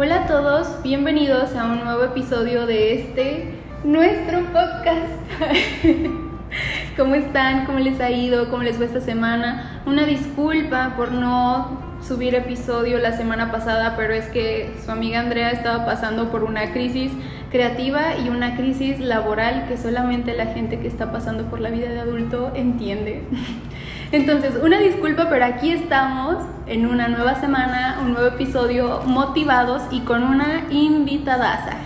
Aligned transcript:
Hola 0.00 0.22
a 0.22 0.26
todos, 0.28 0.80
bienvenidos 0.84 1.56
a 1.56 1.64
un 1.64 1.82
nuevo 1.82 2.04
episodio 2.04 2.66
de 2.66 2.94
este, 2.94 3.54
nuestro 3.82 4.42
podcast. 4.52 5.10
¿Cómo 6.96 7.16
están? 7.16 7.66
¿Cómo 7.66 7.80
les 7.80 7.98
ha 7.98 8.08
ido? 8.08 8.48
¿Cómo 8.48 8.62
les 8.62 8.76
fue 8.76 8.86
esta 8.86 9.00
semana? 9.00 9.82
Una 9.86 10.06
disculpa 10.06 10.94
por 10.96 11.10
no 11.10 11.96
subir 12.00 12.36
episodio 12.36 12.98
la 12.98 13.16
semana 13.16 13.50
pasada, 13.50 13.96
pero 13.96 14.14
es 14.14 14.26
que 14.26 14.72
su 14.84 14.92
amiga 14.92 15.18
Andrea 15.18 15.50
estaba 15.50 15.84
pasando 15.84 16.30
por 16.30 16.44
una 16.44 16.72
crisis 16.72 17.10
creativa 17.50 18.16
y 18.24 18.28
una 18.28 18.54
crisis 18.54 19.00
laboral 19.00 19.66
que 19.66 19.76
solamente 19.76 20.36
la 20.36 20.46
gente 20.46 20.78
que 20.78 20.86
está 20.86 21.10
pasando 21.10 21.46
por 21.46 21.60
la 21.60 21.70
vida 21.70 21.88
de 21.88 21.98
adulto 21.98 22.52
entiende. 22.54 23.24
Entonces, 24.10 24.54
una 24.62 24.78
disculpa, 24.78 25.28
pero 25.28 25.44
aquí 25.44 25.70
estamos 25.70 26.36
en 26.66 26.86
una 26.86 27.08
nueva 27.08 27.34
semana, 27.34 27.98
un 28.02 28.14
nuevo 28.14 28.28
episodio 28.28 29.02
motivados 29.04 29.82
y 29.90 30.00
con 30.00 30.22
una 30.22 30.64
invitadaza. 30.70 31.76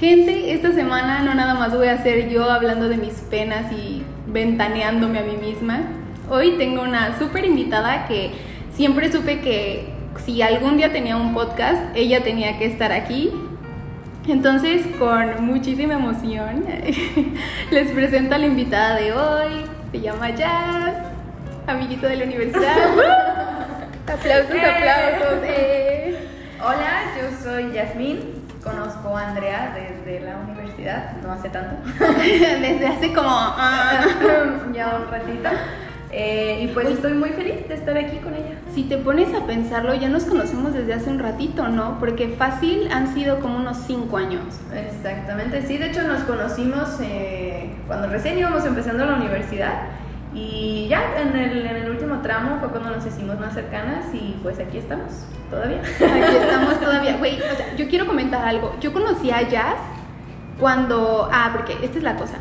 Gente, 0.00 0.52
esta 0.52 0.72
semana 0.72 1.22
no 1.22 1.34
nada 1.34 1.54
más 1.54 1.76
voy 1.76 1.88
a 1.88 1.92
hacer 1.92 2.28
yo 2.28 2.50
hablando 2.50 2.88
de 2.88 2.96
mis 2.96 3.14
penas 3.14 3.70
y 3.72 4.02
ventaneándome 4.26 5.20
a 5.20 5.22
mí 5.22 5.36
misma. 5.36 5.82
Hoy 6.28 6.56
tengo 6.58 6.82
una 6.82 7.16
súper 7.20 7.44
invitada 7.44 8.08
que 8.08 8.32
siempre 8.72 9.12
supe 9.12 9.38
que 9.38 9.92
si 10.24 10.42
algún 10.42 10.76
día 10.76 10.92
tenía 10.92 11.16
un 11.16 11.34
podcast, 11.34 11.80
ella 11.94 12.24
tenía 12.24 12.58
que 12.58 12.66
estar 12.66 12.90
aquí. 12.90 13.30
Entonces, 14.26 14.84
con 14.98 15.46
muchísima 15.46 15.94
emoción, 15.94 16.64
les 17.70 17.92
presento 17.92 18.34
a 18.34 18.38
la 18.38 18.46
invitada 18.46 18.96
de 18.96 19.12
hoy. 19.12 19.64
Se 19.90 20.00
llama 20.00 20.30
Jazz, 20.30 21.07
amiguito 21.68 22.06
de 22.08 22.16
la 22.16 22.24
universidad. 22.24 22.76
aplausos, 24.12 24.54
Eh. 24.54 24.64
aplausos. 24.64 25.38
eh. 25.44 26.28
Hola, 26.60 27.02
yo 27.20 27.36
soy 27.44 27.72
Yasmín. 27.72 28.38
Conozco 28.62 29.16
a 29.16 29.28
Andrea 29.28 29.74
desde 29.74 30.20
la 30.20 30.36
universidad, 30.36 31.12
no 31.22 31.32
hace 31.32 31.48
tanto, 31.48 31.76
Desde 32.60 32.86
hace 32.86 33.12
como... 33.14 33.28
ah. 33.30 34.04
ya 34.74 34.96
un 34.96 35.10
ratito. 35.10 35.48
Eh, 36.10 36.60
y 36.64 36.66
pues 36.68 36.88
estoy 36.88 37.12
muy 37.12 37.30
feliz 37.30 37.68
de 37.68 37.74
estar 37.74 37.96
aquí 37.96 38.16
con 38.18 38.34
ella. 38.34 38.56
Si 38.74 38.82
te 38.84 38.96
pones 38.98 39.32
a 39.34 39.46
pensarlo, 39.46 39.94
ya 39.94 40.08
nos 40.08 40.24
conocemos 40.24 40.72
desde 40.74 40.92
hace 40.94 41.08
un 41.10 41.18
ratito, 41.18 41.68
¿no? 41.68 41.98
Porque 42.00 42.28
fácil 42.30 42.90
han 42.92 43.14
sido 43.14 43.38
como 43.40 43.58
unos 43.58 43.76
cinco 43.86 44.16
años. 44.16 44.42
Exactamente, 44.74 45.62
sí, 45.66 45.78
de 45.78 45.86
hecho 45.86 46.02
nos 46.02 46.22
conocimos 46.24 46.98
eh, 47.02 47.70
cuando 47.86 48.08
recién 48.08 48.38
íbamos 48.38 48.64
empezando 48.66 49.04
la 49.06 49.14
universidad 49.14 49.82
y 50.34 50.86
ya 50.88 51.02
en 51.20 51.36
el, 51.36 51.66
en 51.66 51.76
el 51.76 51.90
último 51.90 52.20
tramo 52.20 52.58
fue 52.60 52.68
cuando 52.68 52.90
nos 52.90 53.06
hicimos 53.06 53.38
más 53.40 53.54
cercanas 53.54 54.04
y 54.12 54.38
pues 54.42 54.58
aquí 54.58 54.78
estamos, 54.78 55.12
todavía. 55.50 55.80
Aquí 55.80 56.36
estamos 56.36 56.80
todavía. 56.80 57.16
Güey, 57.16 57.36
o 57.36 57.56
sea, 57.56 57.74
yo 57.76 57.88
quiero 57.88 58.06
comentar 58.06 58.46
algo. 58.46 58.76
Yo 58.80 58.92
conocí 58.92 59.30
a 59.30 59.42
Jazz 59.48 59.78
cuando. 60.60 61.28
Ah, 61.32 61.50
porque 61.56 61.84
esta 61.84 61.98
es 61.98 62.04
la 62.04 62.16
cosa. 62.16 62.34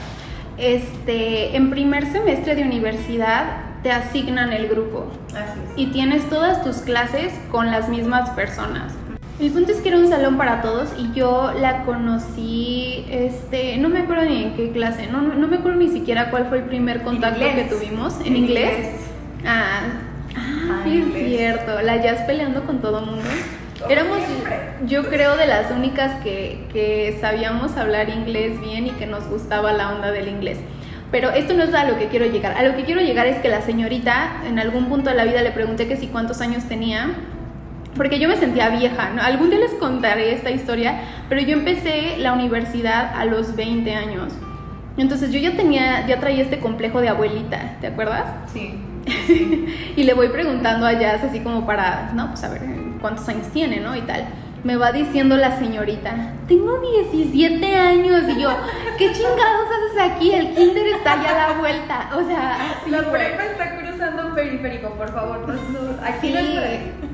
Este, 0.58 1.56
en 1.56 1.70
primer 1.70 2.06
semestre 2.12 2.56
de 2.56 2.64
universidad 2.64 3.46
te 3.84 3.92
asignan 3.92 4.52
el 4.54 4.68
grupo 4.68 5.06
Así 5.30 5.60
es. 5.60 5.72
y 5.76 5.88
tienes 5.92 6.28
todas 6.30 6.64
tus 6.64 6.78
clases 6.78 7.32
con 7.52 7.70
las 7.72 7.90
mismas 7.90 8.32
personas. 8.32 8.94
El 9.40 9.52
punto 9.52 9.72
es 9.72 9.82
que 9.82 9.90
era 9.90 10.00
un 10.00 10.08
salón 10.08 10.36
para 10.38 10.62
todos 10.62 10.90
y 10.98 11.12
yo 11.14 11.52
la 11.60 11.84
conocí, 11.84 13.06
este, 13.10 13.78
no 13.78 13.88
me 13.88 14.00
acuerdo 14.00 14.26
ni 14.26 14.42
en 14.44 14.56
qué 14.56 14.72
clase, 14.72 15.08
no, 15.08 15.22
no, 15.22 15.48
me 15.48 15.58
acuerdo 15.58 15.78
ni 15.78 15.90
siquiera 15.90 16.32
cuál 16.32 16.48
fue 16.48 16.58
el 16.60 16.64
primer 16.64 17.04
contacto 17.04 17.52
que 17.54 17.64
inglés. 17.64 17.70
tuvimos. 17.70 18.20
¿En 18.22 18.36
En 18.36 18.36
inglés? 18.36 18.74
inglés. 18.74 18.96
Ah, 19.46 19.82
ah, 20.36 20.42
Ah, 20.70 20.82
sí 20.84 20.98
es 20.98 21.06
inglés. 21.06 21.38
cierto, 21.38 21.82
la 21.84 21.98
Jazz 22.02 22.22
peleando 22.24 22.64
con 22.64 22.82
todo 22.82 23.02
mundo. 23.06 23.24
Éramos, 23.90 24.18
siempre. 24.26 24.58
yo 24.88 25.08
creo, 25.08 25.38
de 25.38 25.46
las 25.46 25.70
únicas 25.72 26.16
que, 26.24 26.66
que 26.73 27.17
sabíamos 27.22 27.78
hablar 27.78 28.10
inglés 28.10 28.60
bien 28.60 28.88
y 28.88 28.92
que 28.92 29.06
nos 29.06 29.28
gustaba 29.28 29.72
la 29.72 29.94
onda 29.94 30.11
del 30.11 30.28
inglés. 30.30 30.58
Pero 31.11 31.30
esto 31.30 31.54
no 31.54 31.64
es 31.64 31.73
a 31.76 31.86
lo 31.86 31.98
que 32.00 32.08
quiero 32.08 32.26
llegar. 32.26 32.58
A 32.58 32.64
lo 32.64 32.76
que 32.76 32.84
quiero 32.86 33.02
llegar 33.02 33.28
es 33.28 33.38
que 33.40 33.50
la 33.50 33.61
señorita 33.61 34.42
en 34.48 34.58
algún 34.60 34.90
punto 34.90 35.10
de 35.11 35.16
la 35.16 35.26
vida 35.26 35.42
le 35.44 35.52
pregunté 35.52 35.88
que 35.88 35.95
si 35.95 36.08
cuántos 36.08 36.42
años 36.42 36.64
tenía. 36.66 37.11
Porque 37.98 38.20
yo 38.20 38.30
me 38.30 38.38
sentía 38.38 38.70
vieja, 38.70 39.10
¿no? 39.10 39.22
Algún 39.22 39.50
día 39.50 39.60
les 39.60 39.74
contaré 39.74 40.34
esta 40.34 40.52
historia, 40.52 41.02
pero 41.28 41.42
yo 41.42 41.54
empecé 41.54 42.18
la 42.20 42.34
universidad 42.34 43.12
a 43.16 43.26
los 43.26 43.56
20 43.56 43.94
años. 43.96 44.34
Entonces 44.98 45.32
yo 45.32 45.40
ya 45.40 45.56
tenía, 45.56 46.06
ya 46.08 46.20
traía 46.20 46.44
este 46.44 46.60
complejo 46.60 47.02
de 47.02 47.10
abuelita, 47.10 47.78
¿te 47.82 47.88
acuerdas? 47.88 48.26
Sí. 48.54 48.74
y 49.96 50.04
le 50.04 50.14
voy 50.14 50.30
preguntando 50.30 50.86
a 50.86 50.94
Jazz 50.94 51.24
así 51.24 51.40
como 51.40 51.66
para, 51.66 52.12
no, 52.14 52.30
pues 52.30 52.44
a 52.44 52.50
ver 52.50 52.62
cuántos 53.02 53.28
años 53.30 53.48
tiene, 53.48 53.80
¿no? 53.80 53.96
Y 53.96 54.02
tal. 54.02 54.26
Me 54.64 54.76
va 54.76 54.92
diciendo 54.92 55.38
la 55.38 55.58
señorita, 55.58 56.34
tengo 56.48 56.80
17 56.80 57.76
años. 57.76 58.24
Y 58.28 58.42
yo, 58.42 58.50
¿qué 58.98 59.12
chingados 59.14 59.68
haces 59.68 60.12
aquí? 60.12 60.34
El 60.34 60.54
kinder 60.56 60.88
está 60.88 61.24
ya 61.24 61.46
a 61.46 61.50
la 61.50 61.60
vuelta. 61.60 62.10
O 62.16 62.26
sea, 62.28 62.72
así. 62.72 62.90
la 62.90 63.10
prepa 63.10 63.46
está 63.46 63.77
cruzando 63.98 64.28
un 64.28 64.36
periférico, 64.36 64.90
por 64.92 65.12
favor. 65.12 65.40
No, 65.48 65.54
no, 65.54 66.04
aquí 66.04 66.28
Sí, 66.34 66.36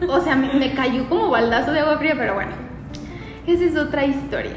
no 0.05 0.13
o 0.13 0.19
sea, 0.21 0.35
me, 0.35 0.53
me 0.53 0.73
cayó 0.73 1.07
como 1.07 1.29
baldazo 1.29 1.71
de 1.71 1.79
agua 1.79 1.97
fría, 1.97 2.15
pero 2.17 2.33
bueno, 2.35 2.51
esa 3.47 3.63
es 3.63 3.77
otra 3.77 4.05
historia. 4.05 4.51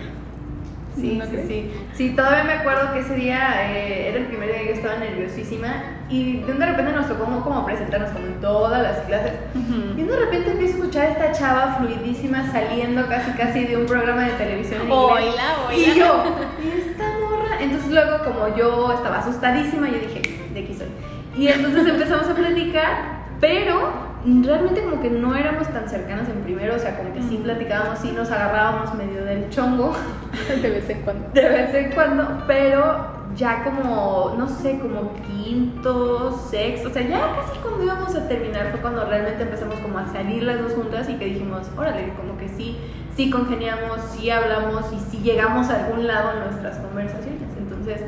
Sí, 0.96 1.16
¿No 1.18 1.24
sí, 1.26 1.30
crees? 1.30 1.48
sí. 1.48 1.70
Sí, 1.94 2.10
todavía 2.16 2.44
me 2.44 2.52
acuerdo 2.54 2.92
que 2.94 3.00
ese 3.00 3.14
día 3.16 3.70
eh, 3.70 4.08
era 4.08 4.18
el 4.18 4.26
primer 4.26 4.48
día 4.48 4.60
que 4.60 4.66
yo 4.68 4.72
estaba 4.72 4.96
nerviosísima 4.96 5.68
y 6.08 6.38
de 6.40 6.66
repente 6.66 6.92
nos 6.92 7.06
tocó 7.06 7.24
como, 7.24 7.42
como 7.44 7.66
presentarnos 7.66 8.10
como 8.12 8.26
en 8.26 8.40
todas 8.40 8.82
las 8.82 8.98
clases. 9.06 9.32
Y 9.54 10.02
Ujú. 10.02 10.10
de 10.10 10.16
repente 10.18 10.52
empiezo 10.52 10.74
a 10.74 10.78
escuchar 10.78 11.02
a 11.06 11.10
esta 11.10 11.32
chava 11.32 11.76
fluidísima 11.78 12.50
saliendo 12.50 13.06
casi 13.08 13.30
casi 13.32 13.64
de 13.66 13.76
un 13.76 13.84
programa 13.86 14.22
de 14.22 14.32
televisión 14.32 14.80
en 14.82 14.90
inglés. 14.90 15.10
Oila, 15.10 15.56
oila. 15.68 15.78
Y 15.94 15.98
yo, 15.98 16.24
¿y 16.64 16.88
esta 16.90 17.04
morra? 17.20 17.60
Entonces 17.60 17.90
luego 17.90 18.24
como 18.24 18.56
yo 18.56 18.92
estaba 18.94 19.18
asustadísima, 19.18 19.88
yo 19.88 19.98
dije, 19.98 20.22
de 20.54 20.60
aquí 20.60 20.74
soy. 20.74 20.86
Y 21.36 21.48
entonces 21.48 21.86
empezamos 21.86 22.28
a 22.28 22.34
platicar, 22.34 23.26
pero 23.40 24.06
realmente 24.24 24.82
como 24.82 25.00
que 25.00 25.10
no 25.10 25.34
éramos 25.36 25.68
tan 25.68 25.88
cercanas 25.88 26.28
en 26.28 26.40
primero, 26.42 26.74
o 26.74 26.78
sea, 26.78 26.96
como 26.96 27.12
que 27.12 27.22
sí 27.22 27.40
platicábamos, 27.42 27.98
sí 27.98 28.12
nos 28.12 28.30
agarrábamos 28.30 28.94
medio 28.94 29.24
del 29.24 29.48
chongo 29.50 29.94
De 30.62 30.70
vez 30.70 30.88
en 30.90 31.02
cuando. 31.02 31.28
de 31.32 31.48
vez 31.48 31.74
en 31.74 31.92
cuando, 31.92 32.42
pero 32.46 33.16
ya 33.36 33.64
como, 33.64 34.34
no 34.38 34.48
sé, 34.48 34.78
como 34.78 35.12
quinto, 35.26 36.32
sexto, 36.50 36.88
o 36.88 36.92
sea, 36.92 37.02
ya 37.02 37.36
casi 37.36 37.58
cuando 37.58 37.84
íbamos 37.84 38.14
a 38.14 38.26
terminar 38.26 38.70
fue 38.70 38.80
cuando 38.80 39.04
realmente 39.04 39.42
empezamos 39.42 39.76
como 39.80 39.98
a 39.98 40.06
salir 40.06 40.42
las 40.42 40.60
dos 40.60 40.72
juntas 40.72 41.08
y 41.10 41.14
que 41.14 41.26
dijimos, 41.26 41.66
órale, 41.76 42.14
como 42.16 42.38
que 42.38 42.48
sí, 42.48 42.78
sí 43.14 43.30
congeniamos, 43.30 44.00
sí 44.12 44.30
hablamos 44.30 44.86
y 44.92 44.98
sí 45.10 45.18
llegamos 45.22 45.68
a 45.68 45.84
algún 45.84 46.06
lado 46.06 46.32
en 46.32 46.40
nuestras 46.50 46.78
conversaciones. 46.78 47.42
Entonces, 47.58 48.00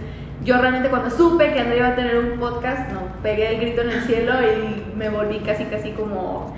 yo 0.44 0.58
realmente 0.58 0.88
cuando 0.88 1.10
supe 1.10 1.52
que 1.52 1.60
Andrea 1.60 1.78
iba 1.78 1.88
a 1.88 1.94
tener 1.94 2.18
un 2.18 2.38
podcast, 2.38 2.90
no, 2.90 3.00
pegué 3.22 3.54
el 3.54 3.60
grito 3.60 3.82
en 3.82 3.90
el 3.90 4.00
cielo 4.02 4.32
y 4.42 4.96
me 4.96 5.08
volví 5.08 5.38
casi, 5.40 5.64
casi 5.64 5.90
como 5.90 6.54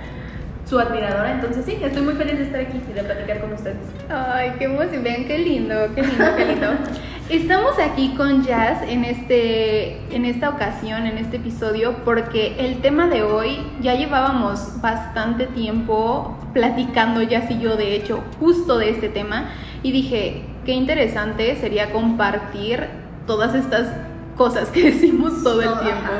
su 0.65 0.79
admiradora. 0.79 1.31
Entonces, 1.31 1.65
sí, 1.65 1.77
estoy 1.81 2.01
muy 2.01 2.13
feliz 2.13 2.37
de 2.37 2.43
estar 2.45 2.61
aquí 2.61 2.81
y 2.89 2.93
de 2.93 3.03
platicar 3.03 3.41
con 3.41 3.53
ustedes. 3.53 3.77
Ay, 4.09 4.53
qué 4.57 4.65
emoción. 4.65 5.03
Vean 5.03 5.25
qué 5.25 5.37
lindo, 5.37 5.75
qué 5.93 6.01
lindo, 6.01 6.25
qué 6.37 6.45
lindo. 6.45 6.67
Estamos 7.29 7.79
aquí 7.79 8.13
con 8.17 8.43
Jazz 8.43 8.81
en, 8.87 9.05
este, 9.05 10.01
en 10.13 10.25
esta 10.25 10.49
ocasión, 10.49 11.05
en 11.05 11.17
este 11.17 11.37
episodio, 11.37 11.95
porque 12.03 12.55
el 12.59 12.81
tema 12.81 13.07
de 13.07 13.23
hoy 13.23 13.59
ya 13.81 13.95
llevábamos 13.95 14.81
bastante 14.81 15.47
tiempo 15.47 16.37
platicando, 16.53 17.21
Jazz 17.21 17.49
y 17.49 17.59
yo, 17.59 17.77
de 17.77 17.95
hecho, 17.95 18.21
justo 18.39 18.77
de 18.77 18.89
este 18.89 19.07
tema. 19.07 19.49
Y 19.81 19.93
dije, 19.93 20.41
qué 20.65 20.73
interesante 20.73 21.55
sería 21.55 21.91
compartir 21.91 22.87
todas 23.27 23.55
estas 23.55 23.93
cosas 24.35 24.69
que 24.69 24.91
decimos 24.91 25.43
todo 25.43 25.61
el 25.61 25.79
tiempo. 25.79 26.11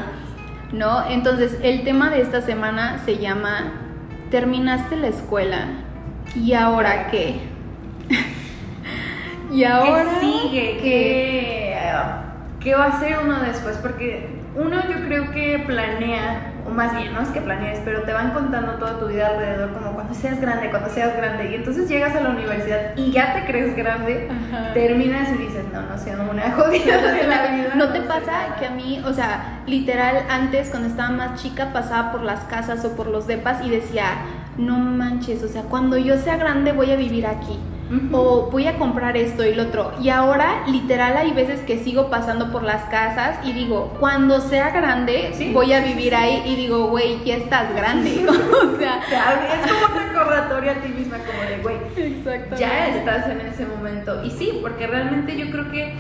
¿No? 0.72 1.06
Entonces, 1.10 1.58
el 1.64 1.84
tema 1.84 2.10
de 2.10 2.22
esta 2.22 2.42
semana 2.42 3.00
se 3.06 3.18
llama 3.18 3.74
Terminaste 4.30 4.96
la 4.96 5.08
escuela. 5.08 5.68
¿Y 6.36 6.54
ahora 6.54 7.08
qué? 7.12 7.42
y 9.52 9.64
ahora 9.66 10.06
¿Qué 10.20 10.26
sigue? 10.26 10.78
¿Qué, 10.82 11.76
¿Qué 12.62 12.76
va 12.76 12.86
a 12.86 12.90
hacer 12.90 13.18
uno 13.24 13.42
después? 13.42 13.78
Porque 13.78 14.30
uno 14.56 14.78
yo 14.90 15.06
creo 15.06 15.32
que 15.32 15.64
planea, 15.66 16.51
o 16.72 16.74
más 16.74 16.96
bien, 16.96 17.14
no 17.14 17.22
es 17.22 17.28
que 17.30 17.42
planees, 17.42 17.80
pero 17.84 18.04
te 18.04 18.14
van 18.14 18.32
contando 18.32 18.74
toda 18.74 18.98
tu 19.00 19.08
vida 19.08 19.28
alrededor, 19.28 19.74
como 19.74 19.92
cuando 19.94 20.14
seas 20.14 20.40
grande, 20.40 20.70
cuando 20.70 20.90
seas 20.90 21.16
grande. 21.18 21.52
Y 21.52 21.56
entonces 21.56 21.90
llegas 21.90 22.16
a 22.16 22.22
la 22.22 22.30
universidad 22.30 22.96
y 22.96 23.12
ya 23.12 23.34
te 23.36 23.46
crees 23.46 23.76
grande, 23.76 24.30
Ajá. 24.30 24.74
terminas 24.74 25.30
y 25.30 25.38
dices, 25.38 25.66
no, 25.74 25.82
no 25.82 25.98
sea 25.98 26.18
una 26.20 26.52
jodida 26.56 26.98
de 27.14 27.28
la 27.28 27.48
vida. 27.48 27.76
¿No 27.76 27.90
te 27.90 28.00
sé 28.02 28.08
pasa 28.08 28.32
nada". 28.32 28.56
que 28.60 28.66
a 28.68 28.72
mí, 28.72 29.02
o 29.06 29.14
sea, 29.14 29.60
literal, 29.68 30.24
antes 30.30 30.70
cuando 30.70 30.88
estaba 30.88 31.10
más 31.10 31.42
chica 31.42 31.74
pasaba 31.74 32.12
por 32.12 32.24
las 32.24 32.42
casas 32.42 32.84
o 32.86 32.96
por 32.96 33.08
los 33.08 33.28
depas 33.28 33.64
y 33.66 33.70
decía, 33.70 34.06
no 34.58 34.78
manches, 34.78 35.44
o 35.44 35.48
sea, 35.48 35.64
cuando 35.64 35.98
yo 35.98 36.18
sea 36.18 36.38
grande 36.38 36.72
voy 36.72 36.92
a 36.92 36.96
vivir 36.96 37.26
aquí? 37.28 37.60
O 38.14 38.50
voy 38.50 38.68
a 38.68 38.78
comprar 38.78 39.18
esto 39.18 39.46
y 39.46 39.54
lo 39.54 39.64
otro. 39.64 39.92
Y 40.02 40.10
ahora, 40.10 40.64
literal, 40.68 41.18
hay 41.18 41.32
veces 41.34 41.60
que 41.62 41.78
sigo 41.78 42.10
pasando 42.10 42.52
por 42.52 42.64
las 42.64 42.84
casas 42.86 43.40
y 43.44 43.52
digo, 43.52 43.98
cuando 44.00 44.40
sea 44.40 44.70
grande, 44.70 45.34
Sí, 45.34 45.52
voy 45.54 45.74
a 45.74 45.84
sí, 45.84 45.90
vivir 45.90 46.10
sí. 46.10 46.16
ahí 46.16 46.44
y 46.46 46.56
digo, 46.56 46.88
güey, 46.88 47.22
ya 47.26 47.36
estás 47.36 47.76
grande. 47.76 48.26
o 48.30 48.78
sea, 48.78 49.00
es 49.00 49.72
como 49.72 49.94
un 49.94 50.08
recordatorio 50.10 50.72
a 50.72 50.76
ti 50.76 50.88
misma, 50.90 51.18
como 51.18 51.42
de, 51.42 51.58
güey, 51.62 51.78
ya 52.58 52.88
estás 52.88 53.28
en 53.28 53.42
ese 53.42 53.66
momento. 53.66 54.24
Y 54.24 54.32
sí, 54.32 54.60
porque 54.62 54.88
realmente 54.88 55.36
yo 55.38 55.52
creo 55.52 55.70
que 55.72 55.94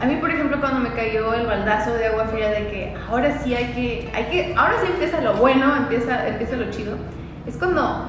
a 0.00 0.06
mí, 0.06 0.16
por 0.16 0.30
ejemplo, 0.30 0.60
cuando 0.60 0.78
me 0.78 0.90
cayó 0.90 1.34
el 1.34 1.46
baldazo 1.46 1.92
de 1.94 2.06
agua 2.06 2.26
fría 2.26 2.50
de 2.50 2.68
que 2.68 2.94
ahora 3.10 3.36
sí 3.42 3.54
hay 3.54 3.72
que, 3.72 4.08
hay 4.14 4.24
que, 4.26 4.54
ahora 4.56 4.74
sí 4.80 4.92
empieza 4.92 5.20
lo 5.20 5.34
bueno, 5.34 5.74
empieza, 5.76 6.28
empieza 6.28 6.54
lo 6.54 6.70
chido, 6.70 6.96
es 7.46 7.56
cuando, 7.56 8.06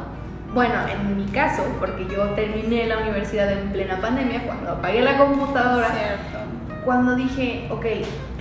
bueno, 0.53 0.73
en 0.87 1.17
mi 1.17 1.25
caso, 1.25 1.63
porque 1.79 2.07
yo 2.07 2.23
terminé 2.29 2.87
la 2.87 2.99
universidad 2.99 3.51
en 3.51 3.71
plena 3.71 4.01
pandemia, 4.01 4.43
cuando 4.43 4.71
apagué 4.71 5.01
la 5.01 5.17
computadora, 5.17 5.89
Cierto. 5.89 6.83
cuando 6.85 7.15
dije, 7.15 7.67
ok, 7.69 7.85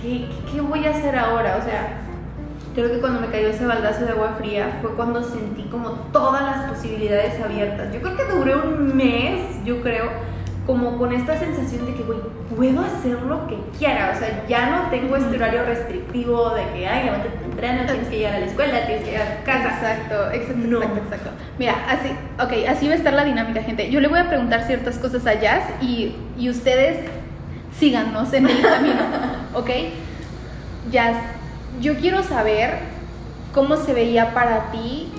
¿qué, 0.01 0.27
qué 0.51 0.61
voy 0.61 0.85
a 0.85 0.91
hacer 0.91 1.15
ahora? 1.17 1.57
O 1.61 1.63
sea, 1.63 1.99
creo 2.73 2.91
que 2.91 2.99
cuando 2.99 3.21
me 3.21 3.27
cayó 3.27 3.49
ese 3.49 3.65
baldazo 3.65 4.05
de 4.05 4.11
agua 4.11 4.35
fría 4.37 4.79
fue 4.81 4.93
cuando 4.95 5.23
sentí 5.23 5.63
como 5.63 5.91
todas 6.11 6.41
las 6.41 6.69
posibilidades 6.71 7.39
abiertas. 7.41 7.93
Yo 7.93 8.01
creo 8.01 8.17
que 8.17 8.25
duré 8.25 8.55
un 8.55 8.95
mes, 8.95 9.63
yo 9.63 9.81
creo, 9.81 10.09
como 10.69 10.99
con 10.99 11.11
esta 11.11 11.35
sensación 11.35 11.87
de 11.87 11.95
que, 11.95 12.03
güey, 12.03 12.19
puedo 12.55 12.81
hacer 12.81 13.19
lo 13.23 13.47
que 13.47 13.57
quiera. 13.79 14.13
O 14.15 14.19
sea, 14.19 14.45
ya 14.47 14.69
no 14.69 14.91
tengo 14.91 15.15
este 15.15 15.35
horario 15.35 15.65
restrictivo 15.65 16.51
de 16.51 16.63
que, 16.73 16.87
ay, 16.87 17.05
levántate 17.05 17.37
temprano, 17.39 17.81
tienes 17.87 18.07
que 18.07 18.17
llegar 18.17 18.35
a 18.35 18.39
la 18.39 18.45
escuela, 18.45 18.85
tienes 18.85 19.03
que 19.03 19.11
llegar 19.13 19.39
a 19.41 19.43
casa. 19.43 19.69
Exacto, 19.69 20.31
exacto, 20.31 20.67
No. 20.67 20.77
exacto, 20.77 20.99
exacto. 21.05 21.29
Mira, 21.57 21.73
así, 21.89 22.09
ok, 22.39 22.69
así 22.69 22.87
va 22.87 22.93
a 22.93 22.97
estar 22.97 23.13
la 23.13 23.23
dinámica, 23.23 23.63
gente. 23.63 23.89
Yo 23.89 23.99
le 23.99 24.09
voy 24.09 24.19
a 24.19 24.27
preguntar 24.27 24.63
ciertas 24.67 24.99
cosas 24.99 25.25
a 25.25 25.41
Jazz 25.41 25.63
y, 25.81 26.15
y 26.37 26.51
ustedes 26.51 26.99
síganos 27.75 28.31
en 28.33 28.47
el 28.47 28.61
camino, 28.61 29.01
¿ok? 29.55 29.71
Jazz, 30.91 31.17
yo 31.81 31.95
quiero 31.95 32.21
saber 32.21 32.77
cómo 33.55 33.75
se 33.75 33.95
veía 33.95 34.35
para 34.35 34.69
ti 34.69 35.11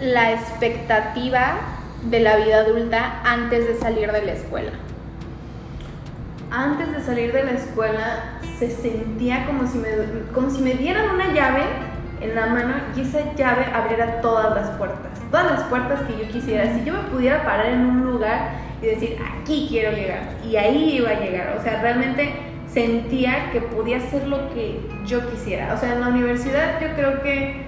la 0.00 0.32
expectativa 0.32 1.58
de 2.04 2.20
la 2.20 2.36
vida 2.36 2.60
adulta 2.60 3.20
antes 3.26 3.66
de 3.66 3.74
salir 3.78 4.10
de 4.10 4.22
la 4.22 4.32
escuela. 4.32 4.72
Antes 6.50 6.92
de 6.92 7.00
salir 7.02 7.32
de 7.32 7.44
la 7.44 7.52
escuela 7.52 8.38
se 8.58 8.70
sentía 8.70 9.46
como 9.46 9.66
si 9.66 9.78
me, 9.78 9.88
como 10.32 10.50
si 10.50 10.62
me 10.62 10.74
dieran 10.74 11.14
una 11.14 11.32
llave 11.32 11.62
en 12.20 12.34
la 12.34 12.46
mano 12.46 12.74
y 12.96 13.02
esa 13.02 13.34
llave 13.34 13.66
abriera 13.66 14.20
todas 14.20 14.54
las 14.54 14.70
puertas, 14.76 15.20
todas 15.30 15.52
las 15.52 15.62
puertas 15.64 16.00
que 16.02 16.24
yo 16.24 16.30
quisiera. 16.30 16.72
Si 16.74 16.84
yo 16.84 16.92
me 16.94 17.02
pudiera 17.10 17.44
parar 17.44 17.66
en 17.66 17.80
un 17.80 18.04
lugar 18.04 18.52
y 18.80 18.86
decir, 18.86 19.18
aquí 19.40 19.66
quiero 19.68 19.96
llegar, 19.96 20.20
y 20.44 20.56
ahí 20.56 20.96
iba 20.96 21.10
a 21.10 21.20
llegar, 21.20 21.56
o 21.58 21.62
sea, 21.62 21.80
realmente 21.82 22.34
sentía 22.72 23.50
que 23.52 23.60
podía 23.60 23.98
hacer 23.98 24.26
lo 24.26 24.50
que 24.54 24.80
yo 25.06 25.28
quisiera. 25.30 25.74
O 25.74 25.78
sea, 25.78 25.94
en 25.94 26.00
la 26.00 26.08
universidad 26.08 26.80
yo 26.80 26.88
creo 26.94 27.22
que 27.22 27.65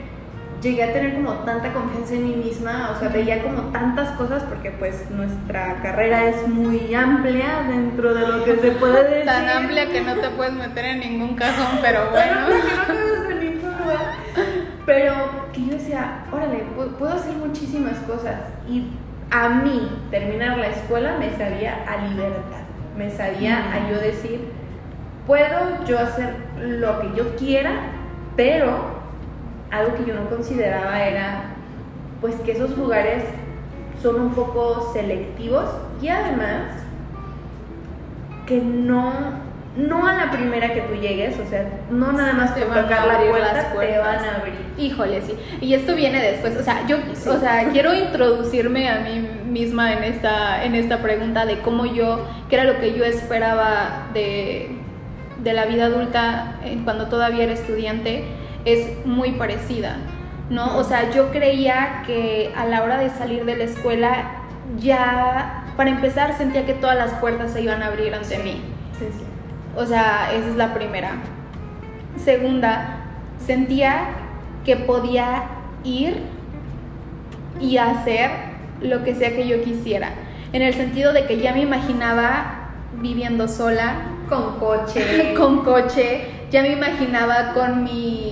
llegué 0.63 0.83
a 0.83 0.93
tener 0.93 1.15
como 1.15 1.33
tanta 1.45 1.73
confianza 1.73 2.15
en 2.15 2.25
mí 2.29 2.35
misma, 2.35 2.93
o 2.95 2.99
sea, 2.99 3.09
veía 3.11 3.43
como 3.43 3.63
tantas 3.71 4.11
cosas 4.17 4.43
porque 4.45 4.71
pues 4.73 5.09
nuestra 5.11 5.81
carrera 5.83 6.25
es 6.29 6.49
muy 6.49 6.93
amplia 6.95 7.63
dentro 7.69 8.13
de 8.15 8.27
lo 8.27 8.45
que 8.45 8.57
se 8.57 8.71
puede 8.73 9.05
decir. 9.09 9.25
Tan 9.27 9.49
amplia 9.49 9.89
que 9.89 10.01
no 10.01 10.15
te 10.17 10.31
puedes 10.31 10.53
meter 10.55 10.85
en 10.85 11.01
ningún 11.01 11.37
cajón, 11.37 11.79
pero 11.83 12.11
bueno. 12.11 12.37
Pero 14.87 15.15
que 15.53 15.67
yo 15.67 15.73
decía, 15.73 16.25
órale, 16.33 16.65
pu- 16.77 16.93
puedo 16.99 17.13
hacer 17.13 17.35
muchísimas 17.35 17.97
cosas. 18.01 18.37
Y 18.69 18.87
a 19.31 19.49
mí, 19.51 19.91
terminar 20.11 20.57
la 20.57 20.69
escuela 20.69 21.17
me 21.19 21.31
sabía 21.37 21.85
a 21.87 22.07
libertad. 22.09 22.63
Me 22.97 23.11
sabía 23.11 23.67
Mm. 23.69 23.73
a 23.87 23.91
yo 23.91 24.01
decir, 24.01 24.49
puedo 25.27 25.85
yo 25.87 25.99
hacer 25.99 26.35
lo 26.59 27.01
que 27.01 27.11
yo 27.17 27.37
quiera, 27.37 27.71
pero 28.35 28.98
algo 29.71 29.95
que 29.97 30.05
yo 30.07 30.15
no 30.15 30.29
consideraba 30.29 31.03
era 31.07 31.43
pues 32.21 32.35
que 32.37 32.53
esos 32.53 32.77
lugares 32.77 33.25
son 34.03 34.21
un 34.21 34.31
poco 34.35 34.91
selectivos 34.93 35.65
y 36.01 36.09
además 36.09 36.83
que 38.47 38.61
no 38.61 39.47
no 39.77 40.09
a 40.09 40.13
la 40.15 40.31
primera 40.33 40.75
que 40.75 40.81
tú 40.81 40.95
llegues, 40.95 41.39
o 41.39 41.49
sea, 41.49 41.65
no 41.89 42.11
nada 42.11 42.33
más 42.33 42.53
Te 42.53 42.65
van 42.65 42.79
a 42.79 42.83
tocar 42.83 43.07
la 43.07 43.15
abrir 43.15 43.31
puerta 43.31 43.53
las 43.53 43.69
te 43.69 43.75
puertas. 43.77 44.05
van 44.05 44.25
a 44.25 44.35
abrir. 44.39 44.55
Híjole, 44.77 45.23
sí. 45.23 45.35
Y 45.61 45.75
esto 45.75 45.95
viene 45.95 46.21
después. 46.21 46.57
O 46.57 46.65
sea, 46.65 46.85
yo, 46.89 46.97
Sí. 47.15 47.29
o 47.29 47.39
sea, 47.39 47.69
quiero 47.73 47.95
introducirme 47.95 48.89
a 48.89 49.01
mí 49.01 49.21
misma 49.49 49.93
en 49.93 50.03
esta, 50.03 50.65
en 50.65 50.75
esta 50.75 50.99
pregunta 51.01 51.47
de 51.47 51.61
cómo 51.61 51.87
yo, 51.87 52.27
qué 52.49 52.57
era 52.57 52.65
lo 52.65 52.81
que 52.81 52.95
yo 52.95 53.05
esperaba 53.05 54.09
de, 54.15 54.71
de 55.45 55.53
la 55.53 55.67
vida 55.67 55.85
adulta 55.85 56.57
cuando 56.83 57.07
todavía 57.07 57.45
era 57.45 57.53
estudiante, 57.53 58.25
es 58.73 59.07
muy 59.07 59.33
parecida, 59.33 59.97
¿no? 60.51 60.77
O 60.77 60.85
sea, 60.85 61.11
yo 61.11 61.31
creía 61.31 62.03
que 62.07 62.53
a 62.57 62.67
la 62.67 62.83
hora 62.83 62.99
de 62.99 63.11
salir 63.11 63.45
de 63.45 63.57
la 63.57 63.65
escuela 63.65 64.31
ya, 64.79 65.65
para 65.77 65.91
empezar, 65.91 66.37
sentía 66.37 66.67
que 66.67 66.75
todas 66.75 66.97
las 66.97 67.15
puertas 67.15 67.53
se 67.53 67.63
iban 67.63 67.83
a 67.83 67.87
abrir 67.87 68.15
ante 68.15 68.39
mí. 68.39 68.61
Sí, 68.99 69.07
sí. 69.11 69.25
O 69.77 69.87
sea, 69.87 70.31
esa 70.35 70.49
es 70.49 70.57
la 70.57 70.75
primera. 70.75 71.13
Segunda, 72.23 73.05
sentía 73.45 74.09
que 74.65 74.77
podía 74.77 75.45
ir 75.85 76.23
y 77.61 77.79
hacer 77.79 78.31
lo 78.81 79.05
que 79.05 79.15
sea 79.15 79.31
que 79.31 79.49
yo 79.49 79.63
quisiera. 79.63 80.11
En 80.53 80.63
el 80.63 80.75
sentido 80.75 81.13
de 81.13 81.27
que 81.27 81.39
ya 81.39 81.53
me 81.53 81.63
imaginaba 81.63 82.71
viviendo 83.01 83.49
sola, 83.49 83.95
Con 84.29 84.59
coche. 84.59 85.35
con 85.39 85.65
coche, 85.65 86.27
ya 86.51 86.63
me 86.63 86.73
imaginaba 86.73 87.53
con 87.55 87.85
mi 87.85 88.28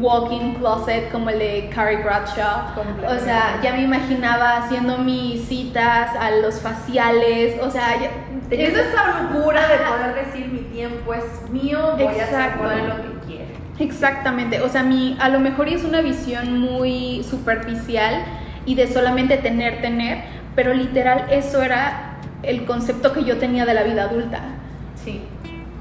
walk-in 0.00 0.54
closet 0.54 1.10
como 1.12 1.30
el 1.30 1.38
de 1.38 1.70
Carrie 1.74 2.02
Bradshaw. 2.02 2.72
O 3.06 3.18
sea, 3.22 3.60
ya 3.62 3.72
me 3.74 3.82
imaginaba 3.82 4.56
haciendo 4.58 4.98
mis 4.98 5.44
citas 5.46 6.10
a 6.18 6.30
los 6.30 6.60
faciales. 6.60 7.60
O 7.62 7.70
sea, 7.70 8.00
ya- 8.00 8.10
eso- 8.50 8.80
esa 8.80 9.22
locura 9.22 9.68
de 9.68 9.76
poder 9.78 10.26
decir 10.26 10.48
mi 10.48 10.60
tiempo 10.72 11.14
es 11.14 11.24
mío, 11.50 11.92
voy 11.96 12.06
a 12.06 12.24
hacer 12.24 12.56
lo 12.56 12.96
que 12.96 13.26
quiera. 13.26 13.44
Exactamente, 13.78 14.60
o 14.60 14.68
sea, 14.68 14.82
mi, 14.82 15.16
a 15.20 15.28
lo 15.28 15.40
mejor 15.40 15.68
es 15.68 15.84
una 15.84 16.00
visión 16.02 16.58
muy 16.60 17.22
superficial 17.28 18.24
y 18.66 18.74
de 18.74 18.86
solamente 18.86 19.38
tener, 19.38 19.80
tener, 19.80 20.18
pero 20.54 20.74
literal 20.74 21.26
eso 21.30 21.62
era 21.62 22.16
el 22.42 22.64
concepto 22.66 23.12
que 23.12 23.24
yo 23.24 23.38
tenía 23.38 23.64
de 23.64 23.74
la 23.74 23.82
vida 23.82 24.04
adulta. 24.04 24.40
Sí. 25.02 25.22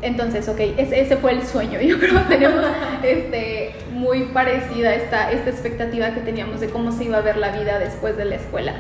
Entonces, 0.02 0.48
ok, 0.48 0.60
ese, 0.78 1.02
ese 1.02 1.18
fue 1.18 1.34
el 1.34 1.44
sueño. 1.46 1.82
Yo 1.82 2.00
creo 2.00 2.14
que 2.26 2.36
tenemos 2.36 2.64
este, 3.04 3.76
muy 4.00 4.24
parecida 4.28 4.96
esta, 4.96 5.32
esta 5.32 5.50
expectativa 5.50 6.12
que 6.12 6.22
teníamos 6.22 6.62
de 6.62 6.70
cómo 6.70 6.92
se 6.92 7.04
iba 7.04 7.18
a 7.18 7.22
ver 7.22 7.38
la 7.38 7.50
vida 7.50 7.80
después 7.80 8.16
de 8.16 8.26
la 8.26 8.36
escuela. 8.36 8.74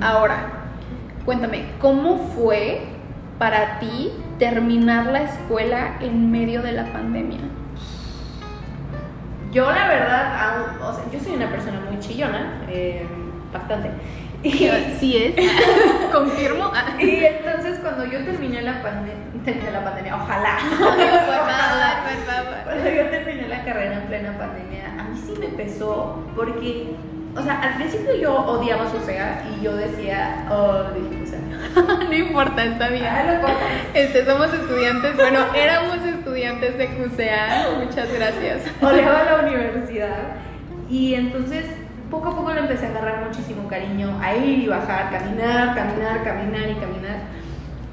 Ahora, 0.00 0.48
cuéntame, 1.24 1.66
¿cómo 1.80 2.18
fue 2.18 2.82
para 3.38 3.78
ti 3.78 4.12
terminar 4.38 5.06
la 5.06 5.22
escuela 5.22 5.96
en 6.00 6.30
medio 6.30 6.60
de 6.62 6.72
la 6.72 6.92
pandemia? 6.92 7.40
Yo 9.52 9.70
la 9.70 9.86
verdad, 9.86 10.66
o 10.82 10.92
sea, 10.92 11.04
yo 11.12 11.20
soy 11.20 11.34
una 11.34 11.48
persona 11.48 11.80
muy 11.88 12.00
chillona, 12.00 12.62
eh, 12.68 13.06
bastante. 13.52 13.90
Y, 14.44 14.50
Sí 15.00 15.16
es. 15.16 15.34
Confirmo. 16.12 16.70
y 17.00 17.24
entonces 17.24 17.78
cuando 17.80 18.04
yo 18.04 18.22
terminé 18.24 18.62
la 18.62 18.82
pandemia, 18.82 19.70
la 19.72 19.84
pandemia, 19.84 20.16
ojalá. 20.16 20.58
Por 20.70 20.78
favor, 20.78 21.96
por 22.04 22.26
favor. 22.26 22.54
Cuando 22.64 22.90
yo 22.90 23.10
terminé 23.10 23.48
la 23.48 23.64
carrera 23.64 23.94
en 23.94 24.02
plena 24.02 24.38
pandemia, 24.38 25.00
a 25.00 25.04
mí 25.04 25.20
sí 25.26 25.34
me 25.40 25.48
pesó 25.48 26.22
porque, 26.36 26.94
o 27.34 27.42
sea, 27.42 27.60
al 27.60 27.74
principio 27.76 28.14
yo 28.16 28.36
odiaba 28.36 28.90
SOSEA 28.90 29.44
y 29.56 29.64
yo 29.64 29.74
decía, 29.76 30.46
oh, 30.50 30.84
dije, 30.94 31.22
o 31.22 31.26
sea, 31.26 31.40
No 32.08 32.14
importa, 32.14 32.64
está 32.64 32.88
bien. 32.88 33.06
ah, 33.06 33.38
corto. 33.40 33.56
Este, 33.94 34.24
somos 34.24 34.52
estudiantes, 34.52 35.16
bueno, 35.16 35.40
éramos 35.54 36.04
estudiantes 36.04 36.78
de 36.78 36.88
CUSEA. 36.88 37.68
Muchas 37.82 38.12
gracias. 38.12 38.62
odiaba 38.80 39.24
la 39.24 39.46
universidad 39.46 40.36
y 40.90 41.14
entonces 41.14 41.64
poco 42.14 42.28
a 42.28 42.36
poco 42.36 42.52
le 42.52 42.60
empecé 42.60 42.86
a 42.86 42.90
agarrar 42.90 43.26
muchísimo 43.26 43.66
cariño 43.68 44.16
a 44.22 44.36
ir 44.36 44.60
y 44.60 44.68
bajar, 44.68 45.10
caminar, 45.10 45.74
caminar, 45.74 46.22
caminar 46.22 46.70
y 46.70 46.74
caminar, 46.74 47.18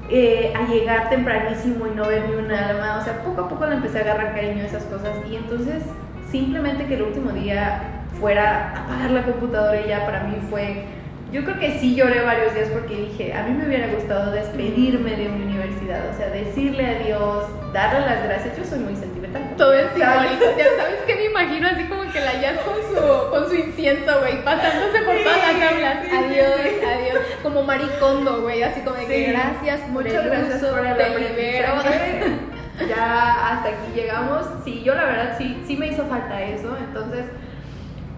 eh, 0.08 0.52
a 0.54 0.64
llegar 0.68 1.10
tempranísimo 1.10 1.88
y 1.88 1.90
no 1.90 2.06
ver 2.06 2.28
ni 2.28 2.36
un 2.36 2.50
alma, 2.52 2.98
o 3.00 3.04
sea, 3.04 3.22
poco 3.24 3.42
a 3.42 3.48
poco 3.48 3.66
le 3.66 3.76
empecé 3.76 3.98
a 3.98 4.02
agarrar 4.02 4.34
cariño 4.34 4.62
a 4.62 4.66
esas 4.66 4.84
cosas. 4.84 5.10
Y 5.28 5.34
entonces 5.34 5.82
simplemente 6.30 6.86
que 6.86 6.94
el 6.94 7.02
último 7.02 7.32
día 7.32 8.04
fuera 8.20 8.72
a 8.76 8.84
apagar 8.84 9.10
la 9.10 9.22
computadora 9.24 9.80
y 9.80 9.88
ya 9.88 10.06
para 10.06 10.22
mí 10.24 10.36
fue, 10.48 10.84
yo 11.32 11.42
creo 11.42 11.58
que 11.58 11.78
sí 11.80 11.96
lloré 11.96 12.22
varios 12.22 12.54
días 12.54 12.68
porque 12.68 12.94
dije, 12.94 13.34
a 13.34 13.42
mí 13.42 13.54
me 13.54 13.66
hubiera 13.66 13.88
gustado 13.88 14.30
despedirme 14.30 15.16
de 15.16 15.28
mi 15.30 15.46
universidad, 15.46 16.10
o 16.10 16.16
sea, 16.16 16.28
decirle 16.28 16.86
adiós, 16.86 17.46
darle 17.72 18.06
las 18.06 18.22
gracias, 18.22 18.56
yo 18.56 18.64
soy 18.64 18.78
muy 18.78 18.94
sentimental. 18.94 19.11
Todo 19.56 19.72
es 19.74 19.90
simbólico. 19.92 20.44
Ya 20.58 20.66
sabes 20.76 21.00
que 21.06 21.14
me 21.14 21.24
imagino 21.26 21.68
así 21.68 21.84
como 21.84 22.02
que 22.10 22.20
la 22.20 22.40
Jazz 22.40 22.58
con 22.60 22.74
su, 22.74 23.30
con 23.30 23.48
su 23.48 23.54
incienso, 23.54 24.20
güey, 24.20 24.42
pasándose 24.44 24.98
por 25.02 25.14
todas 25.16 25.38
las 25.38 25.72
aulas. 25.72 25.96
sí, 26.04 26.10
adiós, 26.16 26.46
sí. 26.64 26.84
adiós. 26.86 27.18
Como 27.42 27.62
maricondo, 27.62 28.42
güey, 28.42 28.62
así 28.62 28.80
como 28.80 28.96
de 28.96 29.06
que 29.06 29.32
gracias 29.32 29.80
por 29.92 30.04
Muchas 30.04 30.24
el 30.24 30.30
gracias 30.30 30.62
uso, 30.62 30.72
por 30.76 30.86
el 30.86 30.96
te 30.96 31.18
libero. 31.18 31.72
Ya 32.88 33.52
hasta 33.52 33.68
aquí 33.68 33.92
llegamos. 33.94 34.46
Sí, 34.64 34.82
yo 34.82 34.94
la 34.94 35.04
verdad 35.04 35.34
sí, 35.38 35.62
sí 35.66 35.76
me 35.76 35.88
hizo 35.88 36.04
falta 36.06 36.42
eso. 36.42 36.76
Entonces, 36.78 37.26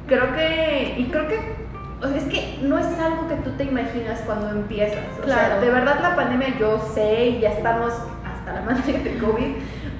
creo 0.06 0.32
que. 0.34 0.94
Y 0.96 1.04
creo 1.10 1.28
que. 1.28 1.38
o 2.00 2.08
sea, 2.08 2.16
es 2.16 2.24
que 2.24 2.58
no 2.62 2.78
es 2.78 2.86
algo 2.98 3.28
que 3.28 3.34
tú 3.36 3.50
te 3.58 3.64
imaginas 3.64 4.20
cuando 4.24 4.48
empiezas. 4.50 5.00
O 5.22 5.26
sea, 5.26 5.48
Claro. 5.48 5.60
de 5.60 5.70
verdad 5.70 5.98
la 6.00 6.14
pandemia 6.16 6.56
yo 6.58 6.78
sé 6.94 7.26
y 7.26 7.40
ya 7.40 7.50
estamos 7.50 7.92
hasta 8.24 8.52
la 8.54 8.60
madre 8.62 8.92
de 9.00 9.18
COVID, 9.18 9.54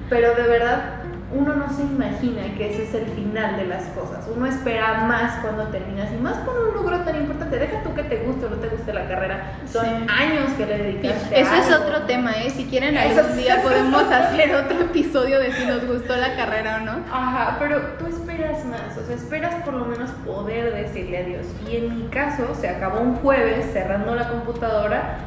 pero 0.09 0.33
de 0.33 0.43
verdad 0.43 1.03
uno 1.33 1.55
no 1.55 1.67
se 1.73 1.81
imagina 1.81 2.43
que 2.55 2.71
ese 2.71 2.83
es 2.83 2.93
el 2.93 3.05
final 3.07 3.57
de 3.57 3.65
las 3.65 3.83
cosas. 3.87 4.25
Uno 4.33 4.45
espera 4.45 5.05
más 5.05 5.39
cuando 5.41 5.63
terminas 5.69 6.09
y 6.13 6.21
más 6.21 6.35
con 6.39 6.55
un 6.55 6.73
logro 6.75 6.99
tan 7.01 7.15
importante. 7.15 7.57
Deja 7.57 7.81
tú 7.83 7.93
que 7.95 8.03
te 8.03 8.17
guste 8.17 8.45
o 8.45 8.49
no 8.51 8.55
te 8.57 8.67
guste 8.67 8.93
la 8.93 9.07
carrera. 9.07 9.53
Son 9.67 9.83
Sí. 9.85 9.91
años 10.07 10.51
que 10.55 10.65
le 10.67 10.77
dedicaste. 10.77 11.39
Eso 11.41 11.51
a 11.51 11.57
es 11.57 11.71
algo. 11.71 11.85
otro 11.87 12.01
tema, 12.03 12.31
¿eh? 12.33 12.49
Si 12.51 12.65
quieren 12.65 12.95
algún 12.97 13.37
día 13.37 13.61
podemos 13.63 14.03
hacer 14.11 14.53
otro 14.55 14.81
episodio 14.81 15.39
de 15.39 15.51
si 15.51 15.65
nos 15.65 15.85
gustó 15.87 16.15
la 16.15 16.35
carrera 16.35 16.77
o 16.81 16.85
no. 16.85 16.91
Ajá, 17.11 17.57
pero 17.59 17.81
tú 17.97 18.05
esperas 18.05 18.63
más, 18.65 18.95
o 19.01 19.05
sea, 19.05 19.15
esperas 19.15 19.55
por 19.65 19.73
lo 19.73 19.85
menos 19.85 20.11
poder 20.25 20.73
decirle 20.73 21.17
adiós. 21.23 21.45
Y 21.69 21.77
en 21.77 21.95
mi 22.03 22.07
caso, 22.09 22.53
se 22.53 22.69
acabó 22.69 22.99
un 23.01 23.15
jueves 23.15 23.65
cerrando 23.73 24.13
la 24.15 24.29
computadora 24.29 25.17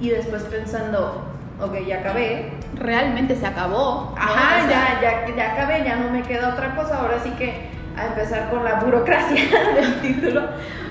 y 0.00 0.10
después 0.10 0.42
pensando, 0.42 1.24
ok, 1.60 1.86
ya 1.86 1.98
acabé. 2.00 2.52
Realmente 2.74 3.36
se 3.36 3.46
acabó. 3.46 4.12
¿no? 4.14 4.22
Ajá, 4.22 4.64
O 4.64 4.68
sea, 4.68 5.00
ya, 5.00 5.26
ya, 5.26 5.36
ya 5.36 5.52
acabé, 5.52 5.84
ya 5.84 5.96
no 5.96 6.10
me 6.10 6.22
queda 6.22 6.54
otra 6.54 6.74
cosa, 6.74 7.00
ahora 7.00 7.18
sí 7.22 7.30
que 7.30 7.76
a 7.96 8.06
empezar 8.08 8.50
con 8.50 8.62
la 8.64 8.74
burocracia 8.74 9.42
del 9.74 10.00
título. 10.00 10.42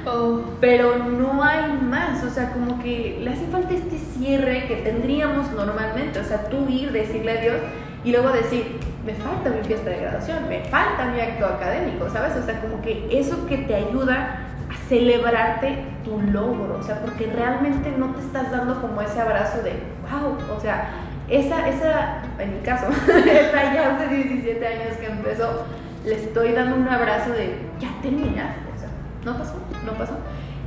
oh, 0.06 0.42
Pero 0.60 0.98
no 0.98 1.44
hay 1.44 1.74
más, 1.82 2.24
o 2.24 2.30
sea, 2.30 2.52
como 2.52 2.82
que 2.82 3.20
le 3.22 3.32
hace 3.32 3.46
falta 3.48 3.74
este 3.74 3.98
cierre 3.98 4.66
que 4.68 4.78
tendríamos 4.78 5.52
normalmente, 5.52 6.20
o 6.20 6.24
sea, 6.24 6.50
tú 6.50 6.68
ir, 6.68 6.92
decirle 6.92 7.38
adiós 7.38 7.62
y 8.04 8.12
luego 8.12 8.32
decir, 8.32 8.80
me 9.06 9.14
falta 9.14 9.50
mi 9.50 9.64
fiesta 9.64 9.90
de 9.90 9.98
graduación, 9.98 10.50
me 10.50 10.62
falta 10.66 11.06
mi 11.06 11.20
acto 11.20 11.46
académico, 11.46 12.10
¿sabes? 12.10 12.36
O 12.36 12.44
sea, 12.46 12.60
como 12.60 12.82
que 12.82 13.08
eso 13.12 13.46
que 13.48 13.58
te 13.60 13.76
ayuda 13.76 14.45
a 14.75 14.88
celebrarte 14.89 15.86
tu 16.03 16.22
logro, 16.22 16.77
o 16.79 16.84
sea, 16.84 17.01
porque 17.01 17.27
realmente 17.27 17.94
no 17.98 18.13
te 18.13 18.22
estás 18.22 18.51
dando 18.51 18.82
como 18.82 19.01
ese 19.01 19.20
abrazo 19.22 19.62
de, 19.63 19.74
wow, 20.10 20.38
o 20.55 20.60
sea, 20.60 20.89
esa, 21.27 21.67
esa, 21.67 22.22
en 22.39 22.53
mi 22.55 22.60
caso, 22.62 22.88
esa 23.08 23.74
ya 23.74 23.96
hace 23.96 24.08
17 24.15 24.65
años 24.67 24.98
que 25.00 25.08
empezó, 25.08 25.65
le 26.05 26.15
estoy 26.15 26.51
dando 26.51 26.75
un 26.75 26.88
abrazo 26.88 27.32
de, 27.32 27.58
ya 27.79 27.89
terminaste, 28.01 28.62
o 28.75 28.79
sea, 28.79 28.89
no 29.24 29.38
pasó, 29.38 29.55
no 29.86 29.94
pasó. 29.94 30.13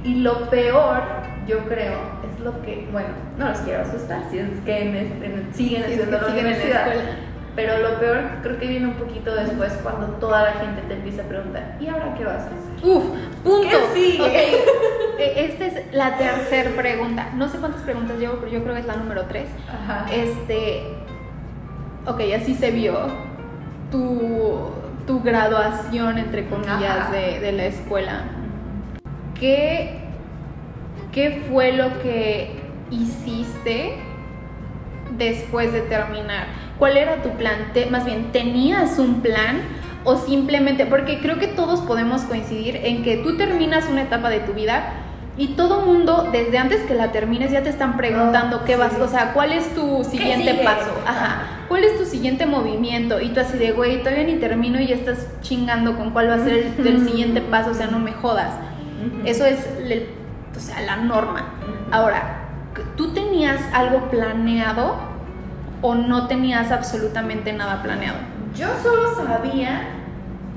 Y 0.04 0.16
lo 0.16 0.48
peor, 0.48 1.02
yo 1.46 1.58
creo, 1.68 1.98
es 2.32 2.40
lo 2.44 2.60
que, 2.62 2.88
bueno, 2.92 3.08
no 3.36 3.48
los 3.50 3.58
quiero 3.60 3.82
asustar, 3.82 4.22
si 4.30 4.38
es 4.38 4.48
que 4.64 4.82
en 4.82 4.96
en- 4.96 5.54
siguen 5.54 5.84
si 5.84 5.92
es 5.92 6.00
haciendo 6.00 6.18
que 6.18 6.24
la 6.32 6.38
en 6.40 6.44
la 6.44 6.50
escuela. 6.80 7.02
Pero 7.54 7.78
lo 7.78 7.98
peor 7.98 8.18
creo 8.42 8.58
que 8.58 8.66
viene 8.66 8.86
un 8.86 8.94
poquito 8.94 9.34
después 9.34 9.72
cuando 9.82 10.06
toda 10.18 10.42
la 10.44 10.52
gente 10.52 10.82
te 10.82 10.94
empieza 10.94 11.22
a 11.22 11.26
preguntar, 11.26 11.76
¿y 11.80 11.88
ahora 11.88 12.14
qué 12.16 12.24
vas 12.24 12.34
a 12.36 12.46
hacer? 12.46 12.88
Uf, 12.88 13.04
punto. 13.44 13.68
¿Qué 13.94 14.00
sigue? 14.00 14.48
Eh, 15.18 15.50
Esta 15.50 15.66
es 15.66 15.92
la 15.92 16.16
tercera 16.16 16.70
pregunta. 16.76 17.30
No 17.34 17.48
sé 17.48 17.58
cuántas 17.58 17.82
preguntas 17.82 18.20
llevo, 18.20 18.34
pero 18.36 18.52
yo 18.52 18.62
creo 18.62 18.74
que 18.74 18.82
es 18.82 18.86
la 18.86 18.94
número 18.94 19.24
tres. 19.24 19.48
Ajá. 19.68 20.06
Este. 20.12 20.94
Ok, 22.06 22.20
así 22.36 22.54
se 22.54 22.70
vio 22.70 22.96
tu, 23.90 24.70
tu 25.08 25.20
graduación, 25.20 26.18
entre 26.18 26.46
comillas, 26.46 27.10
de, 27.10 27.40
de 27.40 27.50
la 27.50 27.64
escuela. 27.64 28.26
¿Qué, 29.34 29.98
¿Qué 31.10 31.42
fue 31.50 31.72
lo 31.72 31.98
que 32.00 32.60
hiciste 32.92 33.94
después 35.16 35.72
de 35.72 35.80
terminar? 35.82 36.46
¿Cuál 36.78 36.96
era 36.96 37.22
tu 37.22 37.30
plan? 37.30 37.70
Te- 37.74 37.86
más 37.86 38.04
bien, 38.04 38.30
¿tenías 38.32 38.98
un 38.98 39.20
plan? 39.20 39.60
O 40.04 40.16
simplemente, 40.16 40.86
porque 40.86 41.18
creo 41.20 41.38
que 41.38 41.48
todos 41.48 41.80
podemos 41.80 42.22
coincidir 42.22 42.76
en 42.84 43.02
que 43.02 43.16
tú 43.18 43.36
terminas 43.36 43.86
una 43.90 44.02
etapa 44.02 44.30
de 44.30 44.40
tu 44.40 44.52
vida 44.52 44.92
y 45.36 45.48
todo 45.48 45.82
mundo, 45.82 46.28
desde 46.32 46.58
antes 46.58 46.80
que 46.82 46.94
la 46.94 47.12
termines, 47.12 47.50
ya 47.52 47.62
te 47.62 47.68
están 47.68 47.96
preguntando 47.96 48.60
Oh, 48.62 48.64
qué 48.64 48.74
vas, 48.76 48.94
sí. 48.94 49.00
o 49.00 49.06
sea, 49.08 49.32
cuál 49.34 49.52
es 49.52 49.72
tu 49.74 50.02
siguiente 50.04 50.54
paso, 50.64 50.90
ajá, 51.06 51.42
cuál 51.68 51.84
es 51.84 51.96
tu 51.98 52.04
siguiente 52.06 52.44
movimiento 52.46 53.20
y 53.20 53.28
tú 53.28 53.40
así 53.40 53.56
de, 53.58 53.70
güey, 53.72 53.98
todavía 54.02 54.24
ni 54.24 54.34
termino 54.36 54.80
y 54.80 54.86
ya 54.88 54.96
estás 54.96 55.28
chingando 55.42 55.96
con 55.96 56.10
cuál 56.10 56.28
va 56.30 56.34
a 56.34 56.38
ser 56.40 56.72
el, 56.78 56.86
el 56.86 57.04
siguiente 57.08 57.40
paso, 57.40 57.70
o 57.70 57.74
sea, 57.74 57.86
no 57.88 57.98
me 58.00 58.12
jodas. 58.12 58.52
Eso 59.24 59.44
es, 59.44 59.64
el- 59.88 60.08
o 60.56 60.58
sea, 60.60 60.80
la 60.80 60.96
norma. 60.96 61.50
Ahora, 61.92 62.47
¿tú 62.96 63.12
tenías 63.12 63.60
algo 63.72 64.10
planeado 64.10 64.96
o 65.82 65.94
no 65.94 66.26
tenías 66.26 66.70
absolutamente 66.70 67.52
nada 67.52 67.82
planeado? 67.82 68.18
Yo 68.54 68.68
solo 68.82 69.14
sabía 69.14 69.82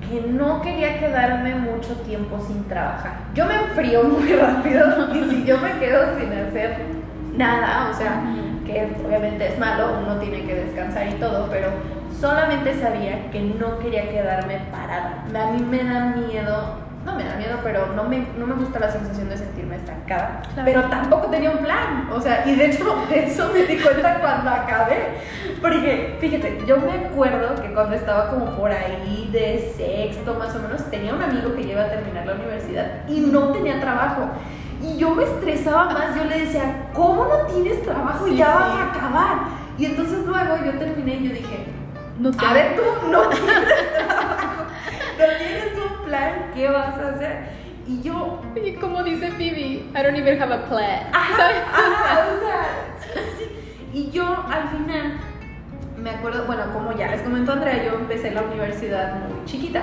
que 0.10 0.22
no 0.22 0.62
quería 0.62 1.00
quedarme 1.00 1.56
mucho 1.56 1.94
tiempo 2.06 2.40
sin 2.46 2.64
trabajar. 2.66 3.14
Yo 3.34 3.46
me 3.46 3.56
enfrío 3.56 4.04
muy 4.06 4.34
rápido 4.34 5.14
y 5.14 5.30
si 5.30 5.46
yo 5.46 5.58
me 5.60 5.80
quedo 5.80 6.18
sin 6.20 6.32
hacer 6.34 6.78
nada, 7.36 7.90
o 7.90 7.94
sea, 7.94 8.22
que 8.66 8.96
obviamente 9.06 9.48
es 9.48 9.60
malo, 9.60 10.00
uno 10.04 10.18
tiene 10.18 10.44
que 10.44 10.56
descansar 10.56 11.08
y 11.08 11.14
todo, 11.14 11.48
pero 11.50 11.70
solamente 12.20 12.80
sabía 12.80 13.32
que 13.32 13.42
no 13.42 13.80
quería 13.80 14.10
quedarme 14.10 14.60
parada. 14.72 15.24
A 15.34 15.52
mí 15.52 15.64
me 15.64 15.84
da 15.84 16.06
miedo, 16.06 16.81
no 17.06 17.16
me 17.16 17.24
da 17.24 17.36
miedo, 17.36 17.58
pero 17.64 17.88
no 17.96 18.04
me, 18.04 18.28
no 18.38 18.46
me 18.46 18.54
gusta 18.56 18.80
la 18.80 18.92
sensación 18.92 19.28
de 19.30 19.38
sentirme 19.38 19.76
estancada, 19.76 20.42
Claro. 20.54 20.62
pero 20.66 20.82
tampoco 20.84 21.28
tenía 21.28 21.50
un 21.52 21.58
plan, 21.60 22.10
o 22.14 22.22
sea, 22.22 22.44
y 22.46 22.56
de 22.56 22.68
hecho 22.68 22.96
eso 23.12 23.50
me 23.54 23.64
di 23.64 23.78
cuenta 23.80 24.20
cuando 24.20 24.50
acabé, 24.52 25.18
porque 25.62 26.18
fíjate, 26.22 26.60
yo 26.68 26.78
me 26.78 27.08
acuerdo 27.08 27.56
que 27.62 27.74
cuando 27.74 27.96
estaba 27.96 28.30
como 28.30 28.46
por 28.58 28.72
ahí 28.72 29.30
de 29.32 29.74
sexto 29.76 30.36
más 30.36 30.56
o 30.56 30.60
menos, 30.60 30.84
tenía 30.92 31.14
un 31.14 31.22
amigo 31.24 31.56
que 31.56 31.62
iba 31.64 31.82
a 31.82 31.90
terminar 31.90 32.26
la 32.26 32.34
universidad 32.36 33.08
y 33.08 33.20
no 33.22 33.50
tenía 33.52 33.80
trabajo. 33.80 34.30
Y 34.84 34.98
yo 34.98 35.14
me 35.14 35.24
estresaba 35.24 35.92
más, 35.92 36.16
yo 36.16 36.24
le 36.24 36.40
decía, 36.40 36.88
¿cómo 36.94 37.26
no 37.26 37.46
tienes 37.54 37.84
trabajo 37.84 38.28
y 38.28 38.32
Sí, 38.32 38.38
ya 38.38 38.46
sí. 38.48 38.52
vas 38.54 38.70
a 38.80 38.90
acabar? 38.92 39.38
Y 39.78 39.86
entonces 39.86 40.26
luego 40.26 40.56
yo 40.66 40.72
terminé 40.80 41.16
y 41.16 41.28
yo 41.30 41.34
dije, 41.34 41.66
No 42.20 42.32
a 42.38 42.54
ver 42.54 42.76
tú, 42.76 43.08
no 43.12 43.22
tienes 43.30 43.56
¿qué 46.62 46.70
vas 46.70 46.96
a 47.00 47.10
hacer? 47.10 47.38
Y 47.88 48.02
yo, 48.04 48.40
Y 48.56 48.74
como 48.74 49.04
dice 49.04 49.32
Phoebe, 49.32 49.90
I 49.96 50.04
don't 50.04 50.16
even 50.16 50.40
have 50.40 50.54
a 50.54 50.66
plan. 50.66 51.08
Ajá, 51.12 51.50
ajá, 51.74 52.28
o 52.36 52.46
sea, 52.46 52.66
sí, 53.00 53.20
sí. 53.40 54.00
Y 54.00 54.12
yo 54.12 54.24
al 54.24 54.70
final, 54.70 55.20
me 55.98 56.12
acuerdo, 56.12 56.46
bueno, 56.46 56.72
como 56.72 56.96
ya 56.96 57.10
les 57.10 57.22
comentó 57.22 57.54
Andrea, 57.54 57.84
yo 57.84 57.96
empecé 57.96 58.32
la 58.32 58.44
universidad 58.44 59.28
muy 59.28 59.44
chiquita. 59.46 59.82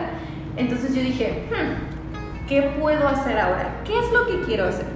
Entonces 0.57 0.95
yo 0.95 1.03
dije, 1.03 1.49
hmm, 1.51 2.47
¿qué 2.47 2.63
puedo 2.81 3.09
hacer 3.09 3.39
ahora? 3.39 3.83
¿Qué 3.85 3.99
es 3.99 4.13
lo 4.13 4.27
que 4.29 4.47
quiero 4.47 4.69
hacer? 4.69 4.87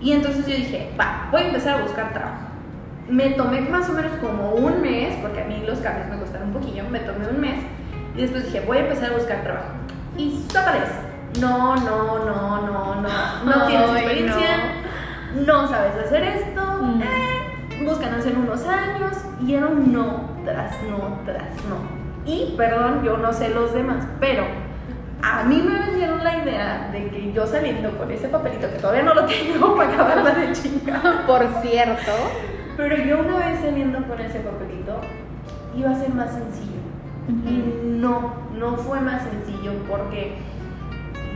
Y 0.00 0.12
entonces 0.12 0.46
yo 0.46 0.54
dije, 0.54 0.90
va, 0.98 1.28
voy 1.32 1.42
a 1.42 1.46
empezar 1.48 1.80
a 1.80 1.82
buscar 1.82 2.12
trabajo. 2.12 2.42
Me 3.08 3.30
tomé 3.30 3.60
más 3.60 3.90
o 3.90 3.92
menos 3.92 4.12
como 4.20 4.52
un 4.52 4.80
mes, 4.80 5.14
porque 5.20 5.40
a 5.40 5.44
mí 5.44 5.64
los 5.66 5.80
cambios 5.80 6.08
me 6.08 6.18
costaron 6.18 6.48
un 6.48 6.54
poquillo, 6.54 6.84
me 6.88 7.00
tomé 7.00 7.26
un 7.26 7.40
mes. 7.40 7.58
Y 8.16 8.22
después 8.22 8.44
dije, 8.44 8.60
voy 8.60 8.78
a 8.78 8.80
empezar 8.82 9.10
a 9.10 9.16
buscar 9.16 9.42
trabajo. 9.42 9.72
Y 10.16 10.40
sótales. 10.48 11.13
No, 11.40 11.74
no, 11.76 12.18
no, 12.24 12.62
no, 12.62 12.94
no. 13.02 13.08
No 13.44 13.66
tienes 13.66 13.90
experiencia 13.90 14.48
no 15.46 15.66
sabes 15.68 15.94
hacer 16.06 16.22
esto, 16.22 16.62
Mm. 16.80 17.02
eh, 17.02 17.84
búscanos 17.84 18.24
en 18.24 18.36
unos 18.38 18.64
años, 18.66 19.16
y 19.44 19.54
era 19.54 19.66
un 19.66 19.92
no 19.92 20.30
tras 20.44 20.76
no 20.84 21.18
tras 21.24 21.52
no. 21.68 21.94
Y, 22.24 22.54
perdón, 22.56 23.02
yo 23.04 23.16
no 23.16 23.32
sé 23.32 23.48
los 23.50 23.74
demás, 23.74 24.06
pero 24.20 24.44
a 25.22 25.42
mí 25.42 25.60
me 25.60 25.78
vendieron 25.86 26.22
la 26.22 26.38
idea 26.38 26.88
de 26.92 27.08
que 27.08 27.32
yo 27.32 27.46
saliendo 27.46 27.90
con 27.98 28.10
ese 28.12 28.28
papelito, 28.28 28.70
que 28.70 28.78
todavía 28.78 29.02
no 29.02 29.14
lo 29.14 29.24
tengo 29.26 29.74
para 29.76 29.92
acabarla 29.92 30.30
de 30.34 30.52
chingar, 30.52 31.00
Por 31.26 31.46
cierto, 31.62 32.12
pero 32.76 32.96
yo 32.96 33.18
una 33.20 33.38
vez 33.48 33.60
saliendo 33.60 33.98
con 34.06 34.20
ese 34.20 34.38
papelito, 34.40 35.00
iba 35.76 35.90
a 35.90 35.94
ser 35.96 36.10
más 36.14 36.30
sencillo. 36.32 36.70
Y 37.26 37.80
no, 37.84 38.34
no 38.56 38.76
fue 38.76 39.00
más 39.00 39.22
sencillo 39.22 39.72
porque 39.88 40.36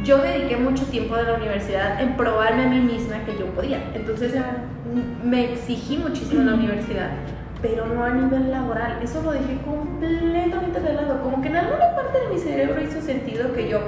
yo 0.05 0.19
dediqué 0.19 0.57
mucho 0.57 0.85
tiempo 0.87 1.17
de 1.17 1.25
la 1.25 1.35
universidad 1.35 2.01
en 2.01 2.17
probarme 2.17 2.65
a 2.65 2.69
mí 2.69 2.81
misma 2.81 3.25
que 3.25 3.37
yo 3.39 3.47
podía. 3.47 3.83
Entonces 3.95 4.35
me 5.25 5.53
exigí 5.53 5.99
muchísimo 5.99 6.41
en 6.41 6.47
la 6.47 6.55
universidad, 6.55 7.11
pero 7.61 7.87
no 7.87 8.05
a 8.05 8.11
nivel 8.11 8.51
laboral. 8.51 8.99
Eso 9.03 9.23
lo 9.23 9.33
dejé 9.33 9.59
completamente 9.65 10.81
de 10.81 10.95
lado. 10.95 11.21
Como 11.23 11.43
que 11.43 11.49
en 11.49 11.57
alguna 11.57 11.95
parte 11.95 12.21
de 12.21 12.29
mi 12.29 12.39
cerebro 12.39 12.81
hizo 12.83 13.01
sentido 13.01 13.53
que 13.53 13.69
yo 13.69 13.81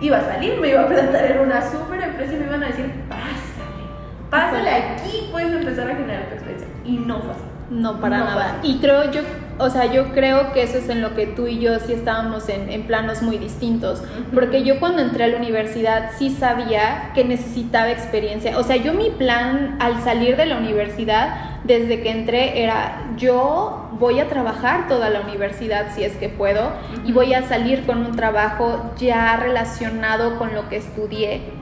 iba 0.00 0.18
a 0.18 0.24
salir, 0.24 0.58
me 0.60 0.70
iba 0.70 0.82
a 0.82 0.88
plantar 0.88 1.24
en 1.32 1.40
una 1.40 1.60
super 1.70 2.00
empresa 2.00 2.32
y 2.32 2.36
me 2.36 2.46
iban 2.46 2.62
a 2.62 2.68
decir, 2.68 2.86
pásale, 3.08 3.84
pásale 4.30 4.70
aquí, 4.70 5.28
puedes 5.30 5.52
empezar 5.52 5.90
a 5.90 5.94
generar 5.96 6.28
tu 6.28 6.34
experiencia. 6.34 6.68
Y 6.84 6.96
no 6.98 7.20
fue 7.20 7.32
así. 7.32 7.42
no 7.70 8.00
para 8.00 8.18
No 8.18 8.24
nada. 8.24 8.56
Y 8.62 8.78
creo 8.78 9.10
yo 9.10 9.20
o 9.58 9.70
sea, 9.70 9.86
yo 9.86 10.12
creo 10.12 10.52
que 10.52 10.62
eso 10.62 10.78
es 10.78 10.88
en 10.88 11.02
lo 11.02 11.14
que 11.14 11.26
tú 11.26 11.46
y 11.46 11.58
yo 11.58 11.78
sí 11.80 11.92
estábamos 11.92 12.48
en, 12.48 12.70
en 12.70 12.84
planos 12.84 13.22
muy 13.22 13.38
distintos. 13.38 14.02
Porque 14.32 14.62
yo 14.62 14.78
cuando 14.80 15.02
entré 15.02 15.24
a 15.24 15.28
la 15.28 15.36
universidad 15.36 16.10
sí 16.16 16.30
sabía 16.30 17.10
que 17.14 17.24
necesitaba 17.24 17.90
experiencia. 17.90 18.58
O 18.58 18.62
sea, 18.62 18.76
yo 18.76 18.94
mi 18.94 19.10
plan 19.10 19.76
al 19.80 20.02
salir 20.02 20.36
de 20.36 20.46
la 20.46 20.56
universidad, 20.56 21.60
desde 21.64 22.00
que 22.00 22.10
entré, 22.10 22.62
era 22.62 23.12
yo 23.16 23.88
voy 23.98 24.20
a 24.20 24.28
trabajar 24.28 24.88
toda 24.88 25.10
la 25.10 25.20
universidad 25.20 25.88
si 25.94 26.04
es 26.04 26.16
que 26.16 26.28
puedo 26.28 26.70
y 27.04 27.12
voy 27.12 27.34
a 27.34 27.42
salir 27.48 27.84
con 27.84 28.06
un 28.06 28.14
trabajo 28.14 28.92
ya 28.96 29.36
relacionado 29.36 30.38
con 30.38 30.54
lo 30.54 30.68
que 30.68 30.76
estudié 30.76 31.57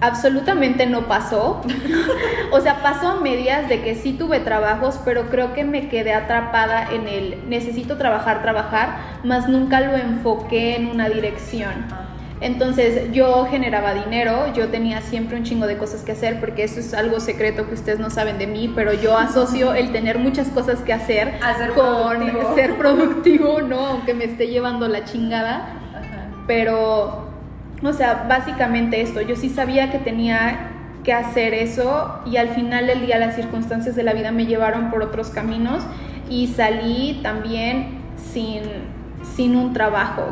absolutamente 0.00 0.86
no 0.86 1.06
pasó. 1.06 1.60
o 2.52 2.60
sea, 2.60 2.82
pasó 2.82 3.08
a 3.08 3.20
medias 3.20 3.68
de 3.68 3.82
que 3.82 3.94
sí 3.94 4.12
tuve 4.12 4.40
trabajos, 4.40 5.00
pero 5.04 5.28
creo 5.30 5.52
que 5.52 5.64
me 5.64 5.88
quedé 5.88 6.12
atrapada 6.12 6.88
en 6.92 7.08
el 7.08 7.48
necesito 7.48 7.96
trabajar, 7.96 8.42
trabajar, 8.42 8.98
más 9.24 9.48
nunca 9.48 9.80
lo 9.80 9.96
enfoqué 9.96 10.76
en 10.76 10.88
una 10.88 11.08
dirección. 11.08 11.86
Entonces 12.40 13.12
yo 13.12 13.44
generaba 13.50 13.92
dinero, 13.92 14.50
yo 14.54 14.68
tenía 14.68 15.02
siempre 15.02 15.36
un 15.36 15.44
chingo 15.44 15.66
de 15.66 15.76
cosas 15.76 16.02
que 16.02 16.12
hacer 16.12 16.40
porque 16.40 16.64
eso 16.64 16.80
es 16.80 16.94
algo 16.94 17.20
secreto 17.20 17.68
que 17.68 17.74
ustedes 17.74 17.98
no 17.98 18.08
saben 18.08 18.38
de 18.38 18.46
mí, 18.46 18.72
pero 18.74 18.94
yo 18.94 19.18
asocio 19.18 19.74
el 19.74 19.92
tener 19.92 20.18
muchas 20.18 20.48
cosas 20.48 20.80
que 20.80 20.94
hacer 20.94 21.34
con 21.74 22.54
ser 22.54 22.78
productivo, 22.78 23.60
¿no? 23.60 23.88
Aunque 23.88 24.14
me 24.14 24.24
esté 24.24 24.46
llevando 24.46 24.88
la 24.88 25.04
chingada. 25.04 25.76
Pero 26.46 27.29
o 27.82 27.92
sea, 27.92 28.26
básicamente 28.28 29.00
esto, 29.00 29.20
yo 29.20 29.36
sí 29.36 29.48
sabía 29.48 29.90
que 29.90 29.98
tenía 29.98 30.70
que 31.04 31.12
hacer 31.12 31.54
eso 31.54 32.20
y 32.26 32.36
al 32.36 32.50
final 32.50 32.86
del 32.86 33.06
día 33.06 33.18
las 33.18 33.34
circunstancias 33.34 33.96
de 33.96 34.02
la 34.02 34.12
vida 34.12 34.32
me 34.32 34.46
llevaron 34.46 34.90
por 34.90 35.02
otros 35.02 35.30
caminos 35.30 35.82
y 36.28 36.48
salí 36.48 37.20
también 37.22 38.00
sin, 38.32 38.62
sin 39.34 39.56
un 39.56 39.72
trabajo. 39.72 40.28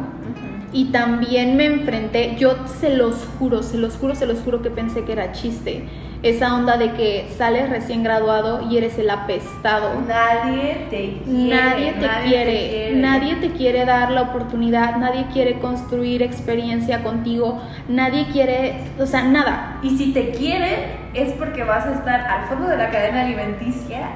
Y 0.70 0.86
también 0.86 1.56
me 1.56 1.64
enfrenté, 1.64 2.36
yo 2.38 2.54
se 2.66 2.94
los 2.94 3.26
juro, 3.38 3.62
se 3.62 3.78
los 3.78 3.96
juro, 3.96 4.14
se 4.14 4.26
los 4.26 4.40
juro 4.40 4.60
que 4.60 4.70
pensé 4.70 5.04
que 5.04 5.12
era 5.12 5.32
chiste 5.32 5.88
esa 6.22 6.54
onda 6.54 6.76
de 6.76 6.92
que 6.92 7.28
sales 7.36 7.70
recién 7.70 8.02
graduado 8.02 8.68
y 8.68 8.76
eres 8.76 8.98
el 8.98 9.08
apestado. 9.08 10.00
Nadie 10.00 10.86
te 10.90 11.20
quiere. 11.24 11.54
Nadie 11.54 11.92
te, 11.92 12.08
quiere, 12.26 12.92
Nadie 12.96 13.36
te 13.36 13.50
quiere 13.52 13.84
dar 13.84 14.10
la 14.10 14.22
oportunidad. 14.22 14.96
Nadie 14.96 15.26
quiere 15.32 15.60
construir 15.60 16.22
experiencia 16.22 17.04
contigo. 17.04 17.62
Nadie 17.88 18.26
quiere, 18.32 18.84
o 18.98 19.06
sea, 19.06 19.22
nada. 19.24 19.78
Y 19.82 19.96
si 19.96 20.12
te 20.12 20.30
quieren, 20.30 20.98
es 21.14 21.32
porque 21.34 21.62
vas 21.62 21.86
a 21.86 21.94
estar 21.94 22.20
al 22.20 22.48
fondo 22.48 22.66
de 22.66 22.76
la 22.76 22.90
cadena 22.90 23.22
alimenticia 23.22 24.08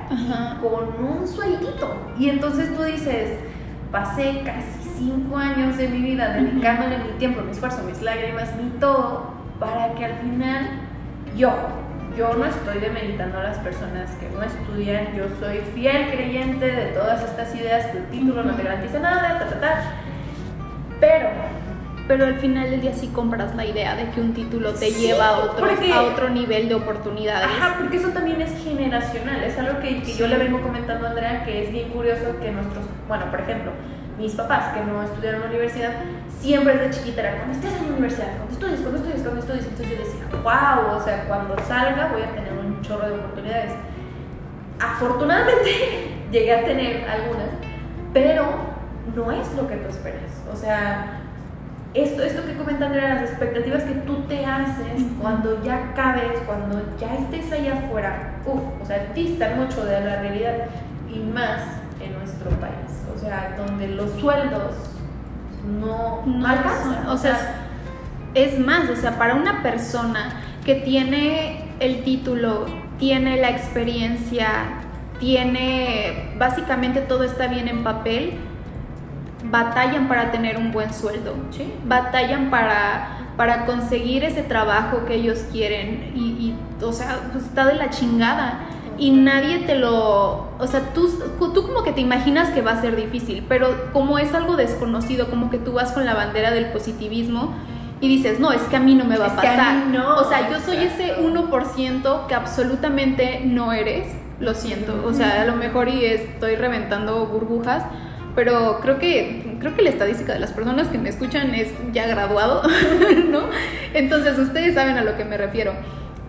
con 0.61 1.07
un 1.07 1.29
sueldito. 1.29 1.95
Y 2.19 2.31
entonces 2.31 2.75
tú 2.77 2.83
dices, 2.83 3.39
pasé 3.93 4.43
casi 4.45 4.91
cinco 4.99 5.37
años 5.37 5.77
de 5.77 5.89
mi 5.89 5.99
vida 5.99 6.33
dedicándole 6.33 6.99
mi 6.99 7.19
tiempo, 7.19 7.43
mi 7.43 7.53
esfuerzo, 7.53 7.83
mis 7.85 8.03
lágrimas, 8.03 8.55
mi 8.57 8.71
todo, 8.81 9.35
para 9.61 9.95
que 9.95 10.05
al 10.05 10.15
final 10.15 10.81
yo 11.37 11.53
yo 12.17 12.35
no 12.35 12.45
estoy 12.45 12.79
demeritando 12.79 13.39
a 13.39 13.43
las 13.43 13.59
personas 13.59 14.11
que 14.13 14.29
no 14.29 14.43
estudian, 14.43 15.15
yo 15.17 15.25
soy 15.41 15.59
fiel 15.75 16.11
creyente 16.11 16.67
de 16.67 16.87
todas 16.93 17.23
estas 17.23 17.55
ideas 17.55 17.87
que 17.87 17.99
el 17.99 18.05
título 18.07 18.43
no 18.43 18.55
te 18.55 18.63
garantiza 18.63 18.99
nada, 18.99 19.39
ta, 19.39 19.47
ta, 19.49 19.61
ta. 19.61 19.83
Pero, 21.01 21.29
pero 22.07 22.27
al 22.27 22.39
final 22.39 22.71
del 22.71 22.81
día 22.81 22.93
sí 22.93 23.09
compras 23.09 23.55
la 23.55 23.65
idea 23.65 23.97
de 23.97 24.11
que 24.11 24.21
un 24.21 24.35
título 24.35 24.73
te 24.73 24.91
lleva 24.91 25.29
a 25.29 25.39
otro, 25.39 25.67
a 25.67 26.03
otro 26.03 26.29
nivel 26.29 26.69
de 26.69 26.75
oportunidades. 26.75 27.49
Ajá, 27.59 27.77
porque 27.79 27.97
eso 27.97 28.09
también 28.09 28.41
es 28.41 28.63
generacional, 28.63 29.43
es 29.43 29.59
algo 29.59 29.81
que, 29.81 30.03
que 30.03 30.15
yo 30.15 30.27
le 30.27 30.37
vengo 30.37 30.61
comentando 30.61 31.07
a 31.07 31.11
Andrea, 31.11 31.45
que 31.45 31.65
es 31.65 31.73
bien 31.73 31.89
curioso 31.91 32.39
que 32.41 32.51
nuestros, 32.51 32.85
bueno, 33.09 33.31
por 33.31 33.41
ejemplo, 33.41 33.73
mis 34.23 34.35
papás 34.35 34.73
que 34.73 34.85
no 34.85 35.03
estudiaron 35.03 35.41
en 35.41 35.43
la 35.43 35.51
universidad, 35.51 35.93
siempre 36.41 36.79
desde 36.79 36.99
chiquita 36.99 37.21
era, 37.23 37.37
cuando 37.39 37.59
estés 37.59 37.73
en 37.81 37.87
la 37.87 37.93
universidad, 37.93 38.37
cuando 38.37 38.53
estudies, 38.53 38.81
cuando 38.81 38.99
estudies, 38.99 39.23
cuando 39.23 39.41
estudies. 39.41 39.65
Entonces 39.65 39.91
yo 39.91 40.05
decía, 40.05 40.25
wow, 40.43 40.97
o 40.97 41.03
sea, 41.03 41.25
cuando 41.27 41.59
salga 41.67 42.09
voy 42.13 42.23
a 42.23 42.31
tener 42.31 42.53
un 42.53 42.81
chorro 42.83 43.09
de 43.09 43.15
oportunidades. 43.15 43.73
Afortunadamente 44.79 45.71
llegué 46.31 46.55
a 46.55 46.65
tener 46.65 47.09
algunas, 47.09 47.49
pero 48.13 48.47
no 49.15 49.33
es 49.33 49.53
lo 49.55 49.67
que 49.67 49.77
tú 49.77 49.89
esperas. 49.89 50.31
O 50.53 50.57
sea, 50.57 51.19
esto, 51.95 52.23
esto 52.23 52.47
que 52.47 52.57
comentan 52.57 52.95
eran 52.95 53.17
las 53.17 53.31
expectativas 53.31 53.83
que 53.83 53.95
tú 54.07 54.23
te 54.23 54.47
haces 54.47 55.03
cuando 55.21 55.63
ya 55.63 55.93
cabes, 55.95 56.39
cuando 56.47 56.81
ya 56.99 57.15
estés 57.17 57.53
allá 57.53 57.75
afuera, 57.75 58.35
uff, 58.47 58.63
o 58.81 58.87
sea, 58.87 59.11
distan 59.15 59.61
mucho 59.61 59.85
de 59.85 60.01
la 60.01 60.23
realidad 60.23 60.55
y 61.13 61.19
más 61.19 61.61
en 62.01 62.15
nuestro 62.15 62.51
país. 62.53 62.82
O 63.15 63.19
sea, 63.19 63.55
donde 63.57 63.89
los 63.89 64.11
sueldos 64.13 64.73
no, 65.81 66.23
alcanzan. 66.47 67.09
O 67.09 67.17
sea, 67.17 67.55
es 68.35 68.59
más, 68.59 68.89
o 68.91 68.97
sea, 68.97 69.19
para 69.19 69.35
una 69.35 69.63
persona 69.63 70.41
que 70.65 70.77
tiene 70.77 71.71
el 71.81 72.03
título, 72.05 72.67
tiene 72.99 73.37
la 73.37 73.51
experiencia, 73.51 74.49
tiene, 75.19 76.35
básicamente 76.39 77.01
todo 77.01 77.25
está 77.25 77.47
bien 77.47 77.69
en 77.69 77.85
papel, 77.85 78.35
batallan 79.51 80.09
para 80.09 80.31
tener 80.31 80.57
un 80.57 80.73
buen 80.73 80.93
sueldo, 80.95 81.35
¿sí? 81.51 81.73
batallan 81.85 82.51
para, 82.51 83.19
para 83.37 83.67
conseguir 83.67 84.25
ese 84.25 84.43
trabajo 84.43 85.05
que 85.05 85.15
ellos 85.15 85.45
quieren 85.51 86.13
y, 86.15 86.55
o 86.81 86.93
sea, 86.93 87.29
pues 87.33 87.45
está 87.45 87.67
de 87.67 87.75
la 87.75 87.91
chingada 87.91 88.61
y 88.99 89.11
nadie 89.11 89.59
te 89.61 89.75
lo, 89.77 90.49
o 90.59 90.67
sea, 90.67 90.93
tú, 90.95 91.09
tú 91.39 91.67
como 91.67 91.83
que 91.83 91.93
te 91.93 92.01
imaginas 92.01 92.51
que 92.51 92.63
va 92.63 92.73
a 92.73 92.81
ser 92.81 92.97
difícil, 92.97 93.45
pero 93.49 93.93
como 93.93 94.19
es 94.19 94.35
algo 94.35 94.57
desconocido, 94.57 95.29
como 95.29 95.51
que 95.51 95.59
tú 95.59 95.73
vas 95.73 95.93
con 95.93 96.05
la 96.05 96.15
bandera 96.15 96.51
del 96.51 96.67
positivismo 96.67 97.55
y 98.01 98.09
dices, 98.09 98.41
no, 98.41 98.53
es 98.53 98.63
que 98.63 98.77
a 98.77 98.81
mí 98.81 98.95
no 98.95 99.05
me 99.05 99.17
va 99.17 99.27
a 99.27 99.37
pasar. 99.37 99.87
no, 99.87 100.17
o 100.17 100.25
sea, 100.25 100.51
yo 100.51 100.59
soy 100.61 100.79
ese 100.79 101.17
1% 101.19 102.27
que 102.27 102.35
absolutamente 102.35 103.43
no 103.45 103.73
eres, 103.73 104.09
lo 104.41 104.55
siento, 104.55 105.05
o 105.07 105.13
sea, 105.13 105.43
a 105.43 105.45
lo 105.45 105.55
mejor 105.57 105.89
y 105.89 106.05
estoy 106.05 106.57
reventando 106.57 107.27
burbujas, 107.27 107.85
pero 108.35 108.81
creo 108.81 108.99
que 108.99 109.57
creo 109.61 109.77
que 109.77 109.83
la 109.83 109.91
estadística 109.91 110.33
de 110.33 110.41
las 110.41 110.53
personas 110.53 110.89
que 110.89 110.99
me 110.99 111.09
escuchan 111.09 111.55
es 111.55 111.71
ya 111.93 112.07
graduado, 112.07 112.63
¿no? 113.29 113.43
Entonces 113.95 114.39
ustedes 114.39 114.75
saben 114.75 114.97
a 114.97 115.05
lo 115.05 115.17
que 115.17 115.25
me 115.25 115.37
refiero 115.37 115.73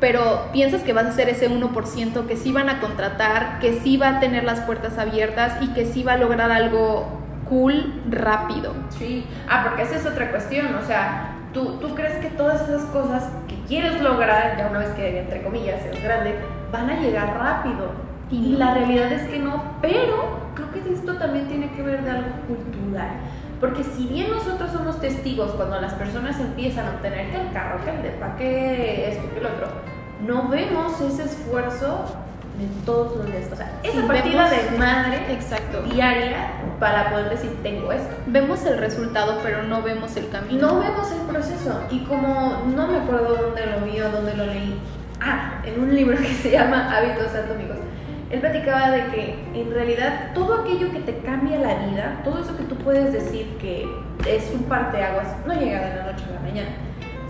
pero 0.03 0.49
piensas 0.51 0.83
que 0.83 0.91
vas 0.91 1.05
a 1.05 1.13
ser 1.13 1.29
ese 1.29 1.49
1% 1.49 2.27
que 2.27 2.35
sí 2.35 2.51
van 2.51 2.67
a 2.67 2.81
contratar, 2.81 3.59
que 3.59 3.79
sí 3.79 3.95
va 3.95 4.17
a 4.17 4.19
tener 4.19 4.43
las 4.43 4.59
puertas 4.59 4.97
abiertas 4.97 5.53
y 5.61 5.69
que 5.69 5.85
sí 5.85 6.03
va 6.03 6.15
a 6.15 6.17
lograr 6.17 6.51
algo 6.51 7.21
cool 7.47 8.01
rápido. 8.09 8.73
Sí, 8.89 9.25
ah, 9.47 9.63
porque 9.63 9.83
esa 9.83 9.95
es 9.95 10.05
otra 10.05 10.29
cuestión, 10.29 10.75
o 10.75 10.85
sea, 10.85 11.37
tú, 11.53 11.77
tú 11.79 11.95
crees 11.95 12.17
que 12.17 12.27
todas 12.31 12.67
esas 12.67 12.83
cosas 12.87 13.29
que 13.47 13.55
quieres 13.65 14.01
lograr, 14.01 14.57
ya 14.57 14.67
una 14.67 14.79
vez 14.79 14.89
que 14.89 15.21
entre 15.21 15.41
comillas 15.41 15.81
seas 15.81 16.03
grande, 16.03 16.35
van 16.69 16.89
a 16.89 16.99
llegar 16.99 17.37
rápido. 17.37 17.91
Y 18.29 18.57
la 18.57 18.73
realidad 18.73 19.09
es 19.09 19.29
que 19.29 19.39
no, 19.39 19.63
pero 19.81 20.51
creo 20.53 20.69
que 20.73 20.93
esto 20.93 21.15
también 21.15 21.47
tiene 21.47 21.71
que 21.71 21.81
ver 21.81 22.03
de 22.03 22.11
algo 22.11 22.29
cultural. 22.45 23.07
Porque 23.63 23.82
si 23.82 24.08
bien 24.08 24.30
nosotros 24.30 24.71
somos 24.73 24.99
testigos 24.99 25.52
cuando 25.52 25.80
las 25.80 25.93
personas 25.93 26.38
empiezan 26.38 26.86
a 26.86 26.89
obtener 26.95 27.32
que 27.32 27.39
el 27.39 27.54
carro, 27.54 27.80
que 27.86 27.91
el 27.91 28.02
depa, 28.02 28.36
que 28.36 29.10
esto, 29.10 29.23
que 29.34 29.39
el 29.39 29.45
otro, 29.45 29.67
no 30.28 30.49
vemos 30.49 30.99
ese 30.99 31.23
esfuerzo 31.23 32.04
de 32.60 32.67
todos 32.86 33.15
los 33.15 33.26
días. 33.28 33.47
O 33.54 33.56
sea, 33.56 33.71
esa 33.82 34.06
partida 34.06 34.49
de 34.49 34.78
madre 34.78 35.32
exacto. 35.32 35.82
diaria 35.84 36.56
para 36.78 37.10
poder 37.10 37.30
decir 37.30 37.58
tengo 37.63 37.93
esto. 37.93 38.13
Vemos 38.28 38.65
el 38.65 38.80
resultado, 38.80 39.39
pero 39.41 39.63
no 39.63 39.82
vemos 39.82 40.13
el 40.17 40.28
camino. 40.28 40.67
No 40.67 40.80
vemos 40.82 41.10
el 41.13 41.21
proceso. 41.21 41.84
Y 41.89 41.99
como 41.99 42.63
no 42.76 42.88
me 42.89 42.97
acuerdo 42.97 43.34
dónde 43.34 43.65
lo 43.65 43.86
vi 43.86 43.97
o 44.02 44.12
dónde 44.12 44.36
lo 44.36 44.45
leí. 44.45 44.78
Ah, 45.21 45.62
en 45.63 45.80
un 45.80 45.95
libro 45.95 46.17
que 46.21 46.34
se 46.34 46.52
llama 46.52 46.93
Hábitos 46.93 47.34
Atómicos 47.34 47.78
él 48.33 48.39
platicaba 48.39 48.89
de 48.89 49.05
que 49.11 49.35
en 49.53 49.71
realidad 49.71 50.31
todo 50.33 50.61
aquello 50.61 50.91
que 50.91 51.01
te 51.01 51.19
cambia 51.19 51.59
la 51.59 51.75
vida, 51.85 52.19
todo 52.23 52.41
eso 52.41 52.57
que 52.57 52.63
tú 52.63 52.75
puedes 52.77 53.13
decir 53.13 53.57
que 53.61 53.87
es 54.27 54.51
un 54.55 54.63
parteaguas, 54.63 55.27
no 55.45 55.53
llega 55.53 55.79
de 55.81 55.95
la 55.97 56.11
noche 56.11 56.23
a 56.27 56.33
la 56.33 56.39
mañana, 56.39 56.69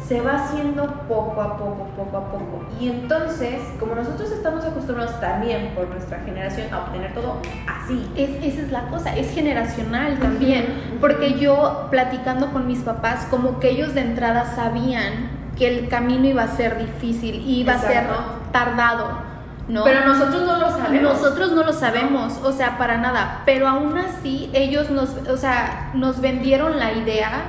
se 0.07 0.21
va 0.21 0.35
haciendo 0.35 0.87
poco 1.09 1.41
a 1.41 1.57
poco, 1.57 1.89
poco 1.97 2.17
a 2.17 2.31
poco. 2.31 2.65
Y 2.79 2.87
entonces, 2.87 3.61
como 3.81 3.95
nosotros 3.95 4.31
estamos 4.31 4.63
acostumbrados 4.63 5.19
también 5.19 5.73
por 5.75 5.89
nuestra 5.89 6.19
generación 6.19 6.73
a 6.73 6.85
obtener 6.85 7.13
todo 7.13 7.41
así. 7.67 8.09
Es, 8.15 8.29
esa 8.41 8.61
es 8.61 8.71
la 8.71 8.87
cosa, 8.87 9.13
es 9.13 9.29
generacional 9.33 10.19
también, 10.19 10.67
porque 11.01 11.37
yo 11.37 11.87
platicando 11.91 12.53
con 12.53 12.65
mis 12.65 12.79
papás, 12.79 13.27
como 13.29 13.59
que 13.59 13.71
ellos 13.71 13.93
de 13.93 14.01
entrada 14.01 14.55
sabían 14.55 15.43
que 15.57 15.67
el 15.67 15.89
camino 15.89 16.27
iba 16.27 16.43
a 16.43 16.47
ser 16.47 16.77
difícil, 16.77 17.43
iba 17.45 17.73
a 17.73 17.79
ser 17.79 18.05
tardado 18.53 19.32
pero 19.67 20.05
nosotros 20.05 20.43
no 20.43 20.59
lo 20.59 20.69
sabemos. 20.69 21.13
Nosotros 21.13 21.51
no 21.51 21.63
lo 21.63 21.73
sabemos, 21.73 22.33
o 22.43 22.51
sea, 22.51 22.77
para 22.77 22.97
nada. 22.97 23.43
Pero 23.45 23.67
aún 23.67 23.97
así, 23.97 24.49
ellos 24.53 24.89
nos, 24.89 25.09
o 25.29 25.37
sea, 25.37 25.91
nos 25.93 26.19
vendieron 26.19 26.79
la 26.79 26.93
idea 26.93 27.43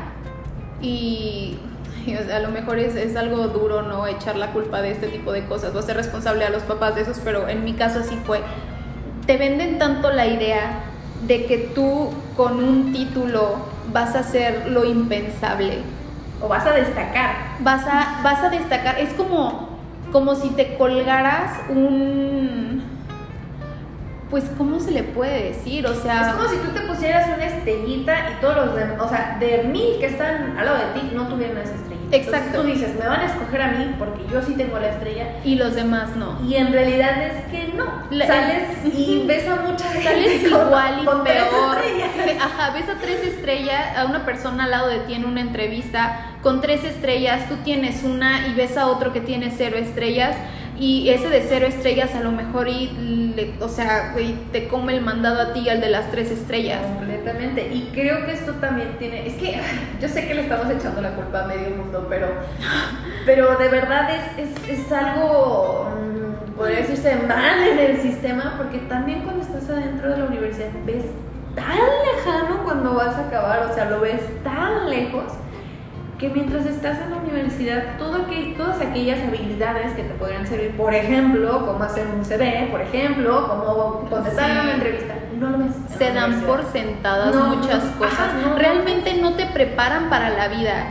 y, 0.80 1.58
a 2.32 2.38
lo 2.38 2.50
mejor 2.50 2.78
es, 2.78 2.94
es, 2.94 3.16
algo 3.16 3.48
duro, 3.48 3.82
¿no? 3.82 4.06
Echar 4.06 4.36
la 4.36 4.52
culpa 4.52 4.80
de 4.80 4.92
este 4.92 5.08
tipo 5.08 5.32
de 5.32 5.44
cosas 5.46 5.74
o 5.74 5.82
ser 5.82 5.96
responsable 5.96 6.44
a 6.44 6.50
los 6.50 6.62
papás 6.62 6.94
de 6.94 7.02
esos, 7.02 7.18
pero 7.24 7.48
en 7.48 7.64
mi 7.64 7.72
caso 7.72 8.00
así 8.00 8.16
fue. 8.24 8.42
Te 9.26 9.36
venden 9.36 9.78
tanto 9.78 10.10
la 10.10 10.26
idea 10.26 10.82
de 11.26 11.46
que 11.46 11.58
tú 11.74 12.12
con 12.36 12.62
un 12.62 12.92
título 12.92 13.56
vas 13.92 14.14
a 14.14 14.20
hacer 14.20 14.70
lo 14.70 14.84
impensable. 14.84 15.78
O 16.40 16.48
vas 16.48 16.66
a 16.66 16.72
destacar. 16.72 17.34
Vas 17.60 17.86
a, 17.86 18.20
vas 18.22 18.42
a 18.42 18.50
destacar. 18.50 18.98
Es 18.98 19.14
como, 19.14 19.73
como 20.14 20.36
si 20.36 20.50
te 20.50 20.76
colgaras 20.76 21.50
un 21.70 22.84
pues 24.30 24.44
¿cómo 24.56 24.78
se 24.78 24.92
le 24.92 25.02
puede 25.02 25.50
decir? 25.50 25.84
O 25.86 25.94
sea... 25.94 26.28
Es 26.28 26.34
como 26.34 26.48
si 26.48 26.56
tú 26.56 26.68
te 26.72 26.80
pusieras 26.82 27.28
una 27.34 27.46
estrellita 27.46 28.30
y 28.30 28.40
todos 28.40 28.66
los 28.66 28.76
demás, 28.76 28.96
o 29.00 29.08
sea, 29.08 29.36
de 29.40 29.64
mil 29.64 29.98
que 29.98 30.06
están 30.06 30.56
al 30.56 30.66
lado 30.66 30.78
de 30.78 31.00
ti 31.00 31.10
no 31.14 31.26
tuvieran 31.26 31.58
esa 31.58 31.74
estrellita. 31.74 32.16
Exacto. 32.16 32.60
tú 32.60 32.66
dices, 32.66 32.94
me 32.96 33.08
van 33.08 33.22
a 33.22 33.26
escoger 33.26 33.62
a 33.62 33.72
mí 33.72 33.94
porque 33.98 34.22
yo 34.32 34.40
sí 34.42 34.54
tengo 34.54 34.78
la 34.78 34.90
estrella. 34.90 35.26
Y 35.44 35.56
los 35.56 35.74
demás 35.74 36.14
no. 36.14 36.38
Y 36.46 36.54
en 36.54 36.72
realidad 36.72 37.20
es 37.20 37.44
que 37.46 37.72
no. 37.74 37.84
Sales 38.24 38.68
y 38.96 39.24
ves 39.26 39.48
a 39.48 39.56
muchas 39.56 39.92
Sales 40.00 40.44
igual 40.44 41.00
y 41.02 41.06
peor. 41.06 41.73
Ajá, 42.40 42.70
ves 42.72 42.88
a 42.88 42.98
tres 43.00 43.22
estrellas, 43.24 43.96
a 43.96 44.04
una 44.06 44.24
persona 44.24 44.64
al 44.64 44.70
lado 44.70 44.88
de 44.88 44.98
ti 45.00 45.14
en 45.14 45.24
una 45.24 45.40
entrevista 45.40 46.36
con 46.42 46.60
tres 46.60 46.84
estrellas, 46.84 47.48
tú 47.48 47.56
tienes 47.64 48.02
una 48.04 48.48
y 48.48 48.54
ves 48.54 48.76
a 48.76 48.86
otro 48.86 49.12
que 49.12 49.20
tiene 49.20 49.52
cero 49.56 49.76
estrellas 49.76 50.36
y 50.78 51.08
ese 51.08 51.28
de 51.28 51.44
cero 51.48 51.66
estrellas 51.66 52.14
a 52.14 52.20
lo 52.20 52.32
mejor 52.32 52.68
y 52.68 52.90
o 53.60 53.68
sea, 53.68 54.14
te 54.52 54.68
come 54.68 54.94
el 54.94 55.00
mandado 55.02 55.40
a 55.40 55.52
ti 55.52 55.68
al 55.68 55.80
de 55.80 55.88
las 55.88 56.10
tres 56.10 56.30
estrellas. 56.30 56.80
Completamente. 56.98 57.68
Y 57.72 57.90
creo 57.92 58.26
que 58.26 58.32
esto 58.32 58.52
también 58.54 58.96
tiene, 58.98 59.26
es 59.26 59.34
que 59.34 59.60
yo 60.00 60.08
sé 60.08 60.26
que 60.26 60.34
le 60.34 60.42
estamos 60.42 60.70
echando 60.70 61.00
la 61.00 61.10
culpa 61.10 61.44
a 61.44 61.46
medio 61.46 61.70
mundo, 61.70 62.06
pero, 62.08 62.28
pero 63.26 63.56
de 63.56 63.68
verdad 63.68 64.08
es, 64.10 64.48
es, 64.48 64.80
es 64.80 64.92
algo, 64.92 65.90
mm, 65.90 66.52
podría 66.52 66.80
decirse, 66.80 67.16
mal 67.26 67.62
en 67.62 67.78
el 67.78 68.00
sistema, 68.00 68.54
porque 68.56 68.78
también 68.78 69.22
cuando 69.22 69.42
estás 69.42 69.68
adentro 69.70 70.10
de 70.10 70.18
la 70.18 70.24
universidad 70.26 70.68
ves 70.84 71.04
tan 71.54 71.78
lejano 72.14 72.64
cuando 72.64 72.94
vas 72.94 73.16
a 73.16 73.26
acabar, 73.26 73.68
o 73.70 73.74
sea, 73.74 73.90
lo 73.90 74.00
ves 74.00 74.22
tan 74.42 74.90
lejos 74.90 75.24
que 76.18 76.28
mientras 76.28 76.64
estás 76.66 76.98
en 77.00 77.10
la 77.10 77.16
universidad, 77.16 77.98
todo 77.98 78.26
que, 78.26 78.54
todas 78.56 78.80
aquellas 78.80 79.20
habilidades 79.20 79.92
que 79.94 80.04
te 80.04 80.14
podrían 80.14 80.46
servir, 80.46 80.76
por 80.76 80.94
ejemplo, 80.94 81.66
como 81.66 81.82
hacer 81.82 82.06
un 82.06 82.24
CV, 82.24 82.68
por 82.70 82.80
ejemplo, 82.80 83.48
como 83.48 84.08
contestar 84.08 84.62
una 84.62 84.74
entrevista, 84.74 85.14
no 85.38 85.50
lo 85.50 85.58
ves. 85.58 85.72
Se 85.98 86.12
dan 86.12 86.40
por 86.42 86.64
sentadas 86.64 87.34
muchas 87.34 87.82
cosas. 87.98 88.32
Realmente 88.56 89.14
no 89.20 89.34
te 89.34 89.46
preparan 89.46 90.08
para 90.08 90.30
la 90.30 90.48
vida. 90.48 90.86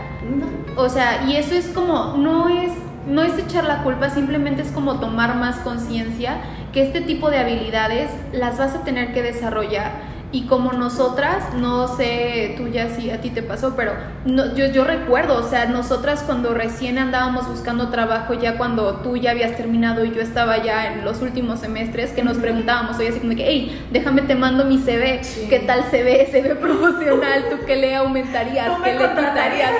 O 0.75 0.89
sea, 0.89 1.23
y 1.25 1.37
eso 1.37 1.55
es 1.55 1.67
como, 1.67 2.17
no 2.17 2.49
es, 2.49 2.71
no 3.07 3.21
es 3.21 3.37
echar 3.37 3.63
la 3.63 3.83
culpa, 3.83 4.09
simplemente 4.09 4.61
es 4.61 4.71
como 4.71 4.99
tomar 4.99 5.35
más 5.35 5.57
conciencia 5.57 6.37
que 6.73 6.83
este 6.83 7.01
tipo 7.01 7.29
de 7.29 7.37
habilidades 7.37 8.09
las 8.33 8.57
vas 8.57 8.75
a 8.75 8.83
tener 8.83 9.13
que 9.13 9.21
desarrollar 9.21 10.12
y 10.33 10.47
como 10.47 10.73
nosotras, 10.73 11.53
no 11.53 11.87
sé 11.95 12.55
tú 12.57 12.67
ya 12.67 12.89
si 12.89 13.11
a 13.11 13.21
ti 13.21 13.29
te 13.29 13.43
pasó, 13.43 13.75
pero 13.75 13.93
no, 14.25 14.55
yo, 14.55 14.65
yo 14.65 14.83
recuerdo, 14.83 15.37
o 15.37 15.47
sea, 15.47 15.67
nosotras 15.67 16.23
cuando 16.23 16.55
recién 16.55 16.97
andábamos 16.97 17.47
buscando 17.47 17.89
trabajo, 17.89 18.33
ya 18.33 18.57
cuando 18.57 18.95
tú 18.95 19.15
ya 19.15 19.29
habías 19.29 19.55
terminado 19.55 20.03
y 20.03 20.11
yo 20.11 20.21
estaba 20.21 20.57
ya 20.57 20.91
en 20.91 21.05
los 21.05 21.21
últimos 21.21 21.59
semestres, 21.59 22.13
que 22.13 22.23
nos 22.23 22.37
preguntábamos, 22.39 22.97
oye, 22.97 23.09
así 23.09 23.19
como 23.19 23.35
que, 23.35 23.45
hey, 23.45 23.87
déjame 23.91 24.23
te 24.23 24.33
mando 24.33 24.65
mi 24.65 24.79
CV, 24.79 25.21
¿qué 25.49 25.59
tal 25.59 25.83
CV? 25.91 26.27
CV 26.31 26.55
profesional, 26.55 27.45
¿tú 27.51 27.57
qué 27.67 27.75
le 27.75 27.95
aumentarías? 27.95 28.71
¿Qué 28.83 28.93
le 28.93 29.09
quitarías? 29.09 29.71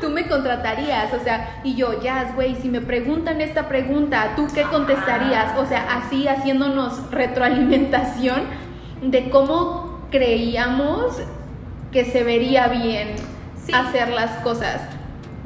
tú 0.00 0.10
me 0.10 0.28
contratarías, 0.28 1.12
o 1.12 1.18
sea, 1.24 1.58
y 1.64 1.74
yo, 1.74 2.00
ya, 2.00 2.34
güey, 2.36 2.54
si 2.54 2.68
me 2.68 2.80
preguntan 2.80 3.40
esta 3.40 3.68
pregunta, 3.68 4.34
¿tú 4.36 4.46
qué 4.54 4.62
contestarías? 4.62 5.58
O 5.58 5.66
sea, 5.66 5.96
así 5.96 6.28
haciéndonos 6.28 7.10
retroalimentación 7.10 8.42
de 9.02 9.30
cómo 9.30 9.87
creíamos 10.10 11.16
que 11.92 12.04
se 12.04 12.24
vería 12.24 12.68
bien 12.68 13.08
hacer 13.72 14.08
las 14.10 14.30
cosas. 14.42 14.80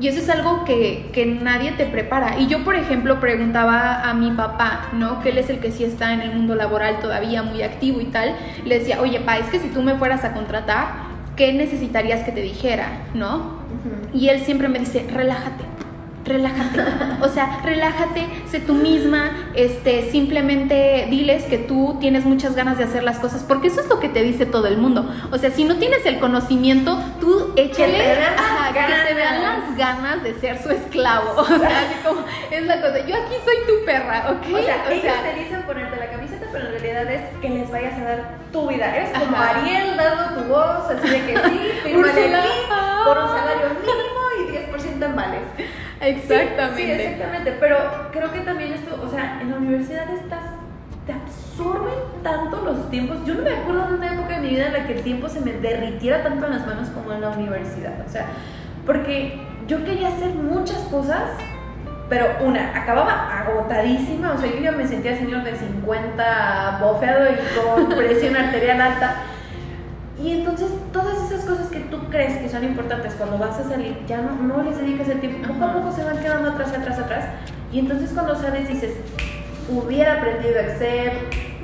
Y 0.01 0.09
eso 0.09 0.21
es 0.21 0.29
algo 0.31 0.65
que, 0.65 1.11
que, 1.13 1.27
nadie 1.27 1.73
te 1.73 1.85
prepara. 1.85 2.39
Y 2.39 2.47
yo, 2.47 2.65
por 2.65 2.75
ejemplo, 2.75 3.21
preguntaba 3.21 4.09
a 4.09 4.15
mi 4.15 4.31
papá, 4.31 4.89
¿no? 4.95 5.21
Que 5.21 5.29
él 5.29 5.39
es 5.39 5.51
el 5.51 5.61
que 5.61 5.71
sí 5.71 5.85
está 5.85 6.13
en 6.13 6.23
el 6.23 6.33
mundo 6.33 6.55
laboral 6.55 6.99
todavía 7.01 7.43
muy 7.43 7.63
activo 7.63 8.01
y 8.01 8.07
tal. 8.07 8.35
Le 8.65 8.79
decía, 8.79 9.01
oye, 9.01 9.21
pa, 9.21 9.39
es 9.39 9.47
que 9.47 9.61
si 9.61 9.69
tú 9.69 9.83
me 9.83 9.95
fueras 9.95 10.25
a 10.25 10.33
contratar, 10.33 10.89
¿qué 11.37 11.53
necesitarías 11.53 12.25
que 12.25 12.33
te 12.33 12.41
dijera, 12.41 13.03
¿no? 13.15 13.63
Y 14.13 14.29
él 14.29 14.41
siempre 14.41 14.69
me 14.69 14.79
dice, 14.79 15.07
relájate 15.13 15.72
relájate. 16.25 16.81
O 17.21 17.29
sea, 17.29 17.61
relájate, 17.65 18.27
sé 18.47 18.61
tú 18.61 18.75
misma, 18.75 19.51
este, 19.55 20.11
simplemente 20.11 21.07
diles 21.11 21.45
que 21.45 21.59
tú 21.59 21.97
tienes 22.01 22.25
muchas 22.25 22.55
ganas 22.55 22.79
de 22.79 22.85
hacer 22.85 23.03
las 23.03 23.19
cosas, 23.19 23.45
porque 23.47 23.69
eso 23.69 23.81
es 23.81 23.89
lo 23.89 24.01
que 24.01 24.09
te 24.09 24.23
dice 24.23 24.47
todo 24.47 24.67
el 24.67 24.79
mundo. 24.79 25.09
O 25.31 25.39
sea, 25.39 25.51
si 25.51 25.65
no 25.65 25.77
tienes 25.77 26.05
el 26.07 26.19
conocimiento, 26.19 26.99
tú 27.21 27.53
échale 27.57 27.99
que 28.73 29.09
te 29.09 29.15
vean 29.15 29.43
las 29.43 29.77
ganas 29.77 30.23
de 30.23 30.35
ser 30.35 30.63
su 30.63 30.71
esclavo. 30.71 31.33
O 31.37 31.45
sea, 31.45 31.81
así 31.81 31.95
como 32.05 32.23
es 32.51 32.67
la 32.67 32.81
cosa. 32.81 33.07
Yo 33.07 33.17
aquí 33.17 33.35
soy 33.45 33.57
tu 33.67 33.85
perra, 33.85 34.31
¿ok? 34.31 34.55
O 34.55 34.63
sea, 34.63 34.85
ellos 34.91 35.15
te 35.23 35.41
dicen 35.41 35.63
ponerte 35.63 35.97
la 35.97 36.11
camiseta, 36.11 36.47
pero 36.53 36.67
en 36.67 36.73
realidad 36.73 37.13
es 37.13 37.39
que 37.41 37.49
les 37.49 37.71
vayas 37.71 37.99
a 37.99 38.05
dar 38.05 38.39
tu 38.53 38.69
vida. 38.69 38.97
Eres 38.97 39.19
como 39.19 39.37
Ariel 39.37 39.97
dando 39.97 40.43
tu 40.43 40.49
voz, 40.49 40.91
así 40.91 41.09
de 41.09 41.27
que 41.27 41.37
sí, 41.37 41.61
fírmale 41.85 42.37
aquí 42.37 42.49
por 43.05 43.19
un 43.19 43.29
salario 43.29 43.67
mínimo 43.81 44.23
y 44.41 44.53
10% 44.53 45.05
en 45.05 45.17
vales. 45.17 45.41
Exactamente. 46.03 46.83
Sí, 46.83 46.91
exactamente. 46.91 47.57
Pero 47.61 47.77
creo 48.13 48.33
que 48.33 48.41
también 48.41 48.73
esto, 48.73 49.01
o 49.03 49.09
sea, 49.09 49.41
en 49.41 49.51
la 49.51 49.57
universidad 49.57 50.11
estás, 50.11 50.45
te 51.07 51.13
absorben 51.13 51.95
tanto 52.23 52.63
los 52.63 52.91
tiempos. 52.91 53.19
Yo 53.25 53.35
no 53.35 53.43
me 53.43 53.53
acuerdo 53.53 53.89
de 53.89 53.95
una 53.95 54.13
época 54.13 54.35
de 54.35 54.41
mi 54.41 54.49
vida 54.51 54.67
en 54.67 54.73
la 54.73 54.87
que 54.87 54.95
el 54.95 55.03
tiempo 55.03 55.29
se 55.29 55.41
me 55.41 55.53
derritiera 55.53 56.23
tanto 56.23 56.47
en 56.47 56.53
las 56.53 56.67
manos 56.67 56.89
como 56.89 57.13
en 57.13 57.21
la 57.21 57.31
universidad. 57.31 57.95
O 58.07 58.11
sea, 58.11 58.27
porque 58.85 59.41
yo 59.69 59.85
quería 59.85 60.09
hacer 60.09 60.31
muchas 60.31 60.81
cosas, 60.91 61.23
pero 62.09 62.27
una, 62.45 62.77
acababa 62.77 63.41
agotadísima. 63.41 64.33
O 64.33 64.39
sea, 64.39 64.51
yo 64.51 64.59
ya 64.59 64.73
me 64.73 64.87
sentía 64.87 65.17
señor 65.17 65.45
de 65.45 65.55
50 65.55 66.79
bofeado 66.81 67.27
y 67.31 67.37
con 67.59 67.89
presión 67.97 68.37
arterial 68.37 68.81
alta. 68.81 69.17
Y 70.23 70.31
entonces 70.31 70.69
todas 70.93 71.31
esas 71.31 71.45
cosas 71.45 71.67
que 71.67 71.81
tú 71.81 71.99
crees 72.09 72.39
que 72.39 72.49
son 72.49 72.63
importantes 72.63 73.15
cuando 73.15 73.39
vas 73.39 73.59
a 73.59 73.69
salir, 73.69 73.99
ya 74.07 74.23
no, 74.23 74.35
no 74.37 74.63
les 74.63 74.79
dedicas 74.79 75.09
el 75.09 75.19
tiempo, 75.19 75.49
poco 75.49 75.65
a 75.65 75.73
poco 75.73 75.93
se 75.93 76.05
van 76.05 76.19
quedando 76.19 76.51
atrás, 76.51 76.73
atrás, 76.73 76.99
atrás. 76.99 77.25
Y 77.73 77.81
entonces 77.81 78.11
cuando 78.13 78.37
sales 78.37 78.69
dices, 78.69 78.93
hubiera 79.69 80.19
aprendido 80.19 80.61
Excel, 80.61 81.13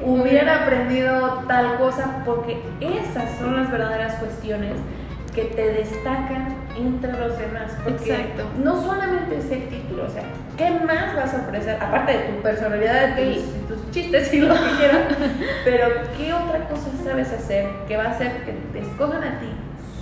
hubiera 0.04 0.64
aprendido 0.64 1.44
tal 1.46 1.78
cosa, 1.78 2.22
porque 2.24 2.60
esas 2.80 3.38
son 3.38 3.56
las 3.56 3.70
verdaderas 3.70 4.14
cuestiones 4.14 4.74
que 5.34 5.44
te 5.44 5.72
destacan 5.74 6.56
entre 6.78 7.12
los 7.12 7.38
demás. 7.38 7.72
Porque 7.84 8.12
Exacto. 8.12 8.44
no 8.62 8.80
solamente 8.80 9.38
es 9.38 9.50
el 9.50 9.68
título, 9.68 10.06
o 10.06 10.10
sea, 10.10 10.22
¿qué 10.56 10.70
más 10.70 11.14
vas 11.16 11.34
a 11.34 11.38
ofrecer? 11.38 11.76
Aparte 11.82 12.12
de 12.12 12.18
tu 12.24 12.42
personalidad, 12.42 13.16
de 13.16 13.42
tus, 13.68 13.90
chistes 13.90 14.32
y 14.34 14.40
lo 14.40 14.54
que 14.54 14.70
quieras, 14.78 15.02
pero 15.64 15.86
¿qué 16.16 16.32
otra 16.32 16.68
cosa 16.68 16.88
sabes 17.02 17.32
hacer 17.32 17.66
que 17.86 17.96
va 17.96 18.04
a 18.04 18.10
hacer 18.10 18.44
que 18.44 18.52
te 18.72 18.80
escojan 18.80 19.22
a 19.22 19.38
ti 19.40 19.50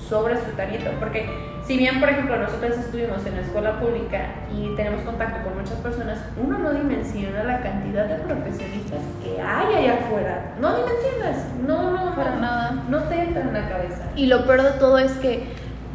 sobre 0.08 0.36
su 0.36 0.50
talento? 0.56 0.90
Porque 0.98 1.28
si 1.66 1.76
bien, 1.76 1.98
por 1.98 2.08
ejemplo, 2.08 2.36
nosotros 2.36 2.78
estuvimos 2.78 3.26
en 3.26 3.34
la 3.34 3.40
escuela 3.42 3.80
pública 3.80 4.26
y 4.56 4.74
tenemos 4.76 5.02
contacto 5.02 5.42
con 5.42 5.58
muchas 5.58 5.78
personas, 5.78 6.18
uno 6.40 6.58
no 6.58 6.72
dimensiona 6.72 7.42
la 7.42 7.60
cantidad 7.60 8.06
de 8.06 8.14
profesionistas 8.24 9.00
que 9.22 9.40
hay 9.40 9.74
allá 9.74 9.94
afuera. 9.94 10.54
No 10.60 10.76
dimensionas, 10.76 11.36
no, 11.66 11.90
no, 11.90 12.14
para 12.14 12.36
nada. 12.36 12.84
No 12.88 13.02
te 13.04 13.20
entra 13.20 13.42
en 13.42 13.52
la 13.52 13.68
cabeza. 13.68 14.02
Y 14.14 14.26
lo 14.26 14.46
peor 14.46 14.62
de 14.62 14.70
todo 14.78 14.98
es 14.98 15.12
que 15.14 15.44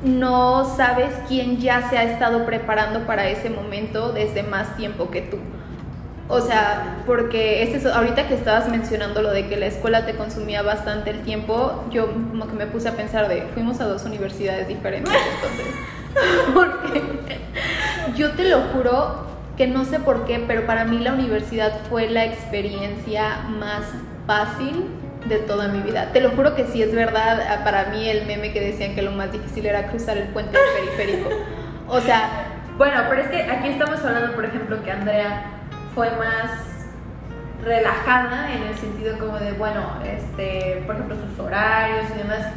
no 0.03 0.65
sabes 0.65 1.13
quién 1.27 1.57
ya 1.57 1.89
se 1.89 1.97
ha 1.97 2.03
estado 2.03 2.45
preparando 2.45 3.05
para 3.05 3.29
ese 3.29 3.49
momento 3.49 4.11
desde 4.11 4.43
más 4.43 4.75
tiempo 4.75 5.11
que 5.11 5.21
tú. 5.21 5.37
O 6.27 6.39
sea, 6.39 7.03
porque 7.05 7.61
este, 7.61 7.89
ahorita 7.89 8.27
que 8.27 8.35
estabas 8.35 8.69
mencionando 8.69 9.21
lo 9.21 9.31
de 9.31 9.47
que 9.47 9.57
la 9.57 9.65
escuela 9.65 10.05
te 10.05 10.15
consumía 10.15 10.61
bastante 10.61 11.09
el 11.09 11.23
tiempo, 11.23 11.83
yo 11.91 12.07
como 12.07 12.47
que 12.47 12.53
me 12.53 12.67
puse 12.67 12.87
a 12.87 12.93
pensar 12.93 13.27
de, 13.27 13.41
fuimos 13.53 13.81
a 13.81 13.85
dos 13.85 14.05
universidades 14.05 14.67
diferentes 14.67 15.13
entonces. 15.35 15.75
porque 16.53 17.01
yo 18.15 18.31
te 18.31 18.45
lo 18.45 18.61
juro 18.73 19.25
que 19.57 19.67
no 19.67 19.83
sé 19.83 19.99
por 19.99 20.25
qué, 20.25 20.43
pero 20.47 20.65
para 20.65 20.85
mí 20.85 20.99
la 20.99 21.13
universidad 21.13 21.81
fue 21.89 22.09
la 22.09 22.23
experiencia 22.23 23.41
más 23.49 23.83
fácil 24.25 24.85
de 25.25 25.37
toda 25.39 25.67
mi 25.67 25.81
vida. 25.81 26.09
Te 26.13 26.21
lo 26.21 26.31
juro 26.31 26.55
que 26.55 26.65
sí 26.65 26.81
es 26.81 26.93
verdad, 26.93 27.39
ah, 27.49 27.63
para 27.63 27.85
mí 27.85 28.09
el 28.09 28.25
meme 28.25 28.51
que 28.51 28.59
decían 28.59 28.95
que 28.95 29.01
lo 29.01 29.11
más 29.11 29.31
difícil 29.31 29.65
era 29.65 29.87
cruzar 29.87 30.17
el 30.17 30.27
puente 30.29 30.57
periférico. 30.75 31.29
O 31.87 31.99
sea, 32.01 32.47
bueno, 32.77 33.01
pero 33.09 33.21
es 33.21 33.27
que 33.27 33.43
aquí 33.43 33.69
estamos 33.69 34.03
hablando, 34.03 34.33
por 34.33 34.45
ejemplo, 34.45 34.83
que 34.83 34.91
Andrea 34.91 35.45
fue 35.93 36.09
más 36.11 36.51
relajada 37.63 38.53
en 38.53 38.63
el 38.63 38.75
sentido 38.75 39.19
como 39.19 39.37
de, 39.37 39.51
bueno, 39.53 39.99
este, 40.03 40.83
por 40.85 40.95
ejemplo, 40.95 41.15
sus 41.15 41.39
horarios 41.39 42.05
y 42.15 42.17
demás. 42.17 42.47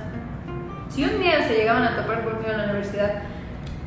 Si 0.88 1.04
un 1.04 1.20
día 1.20 1.46
se 1.46 1.54
llegaban 1.54 1.82
a 1.82 1.96
topar 1.96 2.24
conmigo 2.24 2.50
en 2.50 2.58
la 2.58 2.64
universidad, 2.64 3.22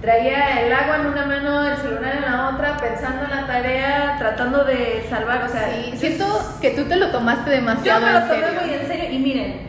traía 0.02 0.62
el 0.62 0.74
agua 0.74 0.98
en 0.98 1.08
una 1.08 1.26
mano, 1.26 1.68
el 1.68 1.78
celular 1.78 2.16
en 2.16 2.22
la 2.22 2.50
otra, 2.50 2.78
pensando 2.78 3.26
en 3.26 3.32
la 3.32 3.48
tarea, 3.48 4.16
tratando 4.20 4.64
de 4.64 5.06
salvar, 5.10 5.44
o 5.44 5.50
sea, 5.50 5.70
siento 5.96 6.26
que 6.62 6.72
tú 6.72 6.84
te 6.84 6.96
lo 6.96 7.10
tomaste 7.10 7.50
demasiado 7.50 8.00
yo 8.02 8.06
me 8.06 8.14
lo 8.14 8.20
tomé 8.28 8.62
muy 8.62 8.74
en 8.74 8.88
serio 8.88 9.12
y 9.12 9.20
miren, 9.20 9.62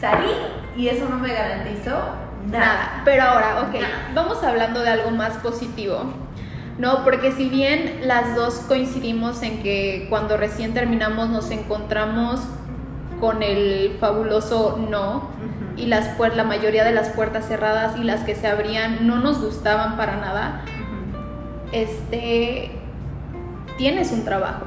salí 0.00 0.30
y 0.76 0.88
eso 0.88 1.08
no 1.08 1.18
me 1.18 1.32
garantizó 1.32 2.14
nada. 2.50 3.02
Pero 3.04 3.22
ahora, 3.22 3.62
ok, 3.62 3.74
Nada. 3.74 4.10
vamos 4.14 4.42
hablando 4.42 4.80
de 4.80 4.90
algo 4.90 5.10
más 5.10 5.34
positivo. 5.38 6.04
No, 6.78 7.04
porque 7.04 7.32
si 7.32 7.48
bien 7.48 8.00
las 8.04 8.34
dos 8.34 8.54
coincidimos 8.66 9.42
en 9.42 9.62
que 9.62 10.06
cuando 10.08 10.36
recién 10.36 10.72
terminamos 10.72 11.28
nos 11.28 11.50
encontramos 11.50 12.40
con 13.20 13.42
el 13.42 13.96
fabuloso 14.00 14.84
no. 14.90 15.30
Y 15.76 15.86
las 15.86 16.16
puer- 16.18 16.34
la 16.34 16.44
mayoría 16.44 16.84
de 16.84 16.92
las 16.92 17.08
puertas 17.10 17.46
cerradas 17.46 17.96
y 17.96 18.04
las 18.04 18.20
que 18.20 18.34
se 18.34 18.46
abrían 18.46 19.06
no 19.06 19.16
nos 19.16 19.40
gustaban 19.40 19.96
para 19.96 20.16
nada, 20.16 20.62
este 21.72 22.70
tienes 23.78 24.12
un 24.12 24.24
trabajo. 24.24 24.66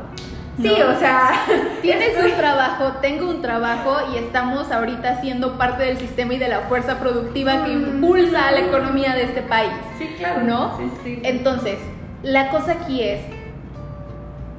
Sí, 0.61 0.67
¿no? 0.79 0.95
o 0.95 0.99
sea, 0.99 1.31
Tienes 1.81 2.17
un 2.23 2.31
trabajo, 2.37 2.93
tengo 3.01 3.29
un 3.29 3.41
trabajo 3.41 3.97
y 4.13 4.17
estamos 4.17 4.71
ahorita 4.71 5.19
siendo 5.21 5.57
parte 5.57 5.83
del 5.83 5.97
sistema 5.97 6.33
y 6.33 6.37
de 6.37 6.47
la 6.47 6.61
fuerza 6.61 6.97
productiva 6.99 7.65
que 7.65 7.73
impulsa 7.73 8.47
a 8.47 8.51
la 8.51 8.59
economía 8.61 9.13
de 9.15 9.23
este 9.23 9.41
país. 9.41 9.73
Sí, 9.97 10.15
claro. 10.17 10.43
¿No? 10.43 10.77
Sí, 10.77 10.89
sí. 11.03 11.19
Entonces, 11.23 11.77
la 12.23 12.49
cosa 12.49 12.71
aquí 12.73 13.03
es, 13.03 13.19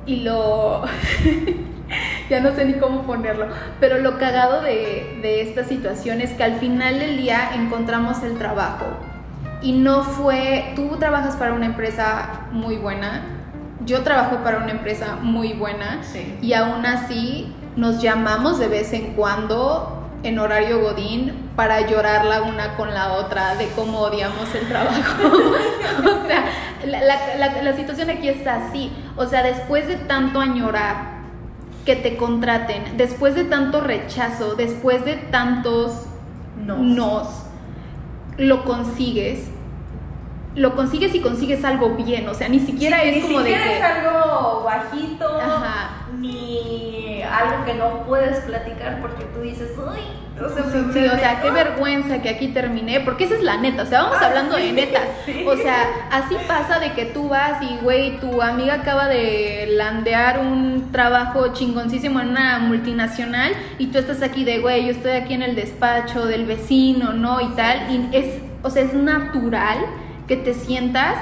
y 0.05 0.17
lo... 0.17 0.83
ya 2.31 2.41
no 2.41 2.51
sé 2.55 2.65
ni 2.65 2.75
cómo 2.75 3.03
ponerlo, 3.03 3.47
pero 3.81 3.99
lo 3.99 4.19
cagado 4.19 4.63
de, 4.63 5.19
de 5.23 5.43
esta 5.43 5.65
situación 5.65 6.21
es 6.21 6.31
que 6.33 6.45
al 6.45 6.57
final 6.59 6.99
del 6.99 7.17
día 7.17 7.51
encontramos 7.55 8.23
el 8.23 8.37
trabajo. 8.39 8.87
Y 9.63 9.73
no 9.73 10.03
fue, 10.03 10.73
tú 10.77 10.97
trabajas 10.99 11.37
para 11.37 11.53
una 11.55 11.67
empresa 11.67 12.43
muy 12.53 12.77
buena, 12.77 13.23
yo 13.85 14.03
trabajo 14.03 14.39
para 14.45 14.59
una 14.59 14.71
empresa 14.73 15.17
muy 15.23 15.53
buena, 15.55 16.01
Sí. 16.03 16.37
y 16.43 16.53
aún 16.53 16.85
así 16.85 17.53
nos 17.77 18.01
llamamos 18.03 18.59
de 18.59 18.69
vez 18.69 18.93
en 18.93 19.13
cuando 19.15 19.93
en 20.23 20.39
horario 20.39 20.81
godín 20.81 21.51
para 21.57 21.87
llorar 21.87 22.25
la 22.25 22.43
una 22.43 22.75
con 22.77 22.93
la 22.93 23.13
otra 23.13 23.55
de 23.55 23.69
cómo 23.77 24.01
odiamos 24.01 24.53
el 24.55 24.67
trabajo. 24.69 25.27
o 26.01 26.27
sea, 26.27 26.45
la, 26.87 27.01
la- 27.03 27.37
la- 27.39 27.63
la 27.63 27.77
situación 27.77 28.11
aquí 28.11 28.29
está 28.29 28.67
así. 28.67 28.91
O 29.17 29.27
sea, 29.27 29.43
después 29.43 29.87
de 29.89 29.97
tanto 29.97 30.41
añorar 30.41 31.16
que 31.87 31.97
te 31.97 32.17
contraten, 32.17 32.97
después 32.99 33.35
de 33.35 33.45
tanto 33.45 33.81
rechazo, 33.81 34.55
después 34.57 35.05
de 35.07 35.15
tantos 35.17 36.03
No. 36.59 36.77
nos, 36.77 37.29
lo 38.37 38.65
consigues. 38.65 39.49
Lo 40.57 40.75
consigues 40.75 41.15
y 41.15 41.21
consigues 41.21 41.65
algo 41.65 41.91
bien, 41.91 42.29
o 42.29 42.35
sea, 42.35 42.49
ni 42.49 42.59
siquiera 42.61 43.01
Sí, 43.03 43.09
es 43.11 43.15
ni 43.17 43.21
como 43.23 43.39
de 43.41 43.51
siquiera 43.51 43.65
que... 43.65 43.77
es 43.79 43.83
algo 43.85 44.63
bajito, 44.65 45.39
Ajá. 45.41 46.07
ni 46.19 47.23
algo 47.23 47.65
que 47.67 47.75
no 47.75 48.03
puedes 48.05 48.41
platicar 48.41 49.01
porque 49.01 49.25
tú 49.27 49.41
dices, 49.43 49.73
uy, 49.79 50.01
o 50.45 50.49
sea, 50.49 50.65
Sí, 50.93 51.05
o 51.07 51.19
sea, 51.19 51.41
qué 51.41 51.49
ah". 51.49 51.53
vergüenza 51.53 52.21
que 52.21 52.29
aquí 52.29 52.49
terminé, 52.49 53.01
porque 53.01 53.25
esa 53.25 53.35
es 53.35 53.43
la 53.43 53.57
neta, 53.57 53.83
o 53.83 53.87
sea, 53.87 54.03
vamos 54.03 54.19
Ah, 54.21 54.27
hablando 54.27 54.57
sí, 54.57 54.67
de 54.67 54.73
netas. 54.73 55.03
sí. 55.25 55.45
O 55.47 55.57
sea, 55.57 55.85
así 56.11 56.37
pasa 56.47 56.79
de 56.79 56.93
que 56.93 57.07
tú 57.07 57.29
vas 57.29 57.63
y, 57.63 57.77
güey, 57.83 58.19
tu 58.21 58.43
amiga 58.43 58.75
acaba 58.75 59.09
de 59.09 59.67
landear 59.77 60.41
un 60.41 60.91
trabajo 60.93 61.53
chingoncísimo 61.55 62.21
en 62.21 62.29
una 62.31 62.59
multinacional 62.59 63.53
y 63.79 63.87
tú 63.87 63.99
estás 63.99 64.23
aquí 64.23 64.45
de, 64.45 64.59
güey, 64.61 64.85
yo 64.87 64.91
estoy 64.93 65.13
aquí 65.13 65.35
en 65.35 65.43
el 65.43 65.55
despacho 65.57 66.27
del 66.27 66.45
vecino, 66.47 67.13
¿no? 67.15 67.41
Y 67.41 67.49
tal, 67.57 67.91
y 67.91 68.15
es, 68.17 68.39
o 68.63 68.71
sea, 68.71 68.83
es 68.83 68.93
natural 68.95 69.79
que 70.29 70.37
te 70.37 70.53
sientas 70.55 71.17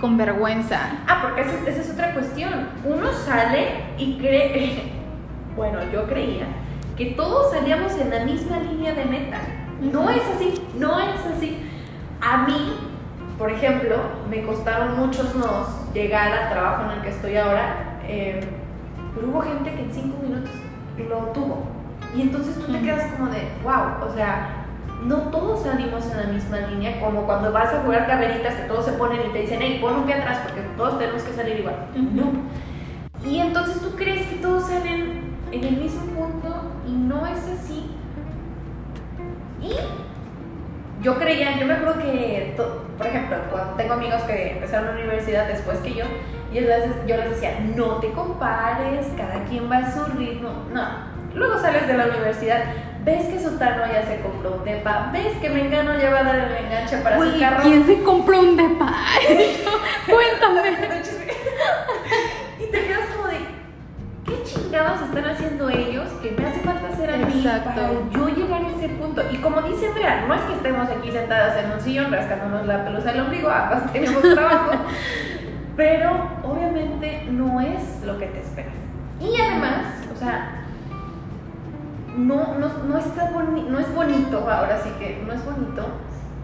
con 0.00 0.16
vergüenza. 0.16 0.80
Ah, 1.06 1.20
porque 1.22 1.42
esa, 1.42 1.52
esa 1.70 1.80
es 1.82 1.90
otra 1.90 2.14
cuestión. 2.14 2.68
Uno 2.84 3.12
sale 3.12 3.68
y 3.98 4.16
cree, 4.18 4.82
bueno, 5.56 5.78
yo 5.92 6.06
creía 6.08 6.46
que 7.00 7.06
todos 7.12 7.50
salíamos 7.50 7.94
en 7.94 8.10
la 8.10 8.26
misma 8.26 8.58
línea 8.58 8.92
de 8.92 9.06
meta. 9.06 9.40
No 9.80 10.10
es 10.10 10.20
así, 10.36 10.62
no 10.76 11.00
es 11.00 11.18
así. 11.34 11.56
A 12.20 12.46
mí, 12.46 12.76
por 13.38 13.50
ejemplo, 13.50 13.96
me 14.28 14.42
costaron 14.42 14.98
muchos 14.98 15.34
nos 15.34 15.94
llegar 15.94 16.30
al 16.30 16.50
trabajo 16.50 16.84
en 16.84 16.98
el 16.98 17.02
que 17.02 17.08
estoy 17.08 17.36
ahora, 17.38 18.00
eh, 18.06 18.40
pero 19.14 19.28
hubo 19.28 19.40
gente 19.40 19.72
que 19.72 19.84
en 19.84 19.94
cinco 19.94 20.18
minutos 20.22 20.50
lo 21.08 21.16
tuvo. 21.32 21.62
Y 22.14 22.20
entonces 22.20 22.54
tú 22.56 22.70
te 22.70 22.78
quedas 22.80 23.10
como 23.12 23.30
de, 23.30 23.48
wow, 23.64 24.06
o 24.06 24.12
sea, 24.14 24.66
no 25.02 25.16
todos 25.30 25.62
salimos 25.62 26.04
en 26.04 26.18
la 26.18 26.32
misma 26.34 26.58
línea, 26.58 27.00
como 27.00 27.22
cuando 27.22 27.50
vas 27.50 27.72
a 27.72 27.80
jugar 27.80 28.06
carreritas 28.08 28.56
que 28.56 28.68
todos 28.68 28.84
se 28.84 28.92
ponen 28.92 29.22
y 29.26 29.32
te 29.32 29.38
dicen, 29.38 29.60
hey, 29.62 29.78
pon 29.80 30.00
un 30.00 30.04
pie 30.04 30.16
atrás 30.16 30.40
porque 30.42 30.60
todos 30.76 30.98
tenemos 30.98 31.22
que 31.22 31.32
salir 31.32 31.60
igual. 31.60 31.76
No. 31.94 32.32
Y 33.26 33.38
entonces 33.38 33.80
tú 33.80 33.96
crees 33.96 34.26
que 34.26 34.36
todos 34.36 34.64
salen 34.64 35.30
en 35.50 35.64
el 35.64 35.76
mismo 35.78 36.02
punto 36.02 36.69
y 36.90 36.92
no 36.92 37.26
es 37.26 37.38
así. 37.38 37.90
Y 39.60 39.72
yo 41.02 41.18
creía, 41.18 41.58
yo 41.58 41.66
me 41.66 41.74
acuerdo 41.74 42.00
que, 42.00 42.54
por 42.98 43.06
ejemplo, 43.06 43.36
cuando 43.50 43.74
tengo 43.74 43.94
amigos 43.94 44.22
que 44.22 44.52
empezaron 44.52 44.88
la 44.88 44.92
universidad 44.94 45.46
después 45.46 45.78
que 45.78 45.94
yo, 45.94 46.04
y 46.52 46.56
yo 46.56 46.60
les, 46.62 47.06
yo 47.06 47.16
les 47.16 47.30
decía, 47.30 47.60
no 47.76 47.96
te 47.96 48.10
compares, 48.10 49.06
cada 49.16 49.44
quien 49.44 49.70
va 49.70 49.78
a 49.78 49.92
su 49.92 50.04
ritmo. 50.16 50.50
No. 50.72 51.10
Luego 51.34 51.60
sales 51.60 51.86
de 51.86 51.96
la 51.96 52.06
universidad, 52.06 52.64
ves 53.04 53.26
que 53.28 53.38
Sutano 53.38 53.86
ya 53.86 54.02
se 54.04 54.20
compró 54.20 54.56
un 54.56 54.64
depa, 54.64 55.10
ves 55.12 55.36
que 55.40 55.48
Mengano 55.48 55.96
ya 55.96 56.10
va 56.10 56.20
a 56.20 56.24
dar 56.24 56.38
el 56.38 56.64
enganche 56.64 56.96
para 56.98 57.18
su 57.18 57.22
Güey, 57.24 57.38
carro. 57.38 57.62
¿quién 57.62 57.86
se 57.86 58.02
compró 58.02 58.40
un 58.40 58.56
depa? 58.56 58.86
Cuéntame. 60.06 60.70
y 62.58 62.64
te 62.70 62.86
quedas 62.86 63.06
como 63.14 63.28
de, 63.28 63.38
¿qué 64.26 64.42
chingados 64.42 65.02
están 65.02 65.24
haciendo 65.24 65.70
ellos 65.70 66.08
que 66.20 66.32
me 66.32 66.46
hace 66.46 66.60
falta 66.60 66.79
hacer 67.04 67.14
a 67.14 67.26
mí 67.26 67.44
para 67.64 67.90
yo 68.12 68.28
llegar 68.28 68.62
a 68.64 68.68
ese 68.68 68.88
punto? 68.90 69.22
Y 69.32 69.36
como 69.38 69.62
dice 69.62 69.88
Andrea, 69.88 70.24
no 70.26 70.34
es 70.34 70.40
que 70.42 70.52
estemos 70.54 70.88
aquí 70.88 71.10
sentadas 71.10 71.64
en 71.64 71.72
un 71.72 71.80
sillón 71.80 72.12
rascándonos 72.12 72.66
la 72.66 72.84
pelusa 72.84 73.12
del 73.12 73.20
ombligo, 73.22 73.48
ambas 73.50 73.92
tenemos 73.92 74.22
trabajo, 74.22 74.72
pero 75.76 76.10
obviamente 76.42 77.26
no 77.30 77.60
es 77.60 78.02
lo 78.04 78.18
que 78.18 78.26
te 78.26 78.40
esperas. 78.40 78.74
Y 79.20 79.40
además, 79.40 79.86
o 80.14 80.18
sea, 80.18 80.56
no, 82.16 82.54
no, 82.58 82.68
no, 82.88 82.98
está 82.98 83.30
boni- 83.32 83.66
no 83.68 83.78
es 83.78 83.94
bonito, 83.94 84.38
ahora 84.50 84.80
sí 84.82 84.90
que 84.98 85.22
no 85.26 85.32
es 85.32 85.44
bonito. 85.44 85.86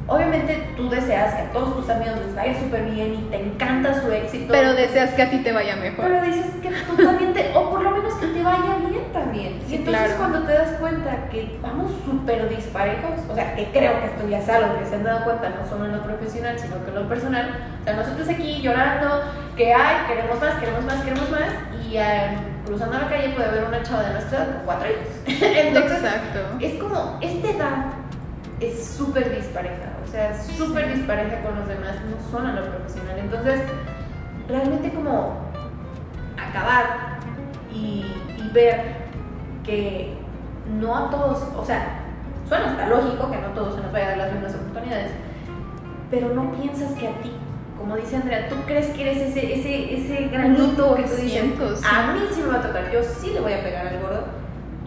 Obviamente 0.08 0.68
tú 0.76 0.88
deseas 0.88 1.34
que 1.34 1.42
a 1.42 1.52
todos 1.52 1.76
tus 1.78 1.90
amigos 1.90 2.14
les 2.24 2.34
vaya 2.36 2.56
súper 2.60 2.84
bien 2.84 3.14
y 3.14 3.18
te 3.28 3.40
encanta 3.44 4.00
su 4.00 4.12
éxito. 4.12 4.52
Pero 4.52 4.74
deseas 4.74 5.12
que 5.14 5.22
a 5.22 5.30
ti 5.30 5.38
te 5.38 5.50
vaya 5.52 5.74
mejor. 5.74 6.04
Pero 6.06 6.22
dices 6.22 6.46
que 6.62 6.68
tú 6.70 7.02
también 7.02 7.32
te, 7.32 7.50
o 7.56 7.70
por 7.70 7.82
lo 7.82 7.90
menos 7.90 8.14
que 8.14 8.26
te 8.28 8.40
vaya 8.42 8.75
también. 9.16 9.60
Sí, 9.66 9.74
y 9.74 9.76
entonces 9.78 10.02
claro. 10.02 10.18
cuando 10.18 10.42
te 10.46 10.52
das 10.52 10.70
cuenta 10.78 11.28
que 11.30 11.58
vamos 11.62 11.90
súper 12.04 12.48
disparejos, 12.48 13.20
o 13.28 13.34
sea, 13.34 13.54
que 13.56 13.70
creo 13.72 14.00
que 14.00 14.06
esto 14.06 14.28
ya 14.28 14.38
es 14.38 14.48
algo 14.48 14.78
que 14.78 14.84
se 14.84 14.96
han 14.96 15.04
dado 15.04 15.24
cuenta 15.24 15.48
no 15.50 15.66
solo 15.68 15.86
en 15.86 15.92
lo 15.92 16.02
profesional, 16.02 16.58
sino 16.58 16.84
que 16.84 16.90
en 16.90 16.94
lo 16.94 17.08
personal, 17.08 17.50
o 17.80 17.84
sea, 17.84 17.94
nosotros 17.94 18.28
aquí 18.28 18.60
llorando, 18.60 19.22
que 19.56 19.72
ay, 19.72 20.06
queremos 20.06 20.40
más, 20.40 20.54
queremos 20.56 20.84
más, 20.84 21.02
queremos 21.02 21.30
más, 21.30 21.50
y 21.84 21.96
eh, 21.96 22.36
cruzando 22.66 22.98
la 22.98 23.08
calle 23.08 23.30
puede 23.30 23.48
haber 23.48 23.64
una 23.64 23.82
chava 23.82 24.02
de 24.02 24.12
nuestra 24.12 24.38
edad 24.38 24.52
con 24.52 24.64
cuatro 24.64 24.88
hijos. 24.90 25.08
Entonces, 25.26 25.98
Exacto. 25.98 26.40
es 26.60 26.74
como, 26.74 27.18
esta 27.22 27.50
edad 27.50 27.84
es 28.60 28.86
súper 28.86 29.34
dispareja, 29.34 29.96
o 30.04 30.06
sea, 30.06 30.38
súper 30.38 30.94
dispareja 30.94 31.42
con 31.42 31.56
los 31.56 31.68
demás, 31.68 31.94
no 32.10 32.30
son 32.30 32.46
a 32.46 32.52
lo 32.52 32.64
profesional. 32.64 33.18
Entonces, 33.18 33.60
realmente 34.48 34.90
como 34.92 35.40
acabar 36.38 37.18
y, 37.72 38.04
y 38.38 38.50
ver 38.52 39.05
que 39.66 40.14
no 40.80 40.96
a 40.96 41.10
todos, 41.10 41.42
o 41.56 41.64
sea, 41.64 42.00
suena 42.48 42.70
hasta 42.70 42.88
lógico 42.88 43.30
que 43.30 43.38
no 43.38 43.48
a 43.48 43.54
todos 43.54 43.74
se 43.74 43.80
nos 43.82 43.92
vaya 43.92 44.06
a 44.06 44.08
dar 44.10 44.18
las 44.18 44.32
mismas 44.32 44.54
oportunidades, 44.54 45.10
pero 46.10 46.28
no 46.30 46.52
piensas 46.52 46.92
que 46.92 47.08
a 47.08 47.12
ti, 47.20 47.32
como 47.78 47.96
dice 47.96 48.16
Andrea, 48.16 48.48
tú 48.48 48.56
crees 48.66 48.86
que 48.88 49.02
eres 49.02 49.18
ese, 49.18 49.54
ese, 49.54 49.94
ese 49.96 50.28
granito 50.28 50.94
que 50.94 51.02
tú 51.02 51.16
dices, 51.16 51.44
1%, 51.44 51.76
sí. 51.76 51.84
a 51.84 52.12
mí 52.12 52.20
sí 52.32 52.40
me 52.42 52.48
va 52.48 52.58
a 52.58 52.62
tocar, 52.62 52.90
yo 52.90 53.02
sí 53.02 53.32
le 53.32 53.40
voy 53.40 53.52
a 53.52 53.62
pegar 53.62 53.88
al 53.88 54.00
gordo, 54.00 54.24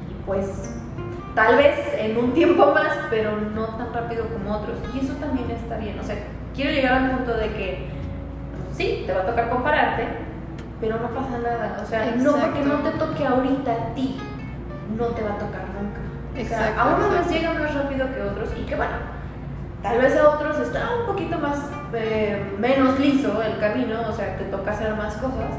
y 0.10 0.26
pues 0.26 0.76
tal 1.36 1.58
vez 1.58 1.78
en 1.98 2.18
un 2.18 2.34
tiempo 2.34 2.74
más, 2.74 2.98
pero 3.10 3.38
no 3.38 3.66
tan 3.76 3.94
rápido 3.94 4.26
como 4.30 4.58
otros, 4.58 4.80
y 4.94 5.06
eso 5.06 5.14
también 5.16 5.52
está 5.52 5.78
bien, 5.78 6.00
o 6.00 6.04
sea, 6.04 6.16
quiero 6.56 6.72
llegar 6.72 6.94
al 6.94 7.12
punto 7.12 7.36
de 7.36 7.48
que 7.48 7.88
pues, 8.66 8.78
sí, 8.78 9.04
te 9.06 9.14
va 9.14 9.22
a 9.22 9.26
tocar 9.26 9.50
compararte, 9.50 10.08
pero 10.80 10.98
no 11.00 11.10
pasa 11.10 11.38
nada, 11.40 11.82
o 11.84 11.86
sea, 11.86 12.16
no 12.16 12.32
porque 12.32 12.60
Exacto. 12.60 12.84
no 12.84 12.90
te 12.90 12.98
toque 12.98 13.26
ahorita 13.26 13.72
a 13.72 13.94
ti, 13.94 14.18
no 15.00 15.08
te 15.08 15.24
va 15.24 15.32
a 15.32 15.38
tocar 15.38 15.64
nunca. 15.74 16.00
O 16.32 16.36
sea, 16.36 16.42
Exacto, 16.42 16.82
a 16.82 16.96
unos 16.96 17.12
les 17.12 17.22
exacto. 17.22 17.34
llega 17.34 17.54
más 17.54 17.74
rápido 17.74 18.14
que 18.14 18.22
otros 18.22 18.50
y 18.60 18.66
que 18.66 18.76
bueno, 18.76 18.98
tal 19.82 19.98
vez 20.02 20.16
a 20.18 20.30
otros 20.30 20.60
está 20.60 20.90
un 21.00 21.06
poquito 21.08 21.40
más, 21.40 21.58
eh, 21.94 22.56
menos 22.60 23.00
liso 23.00 23.42
el 23.42 23.58
camino, 23.60 24.02
o 24.08 24.14
sea, 24.14 24.38
te 24.38 24.46
toca 24.46 24.72
hacer 24.72 24.94
más 24.96 25.16
cosas, 25.16 25.52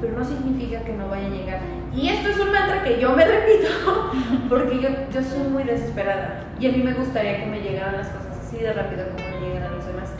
pero 0.00 0.18
no 0.18 0.24
significa 0.24 0.80
que 0.80 0.92
no 0.92 1.08
vaya 1.08 1.26
a 1.26 1.30
llegar. 1.30 1.60
Y 1.94 2.08
esto 2.08 2.28
es 2.28 2.38
un 2.38 2.52
mantra 2.52 2.84
que 2.84 3.00
yo 3.00 3.12
me 3.16 3.24
repito, 3.36 4.12
porque 4.48 4.80
yo, 4.80 4.88
yo 5.12 5.22
soy 5.22 5.48
muy 5.48 5.64
desesperada 5.64 6.44
y 6.60 6.68
a 6.68 6.72
mí 6.72 6.82
me 6.82 6.92
gustaría 6.92 7.38
que 7.38 7.46
me 7.46 7.60
llegaran 7.60 7.96
las 7.96 8.08
cosas 8.08 8.36
así 8.46 8.58
de 8.58 8.72
rápido 8.72 9.06
como 9.08 9.28
me 9.28 9.46
llegan 9.46 9.62
a 9.64 9.70
los 9.70 9.86
demás, 9.86 10.10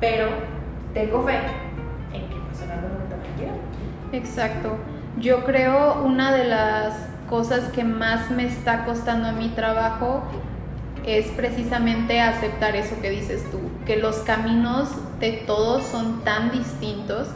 pero 0.00 0.28
tengo 0.94 1.24
fe 1.24 1.38
en 2.12 2.28
que 2.28 2.36
pues 2.48 2.62
en 2.62 2.70
algún 2.70 2.92
momento 2.92 3.16
me 3.16 3.40
llegan. 3.40 3.56
Exacto. 4.12 4.76
Yo 5.18 5.44
creo 5.44 6.02
una 6.04 6.30
de 6.32 6.44
las 6.44 7.08
cosas 7.28 7.70
que 7.72 7.84
más 7.84 8.30
me 8.30 8.46
está 8.46 8.84
costando 8.84 9.28
a 9.28 9.32
mi 9.32 9.48
trabajo 9.48 10.22
es 11.06 11.26
precisamente 11.28 12.20
aceptar 12.20 12.74
eso 12.74 12.96
que 13.00 13.10
dices 13.10 13.44
tú, 13.50 13.58
que 13.84 13.96
los 13.96 14.16
caminos 14.18 14.90
de 15.20 15.32
todos 15.46 15.86
son 15.86 16.24
tan 16.24 16.50
distintos 16.50 17.28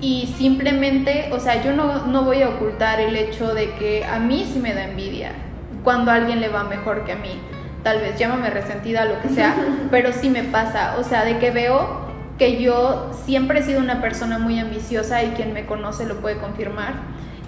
y 0.00 0.32
simplemente, 0.38 1.30
o 1.32 1.40
sea, 1.40 1.62
yo 1.62 1.72
no, 1.72 2.06
no 2.06 2.22
voy 2.22 2.42
a 2.42 2.50
ocultar 2.50 3.00
el 3.00 3.16
hecho 3.16 3.52
de 3.54 3.72
que 3.72 4.04
a 4.04 4.20
mí 4.20 4.48
sí 4.50 4.60
me 4.60 4.72
da 4.72 4.84
envidia 4.84 5.32
cuando 5.82 6.12
a 6.12 6.14
alguien 6.14 6.40
le 6.40 6.48
va 6.48 6.64
mejor 6.64 7.04
que 7.04 7.12
a 7.12 7.16
mí. 7.16 7.40
Tal 7.82 8.00
vez 8.00 8.18
llámame 8.18 8.50
resentida, 8.50 9.04
lo 9.04 9.20
que 9.20 9.28
sea, 9.28 9.56
pero 9.90 10.12
sí 10.12 10.30
me 10.30 10.44
pasa, 10.44 10.96
o 10.98 11.04
sea, 11.04 11.24
de 11.24 11.38
que 11.38 11.50
veo 11.50 12.06
que 12.38 12.62
yo 12.62 13.10
siempre 13.24 13.58
he 13.58 13.62
sido 13.62 13.80
una 13.80 14.00
persona 14.00 14.38
muy 14.38 14.60
ambiciosa 14.60 15.24
y 15.24 15.30
quien 15.30 15.52
me 15.52 15.66
conoce 15.66 16.06
lo 16.06 16.20
puede 16.20 16.38
confirmar. 16.38 16.94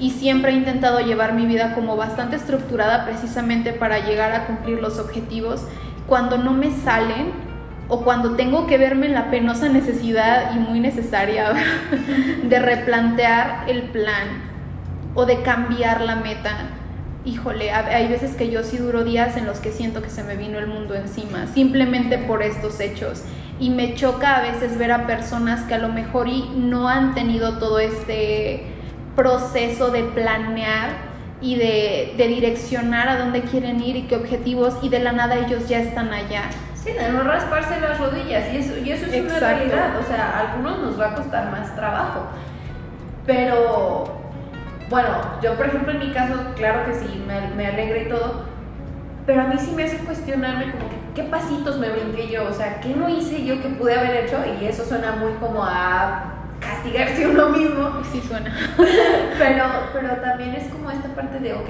Y 0.01 0.11
siempre 0.11 0.51
he 0.51 0.55
intentado 0.55 0.99
llevar 1.01 1.35
mi 1.35 1.47
vida 1.47 1.75
como 1.75 1.97
bastante 1.97 2.37
estructurada 2.37 3.05
precisamente 3.05 3.73
para 3.73 4.01
llegar 4.01 4.33
a 4.33 4.47
cumplir 4.47 4.81
los 4.81 4.99
objetivos. 4.99 5.63
Cuando 6.07 6.39
no 6.39 6.53
me 6.53 6.71
salen 6.71 7.33
o 7.89 8.03
cuando 8.03 8.35
tengo 8.35 8.67
que 8.67 8.79
verme 8.79 9.07
en 9.07 9.15
la 9.15 9.31
penosa 9.31 9.69
necesidad 9.69 10.57
y 10.57 10.59
muy 10.59 10.81
necesaria 10.81 11.53
de 12.43 12.59
replantear 12.59 13.69
el 13.69 13.83
plan 13.83 14.51
o 15.15 15.27
de 15.27 15.43
cambiar 15.43 16.01
la 16.01 16.17
meta, 16.17 16.71
híjole, 17.25 17.71
hay 17.71 18.09
veces 18.09 18.35
que 18.35 18.51
yo 18.51 18.63
sí 18.65 18.79
duro 18.79 19.05
días 19.05 19.37
en 19.37 19.45
los 19.45 19.59
que 19.59 19.71
siento 19.71 20.01
que 20.03 20.09
se 20.09 20.25
me 20.25 20.37
vino 20.37 20.59
el 20.59 20.67
mundo 20.67 20.95
encima, 20.95 21.47
simplemente 21.47 22.17
por 22.17 22.43
estos 22.43 22.81
hechos 22.81 23.23
y 23.61 23.69
me 23.69 23.95
choca 23.95 24.37
a 24.37 24.41
veces 24.41 24.79
ver 24.79 24.91
a 24.91 25.07
personas 25.07 25.65
que 25.65 25.75
a 25.75 25.79
lo 25.79 25.89
mejor 25.89 26.29
y 26.29 26.49
no 26.57 26.89
han 26.89 27.15
tenido 27.15 27.59
todo 27.59 27.79
este 27.79 28.70
proceso 29.21 29.91
de 29.91 30.03
planear 30.05 31.11
y 31.43 31.57
de, 31.57 32.15
direccionar 32.17 33.07
a 33.09 33.19
dónde 33.19 33.43
quieren 33.43 33.83
ir 33.83 33.97
y 33.97 34.03
qué 34.03 34.17
objetivos 34.17 34.79
y 34.83 34.89
de 34.89 35.01
la 35.01 35.13
nada 35.13 35.37
ellos 35.37 35.69
ya 35.69 35.79
están 35.79 36.13
allá. 36.13 36.45
Sí, 36.75 36.93
de 36.93 37.13
no 37.13 37.23
rasparse 37.23 37.79
las 37.81 37.99
rodillas 37.99 38.45
y 38.51 38.57
eso, 38.57 38.79
y 38.79 38.91
eso 38.91 39.05
es 39.05 39.21
una 39.21 39.39
realidad, 39.39 39.99
o 39.99 40.03
sea, 40.03 40.31
a 40.31 40.53
algunos 40.53 40.79
nos 40.79 40.99
va 40.99 41.11
a 41.11 41.15
costar 41.15 41.51
más 41.51 41.77
trabajo, 41.77 42.29
pero 43.27 44.23
bueno, 44.89 45.09
yo 45.43 45.55
por 45.55 45.67
ejemplo 45.67 45.93
en 45.93 45.99
mi 45.99 46.13
caso, 46.13 46.35
claro 46.57 46.87
que 46.87 46.95
sí, 46.95 47.23
me, 47.27 47.55
me 47.55 47.67
alegra 47.67 47.99
y 47.99 48.09
todo, 48.09 48.45
pero 49.27 49.43
a 49.43 49.45
mí 49.45 49.57
sí 49.59 49.73
me 49.73 49.85
hace 49.85 49.99
cuestionarme 49.99 50.73
como 50.73 50.89
que 50.89 50.97
qué 51.15 51.25
pasitos 51.25 51.77
me 51.77 51.91
brinqué 51.91 52.29
yo, 52.29 52.49
o 52.49 52.53
sea, 52.55 52.81
qué 52.81 52.95
no 52.95 53.11
hice 53.11 53.45
yo 53.45 53.61
que 53.61 53.69
pude 53.69 53.99
haber 53.99 54.25
hecho 54.25 54.39
y 54.59 54.65
eso 54.65 54.83
suena 54.83 55.13
muy 55.13 55.35
como 55.35 55.63
a 55.63 56.40
castigarse 56.61 57.27
uno 57.27 57.51
mismo. 57.51 57.91
Sí 58.13 58.21
suena. 58.27 58.53
pero, 59.39 59.65
pero 59.93 60.17
también 60.21 60.55
es 60.55 60.69
como 60.73 60.91
esta 60.91 61.09
parte 61.15 61.39
de, 61.39 61.53
ok, 61.53 61.69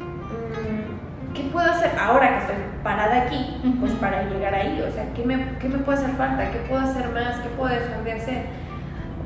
mm, 0.00 1.34
¿qué 1.34 1.42
puedo 1.52 1.68
hacer 1.68 1.90
ahora 1.98 2.28
que 2.28 2.38
estoy 2.38 2.56
parada 2.82 3.22
aquí? 3.22 3.60
Pues 3.80 3.92
para 3.94 4.22
llegar 4.24 4.54
ahí, 4.54 4.84
o 4.88 4.92
sea, 4.92 5.12
¿qué 5.14 5.24
me, 5.24 5.58
¿qué 5.58 5.68
me 5.68 5.78
puede 5.78 5.98
hacer 5.98 6.14
falta? 6.16 6.50
¿Qué 6.50 6.58
puedo 6.68 6.80
hacer 6.80 7.08
más? 7.10 7.40
¿Qué 7.40 7.48
puedo 7.50 7.74
dejar 7.74 8.04
de 8.04 8.12
hacer? 8.12 8.46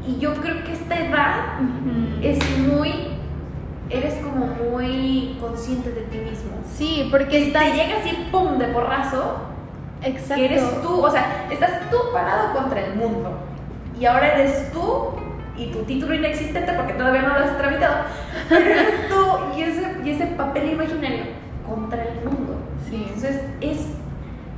Y 0.06 0.18
yo 0.18 0.34
creo 0.34 0.64
que 0.64 0.72
esta 0.72 0.98
edad 0.98 1.34
es 2.22 2.38
muy 2.60 3.18
eres 3.90 4.14
como 4.16 4.46
muy 4.46 5.36
consciente 5.40 5.90
de 5.90 6.02
ti 6.02 6.18
mismo. 6.18 6.50
Sí, 6.66 7.08
porque 7.10 7.46
estás... 7.46 7.64
te 7.64 7.72
llega 7.72 7.98
así, 7.98 8.28
pum, 8.30 8.58
de 8.58 8.66
porrazo. 8.68 9.38
Exacto. 10.02 10.34
Que 10.34 10.44
eres 10.44 10.82
tú, 10.82 11.00
o 11.00 11.10
sea, 11.10 11.46
estás 11.50 11.90
tú 11.90 11.96
parado 12.12 12.52
contra 12.52 12.84
el 12.84 12.94
mundo. 12.94 13.47
Y 13.98 14.06
ahora 14.06 14.34
eres 14.34 14.70
tú 14.72 15.10
y 15.56 15.66
tu 15.66 15.82
título 15.82 16.14
inexistente 16.14 16.72
porque 16.74 16.92
todavía 16.94 17.22
no 17.22 17.38
lo 17.38 17.44
has 17.44 17.58
tramitado. 17.58 18.04
Pero 18.48 18.64
eres 18.64 19.08
tú 19.08 19.24
y 19.56 19.62
ese, 19.62 19.96
y 20.04 20.10
ese 20.10 20.26
papel 20.26 20.72
imaginario 20.72 21.24
contra 21.66 22.02
el 22.02 22.24
mundo. 22.24 22.56
Sí. 22.88 23.04
Entonces, 23.08 23.42
es 23.60 23.86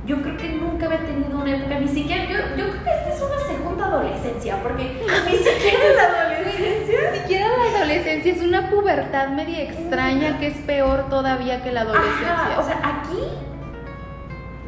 yo 0.05 0.21
creo 0.21 0.35
que 0.35 0.49
nunca 0.49 0.87
había 0.87 0.99
tenido 1.05 1.39
una 1.39 1.55
época, 1.55 1.79
ni 1.79 1.87
siquiera, 1.87 2.25
yo, 2.25 2.37
yo 2.57 2.71
creo 2.71 2.83
que 2.83 2.89
esta 2.89 3.13
es 3.13 3.21
una 3.21 3.39
segunda 3.47 3.85
adolescencia, 3.85 4.57
porque 4.63 4.99
ni 5.29 5.37
siquiera 5.37 5.93
la 5.95 6.21
adolescencia. 6.21 7.11
Ni 7.11 7.19
siquiera 7.19 7.47
la 7.47 7.77
adolescencia, 7.77 8.33
es 8.33 8.41
una 8.41 8.69
pubertad 8.69 9.29
media 9.29 9.63
extraña 9.63 10.39
que 10.39 10.47
es 10.47 10.57
peor 10.57 11.07
todavía 11.09 11.61
que 11.61 11.71
la 11.71 11.81
adolescencia. 11.81 12.59
o 12.59 12.63
sea, 12.63 12.79
aquí 12.83 13.21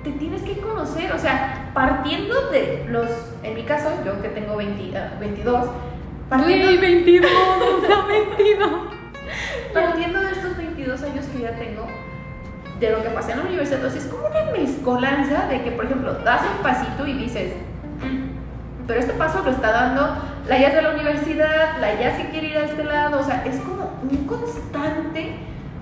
te 0.03 0.11
tienes 0.11 0.43
que 0.43 0.59
conocer, 0.59 1.11
o 1.11 1.17
sea, 1.17 1.62
partiendo 1.73 2.49
de 2.51 2.85
los, 2.89 3.09
en 3.41 3.55
mi 3.55 3.63
caso, 3.63 3.89
yo 4.05 4.21
que 4.21 4.29
tengo 4.29 4.55
20, 4.55 4.93
22, 5.19 5.69
partiendo, 6.29 6.67
Uy, 6.67 6.77
22, 6.77 7.31
o 7.31 7.85
sea, 7.85 8.05
22. 8.07 8.71
partiendo 9.73 10.21
de 10.21 10.31
estos 10.31 10.57
22 10.57 11.03
años 11.03 11.25
que 11.25 11.41
ya 11.41 11.55
tengo, 11.55 11.87
de 12.79 12.91
lo 12.91 13.03
que 13.03 13.09
pasa 13.09 13.31
en 13.31 13.39
la 13.39 13.45
universidad. 13.45 13.77
Entonces 13.79 14.05
es 14.05 14.11
como 14.11 14.27
una 14.27 14.51
mezcolanza 14.51 15.47
de 15.47 15.63
que, 15.63 15.71
por 15.71 15.85
ejemplo, 15.85 16.13
das 16.15 16.41
un 16.55 16.63
pasito 16.63 17.07
y 17.07 17.13
dices, 17.13 17.53
mm, 18.01 18.85
pero 18.87 18.99
este 18.99 19.13
paso 19.13 19.41
lo 19.43 19.51
está 19.51 19.71
dando 19.71 20.17
la 20.47 20.57
ya 20.59 20.69
de 20.69 20.81
la 20.81 20.91
universidad, 20.91 21.77
la 21.79 21.99
ya 21.99 22.15
se 22.17 22.29
quiere 22.29 22.47
ir 22.47 22.57
a 22.57 22.65
este 22.65 22.83
lado, 22.83 23.19
o 23.19 23.23
sea, 23.23 23.43
es 23.45 23.57
como 23.57 23.99
un 24.03 24.27
constante 24.27 25.37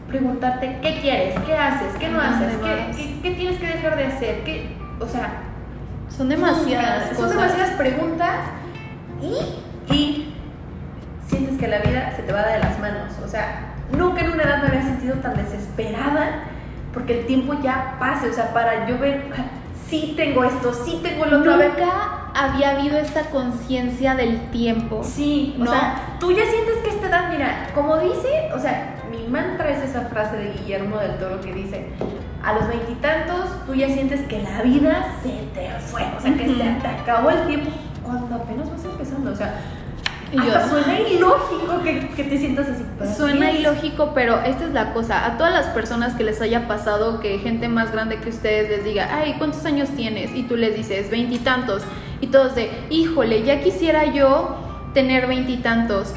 preguntarte 0.08 0.77
qué 0.82 0.99
quieres, 1.01 1.39
qué 1.45 1.56
haces, 1.56 1.95
qué 1.99 2.10
no 2.10 2.19
haces, 2.19 2.54
qué, 2.62 3.19
qué, 3.23 3.32
tienes 3.32 3.58
que 3.60 3.67
dejar 3.67 3.95
de 3.95 4.04
hacer, 4.06 4.43
qué, 4.43 4.75
o 4.99 5.08
sea, 5.08 5.51
son 6.15 6.30
demasiadas 6.30 7.10
cosas. 7.10 7.17
Son 7.17 7.30
demasiadas 7.30 7.71
preguntas 7.71 8.38
y, 9.21 9.93
y 9.93 10.34
sientes 11.28 11.58
que 11.58 11.67
la 11.67 11.80
vida 11.80 12.13
se 12.15 12.24
te 12.24 12.34
va 12.34 12.43
de 12.43 12.60
las 12.60 12.80
manos, 12.80 13.13
o 13.24 13.28
sea, 13.28 13.74
nunca 13.97 14.21
en 14.21 14.32
una 14.32 14.43
edad 14.43 14.62
me 14.62 14.67
había 14.69 14.84
sentido 14.84 15.15
tan 15.15 15.36
desesperada 15.36 16.43
porque 16.93 17.19
el 17.19 17.26
tiempo 17.26 17.54
ya 17.62 17.95
pase, 18.00 18.30
o 18.30 18.34
sea, 18.34 18.54
para 18.54 18.88
yo 18.88 18.97
ver, 19.00 19.24
sí 19.88 20.13
tengo 20.15 20.43
esto, 20.43 20.74
sí 20.74 21.00
tengo 21.02 21.26
lo 21.26 21.39
otro. 21.39 21.58
Nunca 21.58 22.32
había 22.34 22.71
habido 22.71 22.97
esta 22.97 23.24
conciencia 23.30 24.15
del 24.15 24.50
tiempo. 24.52 25.02
Sí, 25.04 25.56
¿no? 25.58 25.69
o 25.69 25.74
sea, 25.74 26.17
tú 26.19 26.32
ya 26.32 26.43
sientes 26.45 26.78
que 26.84 26.89
esta 26.89 27.08
edad, 27.08 27.30
mira, 27.30 27.67
como 27.74 27.97
dice, 27.97 28.50
o 28.54 28.60
sea, 28.60 28.95
mi 29.10 29.28
mantra 29.28 29.69
es 29.69 29.89
esa 29.89 30.02
frase 30.02 30.38
de 30.38 30.52
Guillermo 30.54 30.97
del 30.97 31.17
Toro 31.17 31.39
que 31.41 31.54
dice, 31.54 31.88
a 32.43 32.54
los 32.54 32.67
veintitantos 32.67 33.65
tú 33.65 33.75
ya 33.75 33.88
sientes 33.88 34.21
que 34.27 34.41
la 34.41 34.62
vida 34.62 35.15
se 35.23 35.30
te 35.54 35.69
fue, 35.80 36.04
o 36.17 36.21
sea, 36.21 36.34
que 36.34 36.47
se 36.47 36.54
te 36.56 36.88
acabó 36.88 37.30
el 37.30 37.47
tiempo 37.47 37.71
cuando 38.04 38.36
apenas 38.36 38.69
vas 38.69 38.84
empezando, 38.84 39.32
o 39.32 39.36
sea, 39.36 39.62
y 40.34 40.38
yo, 40.38 40.54
suena 40.69 40.97
ilógico 40.97 41.84
que, 41.84 42.23
te 42.23 42.38
sientas 42.38 42.67
así. 42.69 42.84
Suena 43.17 43.51
ilógico, 43.51 44.12
pero 44.15 44.39
esta 44.39 44.63
es 44.63 44.71
la 44.71 44.93
cosa. 44.93 45.25
A 45.25 45.38
todas 45.38 45.51
las 45.51 45.65
personas 45.67 46.13
que 46.13 46.23
les 46.23 46.39
haya 46.39 46.69
pasado 46.69 47.19
que 47.19 47.38
gente 47.39 47.67
más 47.67 47.91
grande 47.91 48.17
que 48.17 48.30
ustedes 48.30 48.69
les 48.69 48.86
diga, 48.86 49.10
ay, 49.12 49.36
¿cuántos 49.38 49.65
años 49.65 49.89
tienes? 49.89 50.34
Y 50.34 50.43
tú 50.43 50.56
les 50.56 50.73
dices, 50.73 51.12
veintitantos. 51.12 51.84
Y, 52.21 52.27
todos 52.27 52.56
de, 52.56 52.71
híjole, 52.89 53.43
ya 53.43 53.60
quisiera 53.60 54.06
yo 54.06 54.56
tener 54.93 55.27
veintitantos. 55.27 56.13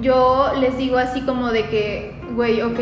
Yo 0.00 0.52
les 0.58 0.76
digo 0.76 0.98
así 0.98 1.20
como 1.20 1.52
de 1.52 1.68
que, 1.68 2.20
güey, 2.34 2.62
ok, 2.62 2.80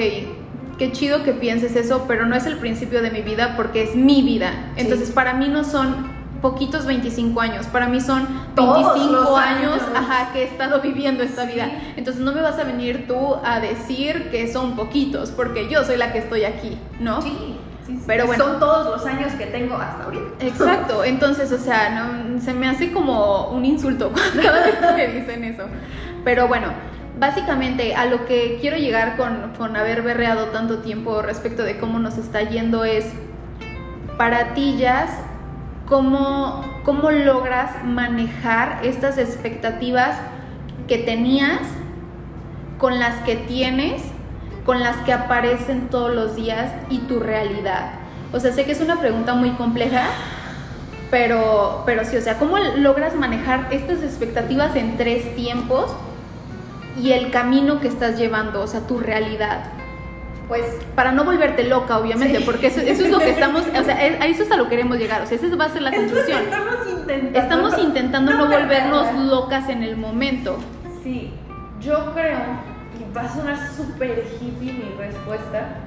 qué 0.78 0.92
chido 0.92 1.22
que 1.22 1.32
pienses 1.32 1.76
eso, 1.76 2.04
pero 2.06 2.26
no 2.26 2.36
es 2.36 2.46
el 2.46 2.56
principio 2.56 3.02
de 3.02 3.10
mi 3.10 3.22
vida 3.22 3.54
porque 3.56 3.82
es 3.82 3.94
mi 3.94 4.22
vida. 4.22 4.72
Entonces, 4.76 5.10
para 5.10 5.34
mí 5.34 5.48
no 5.48 5.64
son 5.64 6.16
poquitos 6.40 6.86
25 6.86 7.40
años. 7.40 7.66
Para 7.66 7.88
mí 7.88 8.00
son 8.00 8.26
25 8.54 9.36
años, 9.36 9.80
ajá, 9.94 10.32
que 10.32 10.42
he 10.42 10.44
estado 10.44 10.80
viviendo 10.80 11.22
esta 11.22 11.44
vida. 11.44 11.70
Entonces 11.96 12.22
no 12.22 12.32
me 12.32 12.40
vas 12.40 12.58
a 12.58 12.64
venir 12.64 13.06
tú 13.06 13.36
a 13.44 13.60
decir 13.60 14.30
que 14.30 14.52
son 14.52 14.76
poquitos, 14.76 15.30
porque 15.30 15.68
yo 15.68 15.84
soy 15.84 15.96
la 15.96 16.12
que 16.12 16.18
estoy 16.18 16.44
aquí, 16.44 16.78
¿no? 17.00 17.22
Sí. 17.22 17.56
Sí, 17.86 18.00
Pero 18.04 18.26
bueno. 18.26 18.44
Son 18.44 18.58
todos 18.58 18.84
los 18.86 19.06
años 19.06 19.32
que 19.34 19.46
tengo 19.46 19.76
hasta 19.76 20.04
ahorita. 20.04 20.44
Exacto. 20.44 21.04
Entonces, 21.04 21.52
o 21.52 21.58
sea, 21.58 21.90
no, 21.90 22.40
se 22.40 22.52
me 22.52 22.66
hace 22.68 22.92
como 22.92 23.50
un 23.50 23.64
insulto 23.64 24.10
cada 24.42 24.66
vez 24.66 24.74
que 24.74 24.92
me 24.92 25.06
dicen 25.06 25.44
eso. 25.44 25.64
Pero 26.24 26.48
bueno, 26.48 26.66
básicamente 27.18 27.94
a 27.94 28.06
lo 28.06 28.26
que 28.26 28.58
quiero 28.60 28.76
llegar 28.76 29.16
con, 29.16 29.52
con 29.56 29.76
haber 29.76 30.02
berreado 30.02 30.46
tanto 30.46 30.78
tiempo 30.78 31.22
respecto 31.22 31.62
de 31.62 31.78
cómo 31.78 31.98
nos 31.98 32.18
está 32.18 32.42
yendo 32.42 32.84
es, 32.84 33.06
para 34.18 34.54
ti, 34.54 34.76
Jazz, 34.78 35.10
cómo, 35.86 36.64
cómo 36.84 37.10
logras 37.10 37.84
manejar 37.84 38.80
estas 38.84 39.18
expectativas 39.18 40.16
que 40.88 40.98
tenías 40.98 41.60
con 42.78 42.98
las 42.98 43.16
que 43.22 43.36
tienes, 43.36 44.02
con 44.64 44.80
las 44.80 44.96
que 44.98 45.12
aparecen 45.12 45.88
todos 45.88 46.14
los 46.14 46.36
días 46.36 46.72
y 46.90 46.98
tu 47.00 47.20
realidad. 47.20 47.92
O 48.32 48.40
sea, 48.40 48.52
sé 48.52 48.64
que 48.64 48.72
es 48.72 48.80
una 48.80 49.00
pregunta 49.00 49.34
muy 49.34 49.50
compleja, 49.50 50.02
pero, 51.10 51.82
pero 51.86 52.04
sí, 52.04 52.16
o 52.16 52.20
sea, 52.20 52.38
¿cómo 52.38 52.58
logras 52.58 53.14
manejar 53.14 53.68
estas 53.70 54.02
expectativas 54.02 54.74
en 54.76 54.96
tres 54.96 55.34
tiempos 55.36 55.94
y 56.98 57.12
el 57.12 57.30
camino 57.30 57.80
que 57.80 57.88
estás 57.88 58.18
llevando, 58.18 58.62
o 58.62 58.66
sea, 58.66 58.86
tu 58.86 58.98
realidad? 58.98 59.72
pues 60.48 60.64
para 60.94 61.12
no 61.12 61.24
volverte 61.24 61.64
loca, 61.64 61.98
obviamente, 61.98 62.40
porque 62.40 62.68
eso, 62.68 62.80
es 62.80 63.10
lo 63.10 63.18
que 63.18 63.30
estamos, 63.30 63.62
o 63.62 63.84
sea, 63.84 63.96
a 63.96 64.26
eso 64.26 64.44
es 64.44 64.50
a 64.50 64.56
lo 64.56 64.64
que 64.64 64.70
queremos 64.70 64.98
llegar, 64.98 65.22
o 65.22 65.26
sea, 65.26 65.36
esa 65.36 65.56
va 65.56 65.64
a 65.64 65.70
ser 65.70 65.82
la 65.82 65.90
conclusión. 65.92 66.42
Estamos 66.42 66.88
intentando, 66.88 67.38
estamos 67.38 67.78
intentando 67.78 68.32
no, 68.32 68.46
volvernos 68.46 69.14
locas 69.28 69.68
en 69.68 69.82
el 69.82 69.96
momento. 69.96 70.58
Sí, 71.02 71.32
yo 71.80 72.12
creo, 72.14 72.38
y 72.98 73.12
va 73.12 73.22
a 73.22 73.34
sonar 73.34 73.58
súper 73.76 74.24
hippie 74.40 74.72
mi 74.72 74.94
respuesta, 74.96 75.78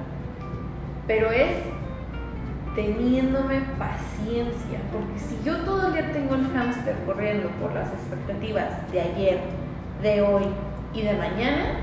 pero 1.06 1.30
es 1.30 1.56
teniéndome 2.74 3.62
paciencia, 3.78 4.78
porque 4.92 5.18
si 5.18 5.38
yo 5.42 5.56
todo 5.58 5.86
el 5.86 5.94
día 5.94 6.12
tengo 6.12 6.34
el 6.34 6.46
hámster 6.52 6.96
corriendo 7.06 7.48
por 7.62 7.72
las 7.72 7.88
expectativas 7.92 8.92
de 8.92 9.00
ayer, 9.00 9.40
de 10.02 10.20
hoy 10.20 10.44
y 10.92 11.02
de 11.02 11.12
mañana, 11.14 11.80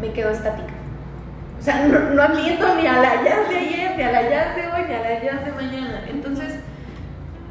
me 0.00 0.12
quedo 0.12 0.30
estática. 0.30 0.72
O 1.58 1.62
sea, 1.62 1.86
no, 1.86 1.98
no 1.98 2.22
atiendo 2.22 2.74
ni 2.74 2.86
a 2.86 3.00
la 3.00 3.22
jazz 3.22 3.48
de 3.48 3.56
ayer, 3.56 3.96
ni 3.96 4.02
a 4.02 4.12
la 4.12 4.22
jazz 4.22 4.56
de 4.56 4.62
hoy, 4.62 4.88
ni 4.88 4.94
a 4.94 5.00
la 5.00 5.22
jazz 5.22 5.44
de 5.44 5.52
mañana. 5.52 6.02
Entonces, 6.08 6.54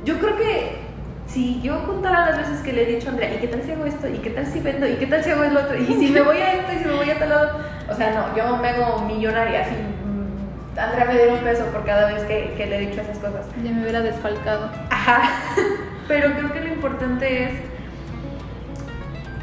yo 0.04 0.18
creo 0.18 0.36
que 0.36 0.80
si 1.28 1.62
yo 1.62 1.86
contara 1.86 2.32
las 2.32 2.38
veces 2.40 2.60
que 2.62 2.74
le 2.74 2.84
he 2.84 2.96
dicho 2.96 3.10
a 3.10 3.12
Andrea, 3.12 3.36
¿y 3.36 3.38
qué 3.38 3.48
tal 3.48 3.62
si 3.62 3.72
hago 3.72 3.86
esto? 3.86 4.08
¿Y 4.08 4.18
qué 4.18 4.32
tal 4.32 4.48
si 4.48 4.60
vendo? 4.60 4.88
¿Y 4.88 4.96
qué 4.96 5.06
tal 5.06 5.24
si 5.24 5.30
hago 5.30 5.44
el 5.44 5.56
otro? 5.56 5.78
¿Y 5.78 5.86
si 5.86 6.10
me 6.10 6.22
voy 6.22 6.38
a 6.38 6.54
esto? 6.54 6.74
¿Y 6.74 6.78
si 6.80 6.86
me 6.86 6.96
voy 6.96 7.10
a 7.12 7.20
tal 7.20 7.30
lado? 7.30 7.60
O 7.88 7.94
sea, 7.94 8.12
no, 8.12 8.36
yo 8.36 8.58
me 8.58 8.70
hago 8.70 9.02
millonaria. 9.06 9.62
Así, 9.62 9.76
mm, 9.76 10.80
Andrea 10.80 11.06
me 11.06 11.14
diera 11.14 11.34
un 11.34 11.40
peso 11.40 11.66
por 11.66 11.86
cada 11.86 12.12
vez 12.12 12.24
que, 12.24 12.56
que 12.58 12.66
le 12.66 12.78
he 12.78 12.88
dicho 12.88 13.02
esas 13.02 13.20
cosas. 13.20 13.46
Ya 13.64 13.72
me 13.72 13.84
hubiera 13.84 14.02
desfalcado. 14.02 14.72
Ajá. 14.90 15.22
Pero 16.08 16.34
creo 16.34 16.52
que 16.52 16.62
lo 16.62 16.68
importante 16.70 17.44
es, 17.44 17.52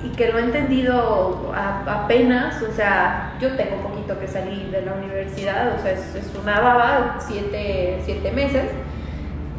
y 0.07 0.17
que 0.17 0.31
lo 0.31 0.39
he 0.39 0.43
entendido 0.43 1.53
apenas, 1.55 2.63
o 2.63 2.73
sea, 2.73 3.35
yo 3.41 3.57
tengo 3.57 3.77
poquito 3.83 4.19
que 4.21 4.29
salí 4.29 4.69
de 4.71 4.83
la 4.83 4.95
universidad, 4.95 5.75
o 5.75 5.83
sea, 5.83 5.93
es, 5.93 6.15
es 6.15 6.33
una 6.41 6.61
baba, 6.61 7.17
siete, 7.19 8.01
siete 8.05 8.31
meses. 8.31 8.71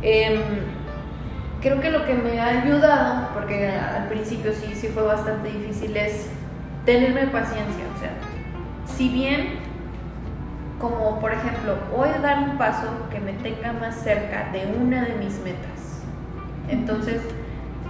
Em, 0.01 0.39
creo 1.61 1.81
que 1.81 1.89
lo 1.89 2.05
que 2.05 2.13
me 2.13 2.39
ha 2.39 2.61
ayudado, 2.61 3.29
porque 3.33 3.67
al 3.67 4.07
principio 4.07 4.53
sí, 4.53 4.73
sí 4.73 4.87
fue 4.87 5.03
bastante 5.03 5.49
difícil, 5.49 5.97
es 5.97 6.29
tenerme 6.85 7.27
paciencia, 7.27 7.83
o 7.95 7.99
sea, 7.99 8.11
si 8.85 9.09
bien 9.09 9.67
como 10.79 11.19
por 11.19 11.33
ejemplo 11.33 11.75
hoy 11.95 12.09
dar 12.21 12.37
un 12.49 12.57
paso 12.57 12.87
que 13.09 13.19
me 13.19 13.33
tenga 13.33 13.73
más 13.73 13.95
cerca 13.95 14.51
de 14.51 14.71
una 14.79 15.03
de 15.05 15.15
mis 15.15 15.39
metas. 15.39 16.03
Entonces, 16.69 17.21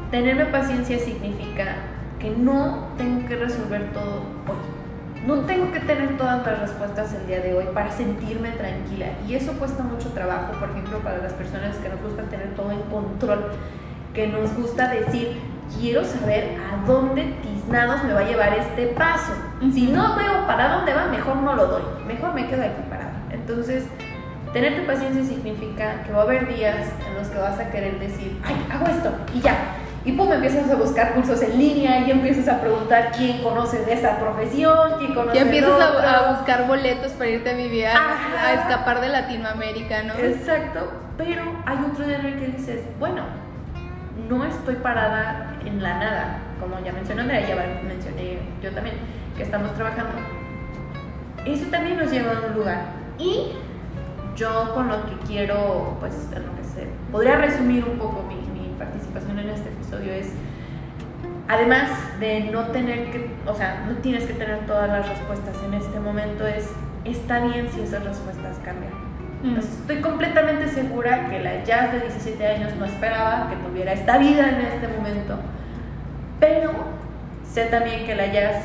tenerme 0.09 0.45
paciencia 0.45 0.97
significa 0.97 1.75
que 2.19 2.31
no 2.31 2.89
tengo 2.97 3.27
que 3.27 3.35
resolver 3.35 3.91
todo 3.93 4.21
hoy. 4.47 4.77
No 5.25 5.41
tengo 5.41 5.71
que 5.73 5.81
tener 5.81 6.17
todas 6.17 6.45
las 6.45 6.59
respuestas 6.59 7.13
el 7.13 7.27
día 7.27 7.41
de 7.41 7.53
hoy 7.53 7.65
para 7.73 7.91
sentirme 7.91 8.51
tranquila. 8.51 9.07
Y 9.27 9.35
eso 9.35 9.51
cuesta 9.53 9.83
mucho 9.83 10.09
trabajo, 10.09 10.53
por 10.53 10.69
ejemplo, 10.69 10.99
para 10.99 11.17
las 11.17 11.33
personas 11.33 11.75
que 11.77 11.89
nos 11.89 12.01
gusta 12.01 12.23
tener 12.23 12.55
todo 12.55 12.71
en 12.71 12.81
control, 12.83 13.51
que 14.13 14.27
nos 14.27 14.55
gusta 14.55 14.87
decir, 14.87 15.37
quiero 15.79 16.05
saber 16.05 16.57
a 16.71 16.85
dónde 16.87 17.35
tiznados 17.43 18.03
me 18.05 18.13
va 18.13 18.21
a 18.21 18.23
llevar 18.23 18.53
este 18.57 18.87
paso. 18.87 19.33
Si 19.73 19.87
no 19.87 20.15
veo 20.15 20.47
para 20.47 20.77
dónde 20.77 20.93
va, 20.93 21.07
mejor 21.07 21.35
no 21.37 21.55
lo 21.55 21.67
doy. 21.67 21.83
Mejor 22.07 22.33
me 22.33 22.47
quedo 22.47 22.63
aquí 22.63 22.81
parada. 22.89 23.11
Entonces, 23.31 23.83
tenerte 24.53 24.81
paciencia 24.83 25.25
significa 25.25 26.03
que 26.03 26.13
va 26.13 26.19
a 26.19 26.23
haber 26.23 26.47
días 26.55 26.87
en 27.05 27.15
los 27.15 27.27
que 27.27 27.37
vas 27.37 27.59
a 27.59 27.69
querer 27.69 27.99
decir, 27.99 28.39
ay, 28.45 28.65
hago 28.71 28.85
esto 28.85 29.11
y 29.33 29.41
ya. 29.41 29.76
Y 30.07 30.13
pum, 30.13 30.31
empiezas 30.31 30.71
a 30.71 30.75
buscar 30.75 31.15
cursos 31.15 31.41
en 31.41 31.57
línea 31.57 32.07
y 32.07 32.11
empiezas 32.11 32.47
a 32.47 32.61
preguntar 32.61 33.11
quién 33.11 33.43
conoce 33.43 33.83
de 33.83 33.91
esa 33.91 34.17
profesión, 34.17 34.93
quién 34.99 35.13
conoce 35.13 35.35
Ya 35.35 35.41
empiezas 35.41 35.77
de 35.77 36.07
a, 36.07 36.31
buscar 36.31 36.65
boletos 36.65 37.11
para 37.11 37.29
irte 37.29 37.49
a 37.49 37.53
vivir, 37.53 37.87
a, 37.87 38.45
a 38.45 38.53
escapar 38.53 39.01
de 39.01 39.09
Latinoamérica, 39.09 40.03
¿no? 40.03 40.13
Exacto, 40.13 40.93
pero 41.17 41.41
hay 41.65 41.77
otro 41.91 42.07
día 42.07 42.19
en 42.19 42.25
el 42.25 42.39
que 42.39 42.47
dices, 42.55 42.83
bueno, 42.99 43.23
no 44.29 44.45
estoy 44.45 44.75
parada 44.75 45.57
en 45.65 45.83
la 45.83 45.99
nada, 45.99 46.39
como 46.61 46.79
ya 46.85 46.93
mencionó 46.93 47.23
Andrea, 47.23 47.45
ya 47.45 47.55
mencioné 47.85 48.39
yo 48.63 48.71
también, 48.71 48.95
que 49.35 49.43
estamos 49.43 49.73
trabajando. 49.73 50.13
Eso 51.45 51.65
también 51.69 51.97
nos 51.97 52.09
lleva 52.09 52.31
a 52.31 52.47
un 52.47 52.53
lugar. 52.53 52.79
Y 53.19 53.51
yo 54.37 54.73
con 54.73 54.87
lo 54.87 55.05
que 55.05 55.17
quiero, 55.27 55.97
pues, 55.99 56.29
en 56.33 56.45
lo 56.45 56.55
que 56.55 56.63
se 56.63 56.87
podría 57.11 57.35
resumir 57.39 57.83
un 57.83 57.97
poco 57.97 58.23
mi 58.23 58.46
participación 58.87 59.39
en 59.39 59.49
este 59.49 59.69
episodio 59.69 60.13
es, 60.13 60.33
además 61.47 61.89
de 62.19 62.41
no 62.51 62.67
tener 62.67 63.11
que, 63.11 63.29
o 63.45 63.53
sea, 63.53 63.85
no 63.87 63.95
tienes 63.97 64.25
que 64.25 64.33
tener 64.33 64.65
todas 64.65 64.89
las 64.89 65.07
respuestas 65.07 65.55
en 65.65 65.73
este 65.73 65.99
momento, 65.99 66.47
es, 66.47 66.69
está 67.03 67.39
bien 67.39 67.69
si 67.69 67.81
esas 67.81 68.03
respuestas 68.03 68.57
cambian. 68.63 68.93
Mm. 69.43 69.53
Pues 69.53 69.65
estoy 69.65 70.01
completamente 70.01 70.67
segura 70.67 71.29
que 71.29 71.39
la 71.39 71.63
Jazz 71.63 71.91
de 71.93 71.99
17 72.01 72.47
años 72.47 72.75
no 72.75 72.85
esperaba 72.85 73.49
que 73.49 73.55
tuviera 73.57 73.93
esta 73.93 74.17
vida 74.17 74.49
en 74.49 74.65
este 74.65 74.87
momento. 74.87 75.37
Pero 76.39 76.71
sé 77.51 77.65
también 77.65 78.05
que 78.05 78.15
la 78.15 78.27
Jazz, 78.27 78.63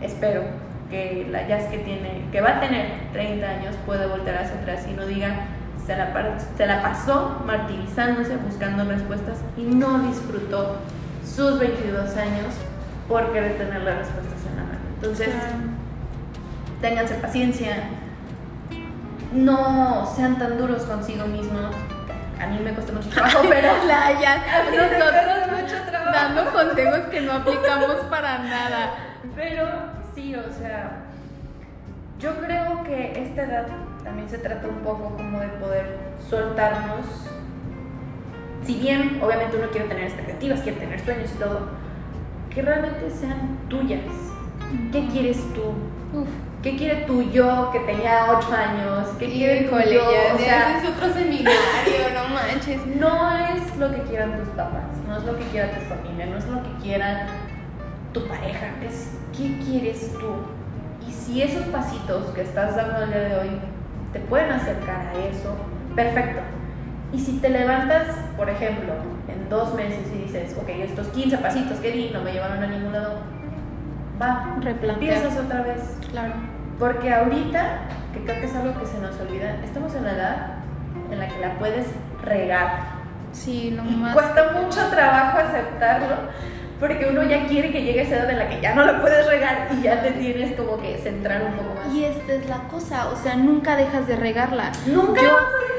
espero 0.00 0.42
que 0.90 1.26
la 1.30 1.46
Jazz 1.46 1.64
que 1.66 1.78
tiene, 1.78 2.24
que 2.32 2.40
va 2.40 2.56
a 2.56 2.60
tener 2.60 2.86
30 3.12 3.46
años 3.46 3.76
puede 3.86 4.06
voltear 4.06 4.38
hacia 4.42 4.58
atrás 4.60 4.86
y 4.90 4.94
no 4.94 5.06
diga 5.06 5.46
se 5.88 5.96
la, 5.96 6.12
par- 6.12 6.36
se 6.56 6.66
la 6.66 6.82
pasó 6.82 7.42
martirizándose, 7.46 8.36
buscando 8.36 8.84
respuestas 8.84 9.38
y 9.56 9.62
no 9.62 10.00
disfrutó 10.00 10.76
sus 11.24 11.58
22 11.58 12.14
años 12.18 12.54
por 13.08 13.32
querer 13.32 13.56
tener 13.56 13.80
las 13.82 13.96
respuestas 14.00 14.38
en 14.50 14.56
la 14.56 14.62
mano. 14.64 14.78
Entonces, 14.96 15.30
ténganse 16.82 17.14
paciencia, 17.14 17.76
no 19.32 20.06
sean 20.14 20.38
tan 20.38 20.58
duros 20.58 20.82
consigo 20.82 21.26
mismos. 21.26 21.74
A 22.40 22.46
mí 22.46 22.58
me 22.62 22.72
cuesta 22.72 22.92
mucho 22.92 23.08
trabajo, 23.08 23.38
pero 23.48 23.68
La 23.86 24.12
ya, 24.20 24.36
mí 24.70 24.76
me 24.76 24.88
cuesta 24.88 24.98
nosotros 24.98 25.60
mucho 25.62 25.90
trabajo. 25.90 26.12
dando 26.12 26.52
consejos 26.52 26.98
que 27.10 27.20
no 27.22 27.32
aplicamos 27.32 27.96
para 28.10 28.38
nada. 28.40 28.90
Pero 29.34 29.66
sí, 30.14 30.34
o 30.36 30.52
sea, 30.52 30.90
yo 32.20 32.36
creo 32.40 32.84
que 32.84 33.22
esta 33.24 33.42
edad 33.42 33.66
también 34.08 34.28
se 34.28 34.38
trata 34.38 34.66
un 34.68 34.76
poco 34.78 35.14
como 35.16 35.38
de 35.40 35.48
poder 35.60 35.98
soltarnos. 36.30 37.04
Si 38.64 38.74
bien, 38.74 39.20
obviamente, 39.22 39.56
uno 39.56 39.68
quiere 39.70 39.86
tener 39.88 40.04
expectativas, 40.04 40.60
quiere 40.60 40.78
tener 40.78 41.00
sueños 41.00 41.30
y 41.34 41.38
todo, 41.38 41.60
que 42.50 42.62
realmente 42.62 43.10
sean 43.10 43.58
tuyas. 43.68 44.00
¿Qué 44.92 45.06
quieres 45.08 45.38
tú? 45.54 45.62
Uf, 46.18 46.28
¿Qué 46.62 46.76
quiere 46.76 47.04
tu 47.06 47.22
yo 47.30 47.70
que 47.70 47.80
tenía 47.80 48.26
8 48.38 48.48
años? 48.52 49.08
¿Qué 49.18 49.30
quiere 49.30 49.68
tu 49.68 49.76
yo? 49.78 50.10
ya, 50.10 50.34
O 50.34 50.38
sea, 50.38 50.78
es 50.78 50.88
otro 50.88 51.12
seminario, 51.12 51.52
no 52.14 52.34
manches. 52.34 52.84
no 52.86 53.30
es 53.38 53.76
lo 53.76 53.90
que 53.94 54.02
quieran 54.02 54.38
tus 54.38 54.48
papás, 54.48 54.82
no 55.06 55.16
es 55.18 55.24
lo 55.24 55.38
que 55.38 55.44
quiera 55.44 55.70
tu 55.70 55.80
familia, 55.82 56.26
no 56.26 56.38
es 56.38 56.46
lo 56.46 56.62
que 56.62 56.70
quiera 56.82 57.26
tu 58.12 58.26
pareja, 58.26 58.66
es 58.86 59.12
qué 59.36 59.56
quieres 59.64 60.12
tú. 60.14 60.32
Y 61.08 61.12
si 61.12 61.42
esos 61.42 61.62
pasitos 61.66 62.24
que 62.34 62.42
estás 62.42 62.74
dando 62.74 63.04
el 63.04 63.10
día 63.10 63.20
de 63.20 63.36
hoy 63.36 63.50
te 64.12 64.20
pueden 64.20 64.50
acercar 64.52 65.06
a 65.08 65.12
eso, 65.28 65.56
perfecto. 65.94 66.40
Y 67.12 67.18
si 67.20 67.38
te 67.38 67.48
levantas, 67.48 68.06
por 68.36 68.50
ejemplo, 68.50 68.92
en 69.28 69.48
dos 69.48 69.74
meses 69.74 70.00
y 70.14 70.24
dices, 70.24 70.56
ok, 70.60 70.68
estos 70.68 71.08
15 71.08 71.38
pasitos 71.38 71.78
que 71.78 71.90
di 71.90 72.10
no 72.12 72.20
me 72.22 72.32
llevaron 72.32 72.62
a 72.62 72.66
ningún 72.66 72.92
lado, 72.92 73.20
va, 74.20 74.56
empiezas 74.82 75.36
otra 75.38 75.62
vez. 75.62 75.96
Claro. 76.10 76.34
Porque 76.78 77.12
ahorita, 77.12 77.78
que 78.12 78.24
creo 78.24 78.40
que 78.40 78.46
es 78.46 78.54
algo 78.54 78.78
que 78.78 78.86
se 78.86 78.98
nos 79.00 79.18
olvida, 79.20 79.56
estamos 79.64 79.94
en 79.94 80.04
la 80.04 80.12
edad 80.12 80.54
en 81.10 81.18
la 81.18 81.28
que 81.28 81.40
la 81.40 81.58
puedes 81.58 81.86
regar. 82.22 82.98
Sí, 83.32 83.72
no 83.76 83.84
Y 83.84 83.94
más. 83.96 84.14
cuesta 84.14 84.52
mucho 84.52 84.88
trabajo 84.88 85.38
aceptarlo, 85.38 86.14
porque 86.80 87.06
uno 87.10 87.22
ya 87.24 87.46
quiere 87.46 87.70
que 87.72 87.82
llegue 87.82 88.00
a 88.00 88.02
esa 88.04 88.16
edad 88.16 88.30
en 88.30 88.38
la 88.38 88.48
que 88.48 88.60
ya 88.60 88.74
no 88.74 88.84
la 88.84 89.00
puedes 89.00 89.26
regar 89.26 89.68
y 89.76 89.82
ya 89.82 90.02
te 90.02 90.12
tienes 90.12 90.56
como 90.56 90.80
que 90.80 90.96
centrar 90.98 91.42
un 91.42 91.52
poco 91.54 91.74
más. 91.74 91.92
Y 91.94 92.04
esta 92.04 92.32
es 92.34 92.46
la 92.48 92.58
cosa, 92.68 93.08
o 93.08 93.16
sea, 93.16 93.34
nunca 93.36 93.76
dejas 93.76 94.06
de 94.06 94.16
regarla. 94.16 94.70
Nunca 94.86 95.20
Yo- 95.22 95.32
vas 95.34 95.42
a 95.44 95.77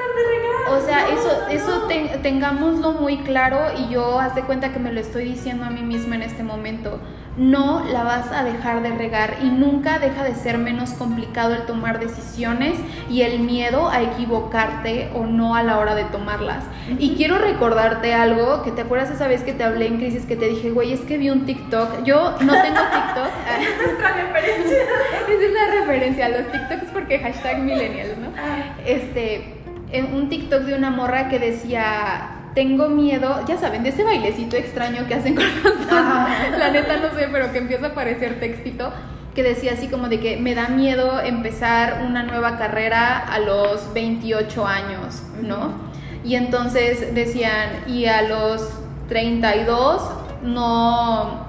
O 0.72 0.82
sea, 0.82 1.08
eso, 1.10 1.48
eso 1.50 1.88
ten- 1.88 2.22
tengámoslo 2.22 2.92
muy 2.94 3.18
claro 3.20 3.60
y 3.78 3.92
yo 3.92 4.20
haz 4.20 4.36
de 4.36 4.44
cuenta 4.44 4.72
que 4.72 4.80
me 4.80 4.92
lo 4.92 5.00
estoy 5.00 5.24
diciendo 5.26 5.66
a 5.66 5.70
mí 5.70 5.82
misma 5.82 6.16
en 6.16 6.22
este 6.22 6.44
momento. 6.44 7.00
No 7.38 7.86
la 7.86 8.04
vas 8.04 8.32
a 8.34 8.44
dejar 8.44 8.82
de 8.82 8.90
regar 8.90 9.38
y 9.42 9.46
nunca 9.46 9.98
deja 9.98 10.24
de 10.24 10.36
ser 10.36 10.58
menos 10.58 10.90
complicado 10.92 11.56
el 11.56 11.62
tomar 11.62 12.00
decisiones 12.00 12.74
y 13.10 13.22
el 13.22 13.40
miedo 13.40 13.90
a 13.90 14.02
equivocarte 14.02 15.10
o 15.16 15.26
no 15.26 15.56
a 15.56 15.64
la 15.64 15.78
hora 15.80 15.96
de 15.96 16.04
tomarlas. 16.06 16.66
Y 17.00 17.16
quiero 17.16 17.38
recordarte 17.38 18.14
algo, 18.14 18.62
que 18.64 18.72
te 18.72 18.82
acuerdas 18.82 19.10
esa 19.12 19.28
vez 19.28 19.44
que 19.44 19.54
te 19.54 19.64
hablé 19.64 19.88
en 19.88 19.98
crisis 19.98 20.26
que 20.26 20.36
te 20.36 20.50
dije, 20.50 20.72
güey, 20.72 20.92
es 20.92 21.00
que 21.02 21.18
vi 21.18 21.30
un 21.30 21.46
TikTok. 21.46 22.04
Yo 22.04 22.36
no 22.42 22.54
tengo 22.62 22.80
TikTok. 22.82 23.30
Nuestra 23.86 24.12
referencia. 24.16 24.78
Esa 24.78 25.44
es 25.46 25.54
la 25.54 25.80
referencia, 25.80 26.30
los 26.30 26.52
TikToks 26.52 26.92
porque 26.94 27.20
hashtag 27.20 27.60
millennials, 27.60 28.18
¿no? 28.18 28.28
Ah. 28.38 28.76
Este, 28.86 29.59
en 29.92 30.14
un 30.14 30.30
TikTok 30.30 30.62
de 30.62 30.76
una 30.76 30.92
morra 30.92 31.30
que 31.30 31.40
decía, 31.40 32.52
tengo 32.54 32.90
miedo, 32.90 33.44
ya 33.48 33.58
saben, 33.58 33.84
de 33.84 33.90
ese 33.90 34.04
bailecito 34.04 34.56
extraño 34.56 35.08
que 35.08 35.16
hacen 35.16 35.36
con 35.38 35.46
los. 35.46 35.86
La 35.88 36.70
neta 36.72 36.98
no 36.98 37.18
sé, 37.18 37.28
pero 37.32 37.52
que 37.52 37.60
empieza 37.60 37.88
a 37.88 37.90
aparecer 37.90 38.40
textito 38.40 38.92
que 39.34 39.44
decía 39.44 39.74
así 39.74 39.88
como 39.88 40.10
de 40.10 40.20
que 40.20 40.38
me 40.38 40.56
da 40.56 40.70
miedo 40.70 41.22
empezar 41.22 42.04
una 42.06 42.24
nueva 42.24 42.58
carrera 42.58 43.18
a 43.18 43.40
los 43.40 43.94
28 43.94 44.68
años, 44.68 45.24
¿no? 45.42 45.74
Y 46.26 46.36
entonces 46.36 47.14
decían, 47.14 47.84
y 47.88 48.08
a 48.08 48.24
los 48.24 48.70
32 49.08 50.02
no 50.44 51.48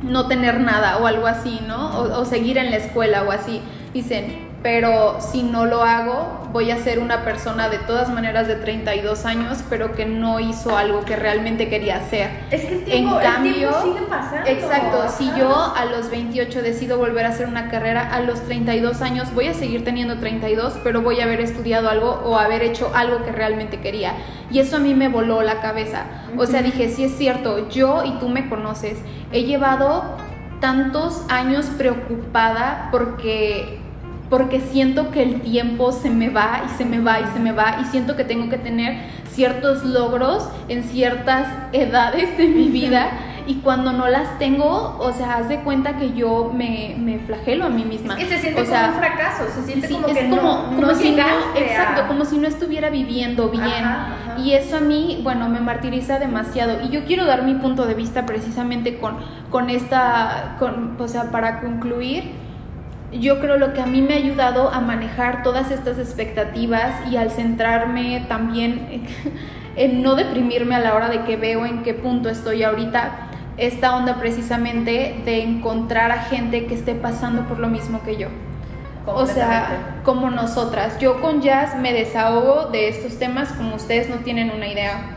no 0.00 0.28
tener 0.28 0.60
nada 0.60 0.98
o 0.98 1.06
algo 1.06 1.26
así, 1.26 1.60
¿no? 1.66 1.98
O, 1.98 2.20
o 2.20 2.24
seguir 2.24 2.56
en 2.56 2.70
la 2.70 2.76
escuela 2.76 3.24
o 3.24 3.32
así. 3.32 3.60
Dicen, 3.92 4.47
pero 4.62 5.18
si 5.20 5.44
no 5.44 5.66
lo 5.66 5.82
hago, 5.84 6.48
voy 6.52 6.70
a 6.70 6.78
ser 6.78 6.98
una 6.98 7.24
persona 7.24 7.68
de 7.68 7.78
todas 7.78 8.08
maneras 8.08 8.48
de 8.48 8.56
32 8.56 9.24
años, 9.24 9.58
pero 9.70 9.94
que 9.94 10.04
no 10.04 10.40
hizo 10.40 10.76
algo 10.76 11.04
que 11.04 11.14
realmente 11.14 11.68
quería 11.68 11.98
hacer. 11.98 12.30
Es 12.50 12.62
que 12.62 12.74
el 12.74 12.84
tiempo, 12.84 13.16
en 13.16 13.22
cambio, 13.22 13.52
el 13.52 13.58
tiempo 13.58 13.82
sigue 13.82 14.06
pasando. 14.08 14.50
Exacto, 14.50 15.04
si 15.16 15.30
yo 15.38 15.72
a 15.76 15.84
los 15.84 16.10
28 16.10 16.62
decido 16.62 16.98
volver 16.98 17.26
a 17.26 17.28
hacer 17.28 17.46
una 17.46 17.68
carrera, 17.68 18.12
a 18.12 18.20
los 18.20 18.40
32 18.42 19.00
años 19.00 19.32
voy 19.32 19.46
a 19.46 19.54
seguir 19.54 19.84
teniendo 19.84 20.18
32, 20.18 20.78
pero 20.82 21.02
voy 21.02 21.20
a 21.20 21.24
haber 21.24 21.40
estudiado 21.40 21.88
algo 21.88 22.20
o 22.24 22.36
haber 22.36 22.62
hecho 22.62 22.90
algo 22.94 23.22
que 23.22 23.30
realmente 23.30 23.80
quería. 23.80 24.14
Y 24.50 24.58
eso 24.58 24.76
a 24.76 24.80
mí 24.80 24.94
me 24.94 25.08
voló 25.08 25.42
la 25.42 25.60
cabeza. 25.60 26.04
O 26.36 26.46
sea, 26.46 26.62
dije, 26.62 26.88
sí 26.88 27.04
es 27.04 27.16
cierto, 27.16 27.68
yo 27.68 28.02
y 28.04 28.18
tú 28.18 28.28
me 28.28 28.48
conoces, 28.48 28.98
he 29.30 29.44
llevado 29.44 30.16
tantos 30.60 31.22
años 31.28 31.66
preocupada 31.76 32.88
porque 32.90 33.78
porque 34.30 34.60
siento 34.60 35.10
que 35.10 35.22
el 35.22 35.40
tiempo 35.40 35.92
se 35.92 36.10
me 36.10 36.28
va 36.28 36.62
y 36.66 36.76
se 36.76 36.84
me 36.84 37.00
va 37.00 37.20
y 37.20 37.26
se 37.32 37.40
me 37.40 37.52
va 37.52 37.78
y 37.80 37.84
siento 37.86 38.16
que 38.16 38.24
tengo 38.24 38.48
que 38.48 38.58
tener 38.58 38.98
ciertos 39.30 39.84
logros 39.84 40.48
en 40.68 40.82
ciertas 40.84 41.46
edades 41.72 42.36
de 42.36 42.48
mi 42.48 42.68
vida 42.68 43.10
y 43.48 43.54
cuando 43.60 43.92
no 43.92 44.08
las 44.08 44.38
tengo, 44.38 44.98
o 45.00 45.10
sea, 45.14 45.36
haz 45.36 45.48
de 45.48 45.60
cuenta 45.60 45.96
que 45.96 46.12
yo 46.12 46.52
me, 46.54 46.94
me 46.98 47.18
flagelo 47.18 47.64
a 47.64 47.70
mí 47.70 47.82
misma. 47.82 48.12
Es 48.12 48.24
que 48.26 48.36
se 48.36 48.42
siente 48.42 48.60
o 48.60 48.66
sea, 48.66 48.82
como 48.82 48.92
un 48.92 48.98
fracaso, 48.98 49.44
se 49.54 49.62
siente 49.64 49.88
Sí, 49.88 49.94
como 49.94 50.06
es 50.06 50.18
que 50.18 50.28
como, 50.28 50.42
no, 50.42 50.64
como 50.66 50.80
no 50.82 50.94
si 50.94 51.10
no, 51.12 51.24
exacto, 51.56 52.06
como 52.08 52.26
si 52.26 52.36
no 52.36 52.46
estuviera 52.46 52.90
viviendo 52.90 53.48
bien. 53.48 53.64
Ajá, 53.64 54.16
ajá. 54.32 54.40
Y 54.40 54.52
eso 54.52 54.76
a 54.76 54.80
mí, 54.80 55.20
bueno, 55.22 55.48
me 55.48 55.60
martiriza 55.60 56.18
demasiado. 56.18 56.82
Y 56.84 56.90
yo 56.90 57.06
quiero 57.06 57.24
dar 57.24 57.42
mi 57.44 57.54
punto 57.54 57.86
de 57.86 57.94
vista 57.94 58.26
precisamente 58.26 58.98
con, 58.98 59.16
con 59.48 59.70
esta, 59.70 60.56
con, 60.58 60.96
o 61.00 61.08
sea, 61.08 61.30
para 61.30 61.60
concluir, 61.62 62.30
yo 63.12 63.40
creo 63.40 63.56
lo 63.56 63.72
que 63.72 63.80
a 63.80 63.86
mí 63.86 64.02
me 64.02 64.14
ha 64.14 64.16
ayudado 64.16 64.70
a 64.70 64.80
manejar 64.80 65.42
todas 65.42 65.70
estas 65.70 65.98
expectativas 65.98 66.94
y 67.10 67.16
al 67.16 67.30
centrarme 67.30 68.24
también 68.28 69.04
en, 69.76 70.02
no 70.02 70.14
deprimirme 70.14 70.74
a 70.74 70.80
la 70.80 70.94
hora 70.94 71.08
de 71.08 71.24
que 71.24 71.36
veo 71.36 71.64
en 71.64 71.82
qué 71.82 71.94
punto 71.94 72.28
estoy 72.28 72.62
ahorita, 72.62 73.30
esta 73.56 73.96
onda 73.96 74.16
precisamente 74.18 75.22
de 75.24 75.42
encontrar 75.42 76.12
a 76.12 76.22
gente 76.22 76.66
que 76.66 76.74
esté 76.74 76.94
pasando 76.94 77.42
por 77.46 77.58
lo 77.58 77.68
mismo 77.68 78.02
que 78.02 78.16
yo. 78.16 78.28
O 79.06 79.26
sea, 79.26 80.00
como 80.04 80.30
nosotras. 80.30 80.98
Yo 80.98 81.22
con 81.22 81.40
Jazz 81.40 81.76
me 81.78 81.94
desahogo 81.94 82.66
de 82.66 82.88
estos 82.88 83.18
temas 83.18 83.50
como 83.52 83.76
ustedes 83.76 84.10
no 84.10 84.16
tienen 84.16 84.50
una 84.50 84.68
idea. 84.68 85.16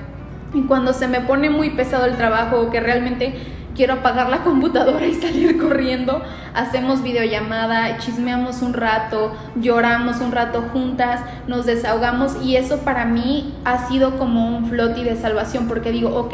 Y 0.53 0.61
cuando 0.61 0.93
se 0.93 1.09
me 1.09 1.19
pone 1.19 1.49
muy 1.49 1.71
pesado 1.71 2.05
el 2.05 2.15
trabajo 2.15 2.61
o 2.61 2.69
que 2.69 2.79
realmente 2.79 3.33
quiero 3.81 3.95
apagar 3.95 4.29
la 4.29 4.43
computadora 4.43 5.07
y 5.07 5.15
salir 5.15 5.57
corriendo, 5.57 6.21
hacemos 6.53 7.01
videollamada, 7.01 7.97
chismeamos 7.97 8.61
un 8.61 8.75
rato, 8.75 9.31
lloramos 9.55 10.21
un 10.21 10.31
rato 10.31 10.65
juntas, 10.71 11.19
nos 11.47 11.65
desahogamos 11.65 12.43
y 12.43 12.57
eso 12.57 12.81
para 12.81 13.05
mí 13.05 13.55
ha 13.65 13.87
sido 13.87 14.19
como 14.19 14.55
un 14.55 14.67
floti 14.67 15.03
de 15.03 15.15
salvación 15.15 15.67
porque 15.67 15.91
digo, 15.91 16.15
ok, 16.15 16.31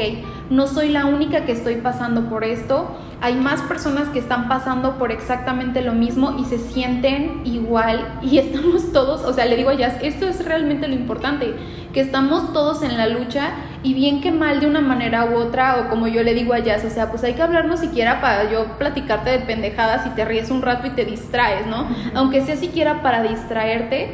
no 0.49 0.67
soy 0.67 0.89
la 0.89 1.05
única 1.05 1.45
que 1.45 1.53
estoy 1.53 1.75
pasando 1.75 2.27
por 2.27 2.43
esto, 2.43 2.97
hay 3.21 3.35
más 3.35 3.61
personas 3.61 4.09
que 4.09 4.19
están 4.19 4.49
pasando 4.49 4.97
por 4.97 5.13
exactamente 5.13 5.81
lo 5.81 5.93
mismo 5.93 6.35
y 6.37 6.43
se 6.43 6.57
sienten 6.57 7.43
igual 7.45 8.19
y 8.21 8.37
estamos 8.39 8.91
todos, 8.91 9.23
o 9.23 9.31
sea, 9.31 9.45
le 9.45 9.55
digo 9.55 9.69
a 9.69 9.75
Jazz, 9.75 9.99
esto 10.01 10.27
es 10.27 10.43
realmente 10.43 10.89
lo 10.89 10.95
importante, 10.95 11.55
que 11.97 12.03
estamos 12.03 12.53
todos 12.53 12.83
en 12.83 12.95
la 12.95 13.07
lucha 13.07 13.49
y 13.81 13.95
bien 13.95 14.21
que 14.21 14.31
mal 14.31 14.59
de 14.59 14.67
una 14.67 14.81
manera 14.81 15.25
u 15.25 15.33
otra, 15.35 15.77
o 15.77 15.89
como 15.89 16.07
yo 16.07 16.21
le 16.21 16.35
digo 16.35 16.53
a 16.53 16.59
Jazz, 16.59 16.85
o 16.85 16.91
sea, 16.91 17.09
pues 17.09 17.23
hay 17.23 17.33
que 17.33 17.41
hablarnos 17.41 17.79
siquiera 17.79 18.21
para 18.21 18.51
yo 18.51 18.65
platicarte 18.77 19.31
de 19.31 19.39
pendejadas 19.39 20.05
y 20.05 20.11
te 20.11 20.23
ríes 20.23 20.51
un 20.51 20.61
rato 20.61 20.85
y 20.85 20.91
te 20.91 21.05
distraes, 21.05 21.65
¿no? 21.65 21.87
Aunque 22.13 22.41
sea 22.41 22.55
siquiera 22.55 23.01
para 23.01 23.23
distraerte, 23.23 24.11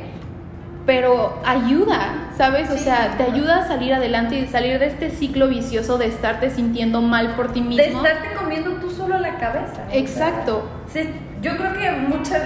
pero 0.86 1.42
ayuda, 1.46 2.30
¿sabes? 2.38 2.70
O 2.70 2.74
Sí, 2.78 2.86
sea, 2.86 3.16
te 3.18 3.24
ayuda 3.24 3.58
a 3.60 3.68
salir 3.68 3.94
adelante 3.94 4.40
y 4.40 4.48
salir 4.48 4.80
de 4.80 4.88
este 4.88 5.10
ciclo 5.10 5.50
vicioso 5.50 5.98
de 5.98 6.08
estarte 6.08 6.52
sintiendo 6.52 7.02
mal 7.02 7.36
por 7.36 7.52
ti 7.52 7.60
mismo. 7.60 7.84
de 7.84 7.90
estarte 8.10 8.34
comiendo 8.42 8.70
tú 8.76 8.92
solo 8.92 9.18
la 9.20 9.36
cabeza. 9.40 9.84
¿no? 9.90 9.94
Exacto. 9.94 10.70
O 10.88 10.90
sea, 10.90 11.04
se- 11.04 11.14
yo 11.42 11.58
creo 11.58 11.74
que 11.74 11.92
mucha 12.08 12.38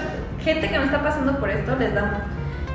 gente 0.42 0.68
que 0.68 0.78
no 0.78 0.84
está 0.84 1.00
pasando 1.00 1.38
por 1.38 1.48
esto 1.48 1.76
les 1.76 1.94
da. 1.94 2.24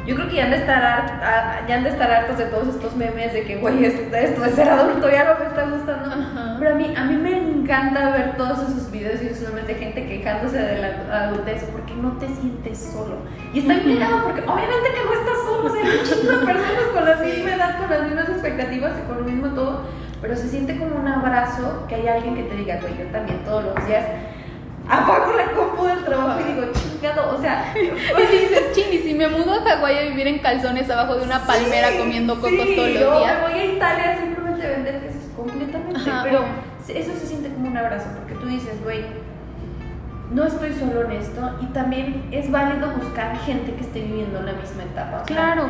Yo 0.06 0.16
creo 0.16 0.28
que 0.28 0.36
ya 0.36 0.44
han 0.46 0.52
de 0.52 0.58
estar, 0.58 0.82
hart- 0.84 1.24
a- 1.24 1.66
ya 1.68 1.76
han 1.76 1.84
de 1.84 1.90
estar 1.92 2.12
hartos 2.12 2.38
de 2.38 2.46
todos 2.46 2.68
estos 2.76 2.96
memes 2.96 3.32
de 3.32 3.44
que, 3.46 3.56
güey, 3.58 3.86
esto, 3.86 4.16
esto 4.16 4.42
de 4.42 4.50
ser 4.52 4.68
adulto 4.70 5.10
ya 5.10 5.24
no 5.24 5.40
me 5.40 5.46
está 5.46 5.64
gustando. 5.64 6.10
Ajá. 6.10 6.56
Pero 6.60 6.72
a 6.72 6.76
mí, 6.76 6.94
a 6.96 7.04
mí 7.06 7.16
me 7.16 7.38
encanta 7.38 8.10
ver 8.12 8.36
todos 8.36 8.60
esos 8.70 8.92
videos 8.92 9.22
y 9.22 9.28
esos 9.28 9.48
memes 9.50 9.68
de 9.68 9.76
gente 9.76 10.06
quejándose 10.06 10.58
de 10.60 10.82
la 11.08 11.24
adultez 11.28 11.64
porque 11.72 11.94
no 11.96 12.12
te 12.18 12.28
sientes 12.28 12.80
solo. 12.94 13.18
Y 13.54 13.60
está 13.60 13.76
bien 13.76 13.98
cagado 14.00 14.24
porque 14.26 14.42
obviamente 14.42 14.90
que 14.94 15.06
no 15.06 15.14
estás 15.14 15.38
solo, 15.46 15.70
o 15.70 15.74
sea, 15.74 15.82
hay 15.84 15.98
un 15.98 16.04
chingo 16.06 16.32
de 16.32 16.46
personas 16.46 16.84
con 16.94 17.06
la 17.06 17.16
misma 17.16 17.56
edad, 17.56 17.78
con 17.78 17.90
las 17.90 18.04
mismas 18.04 18.30
expectativas 18.30 18.92
y 19.00 19.08
con 19.08 19.18
lo 19.20 19.24
mismo 19.24 19.48
todo, 19.56 19.82
pero 20.22 20.36
se 20.36 20.50
siente 20.50 20.78
como 20.78 20.98
un 20.98 21.08
abrazo 21.08 21.86
que 21.88 21.96
hay 21.96 22.08
alguien 22.08 22.36
que 22.36 22.44
te 22.44 22.56
diga, 22.56 22.80
güey, 22.82 22.98
yo 22.98 23.06
también 23.06 23.40
todos 23.46 23.64
los 23.66 23.88
días 23.88 24.04
apago 24.90 25.34
la 25.34 25.52
compu 25.52 25.86
del 25.86 26.04
trabajo 26.04 26.40
y 26.42 26.54
digo, 26.54 26.68
chingado, 26.74 27.36
o 27.38 27.42
sea, 27.42 27.74
Y 27.76 28.38
dices, 28.38 28.72
ching, 28.74 28.94
y 28.94 28.98
si 29.00 29.14
me 29.14 29.28
mudo 29.28 29.54
a 29.54 29.62
Hawái 29.64 29.98
a 29.98 30.02
vivir 30.10 30.28
en 30.28 30.40
calzones 30.40 30.90
abajo 30.90 31.16
de 31.16 31.24
una 31.26 31.40
palmera 31.46 31.90
comiendo 31.98 32.36
cocos 32.36 32.52
sí, 32.52 32.76
todos 32.76 32.90
los 32.90 33.20
días. 33.20 33.36
me 33.42 33.42
voy 33.50 33.60
a 33.60 33.66
Italia 33.66 34.18
simplemente 34.20 34.68
vender 34.68 35.02
quesos 35.02 35.22
completamente. 35.36 36.10
Ajá, 36.10 36.22
pero 36.24 36.44
eso 36.88 37.12
se 37.20 37.26
siente 37.28 37.50
como 37.50 37.68
un 37.70 37.78
abrazo 37.78 38.08
porque 38.18 38.34
tú 38.36 38.48
dices, 38.48 38.84
güey, 38.84 39.06
no 40.32 40.46
estoy 40.46 40.74
solo 40.74 41.04
en 41.04 41.12
esto 41.12 41.52
y 41.62 41.66
también 41.68 42.26
es 42.32 42.50
válido 42.52 42.90
buscar 42.92 43.38
gente 43.40 43.74
que 43.76 43.82
esté 43.82 44.02
viviendo 44.02 44.42
la 44.42 44.54
misma 44.54 44.84
etapa. 44.84 45.22
o 45.24 45.26
sea, 45.28 45.36
Claro, 45.36 45.70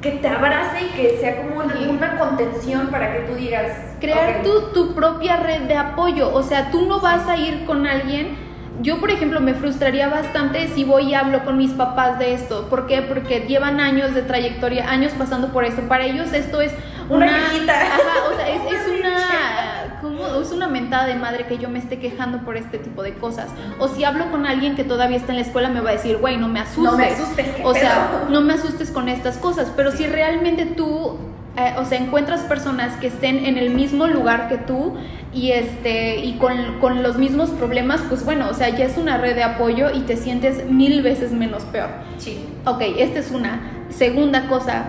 Que 0.00 0.12
te 0.12 0.28
abrace 0.28 0.80
y 0.82 0.88
que 0.90 1.18
sea 1.20 1.42
como 1.42 1.56
una, 1.56 1.74
Sí. 1.76 1.86
una 1.90 2.16
contención 2.18 2.86
para 2.86 3.12
que 3.12 3.18
tú 3.22 3.34
digas. 3.34 3.72
crear 4.00 4.36
"Ok, 4.38 4.44
tu, 4.44 4.60
tu 4.72 4.94
propia 4.94 5.38
red 5.38 5.62
de 5.62 5.74
apoyo. 5.76 6.32
O 6.32 6.42
sea, 6.44 6.70
tú 6.70 6.86
no 6.86 7.00
vas 7.00 7.26
a 7.28 7.36
ir 7.36 7.64
con 7.66 7.84
alguien. 7.84 8.47
Yo, 8.80 9.00
por 9.00 9.10
ejemplo, 9.10 9.40
me 9.40 9.54
frustraría 9.54 10.08
bastante 10.08 10.68
si 10.68 10.84
voy 10.84 11.10
y 11.10 11.14
hablo 11.14 11.44
con 11.44 11.56
mis 11.58 11.72
papás 11.72 12.18
de 12.18 12.32
esto. 12.34 12.68
¿Por 12.68 12.86
qué? 12.86 13.02
Porque 13.02 13.40
llevan 13.40 13.80
años 13.80 14.14
de 14.14 14.22
trayectoria, 14.22 14.88
años 14.90 15.12
pasando 15.18 15.48
por 15.48 15.64
esto. 15.64 15.82
Para 15.88 16.04
ellos 16.04 16.32
esto 16.32 16.60
es 16.60 16.72
Una 17.08 17.26
una... 17.26 17.38
viejita. 17.50 17.72
Ajá, 17.72 18.30
o 18.32 18.36
sea, 18.36 18.48
es, 18.48 18.60
es 18.72 18.88
Una. 19.00 20.40
Es 20.40 20.52
una 20.52 20.68
mentada 20.68 21.06
de 21.06 21.16
madre 21.16 21.46
que 21.46 21.58
yo 21.58 21.68
me 21.68 21.78
esté 21.80 21.98
quejando 21.98 22.38
por 22.38 22.56
este 22.56 22.78
tipo 22.78 23.02
de 23.02 23.14
cosas. 23.14 23.48
O 23.80 23.88
si 23.88 24.04
hablo 24.04 24.30
con 24.30 24.46
alguien 24.46 24.76
que 24.76 24.84
todavía 24.84 25.16
está 25.16 25.32
en 25.32 25.36
la 25.36 25.42
escuela, 25.42 25.68
me 25.68 25.80
va 25.80 25.90
a 25.90 25.92
decir, 25.94 26.18
güey, 26.18 26.36
no 26.36 26.48
me 26.48 26.60
asustes. 26.60 26.84
No 26.92 26.96
me 26.96 27.06
asustes, 27.06 27.46
¿qué 27.56 27.64
O 27.64 27.74
sea, 27.74 28.08
pedo? 28.10 28.30
no 28.30 28.40
me 28.42 28.54
asustes 28.54 28.90
con 28.92 29.08
estas 29.08 29.36
cosas. 29.38 29.72
Pero 29.76 29.90
si 29.90 30.06
realmente 30.06 30.64
tú 30.66 31.18
eh, 31.56 31.74
o 31.78 31.84
sea, 31.84 31.98
encuentras 31.98 32.42
personas 32.42 32.96
que 32.96 33.08
estén 33.08 33.44
en 33.44 33.58
el 33.58 33.70
mismo 33.70 34.06
lugar 34.06 34.48
que 34.48 34.58
tú 34.58 34.94
y 35.32 35.50
este 35.50 36.24
y 36.24 36.34
con, 36.34 36.78
con 36.80 37.02
los 37.02 37.18
mismos 37.18 37.50
problemas, 37.50 38.00
pues 38.08 38.24
bueno, 38.24 38.48
o 38.48 38.54
sea, 38.54 38.68
ya 38.68 38.84
es 38.84 38.96
una 38.96 39.18
red 39.18 39.34
de 39.34 39.42
apoyo 39.42 39.90
y 39.92 40.00
te 40.00 40.16
sientes 40.16 40.66
mil 40.70 41.02
veces 41.02 41.32
menos 41.32 41.64
peor. 41.64 41.88
Sí. 42.18 42.44
Ok, 42.64 42.82
esta 42.98 43.18
es 43.18 43.30
una. 43.30 43.60
Segunda 43.88 44.46
cosa, 44.46 44.84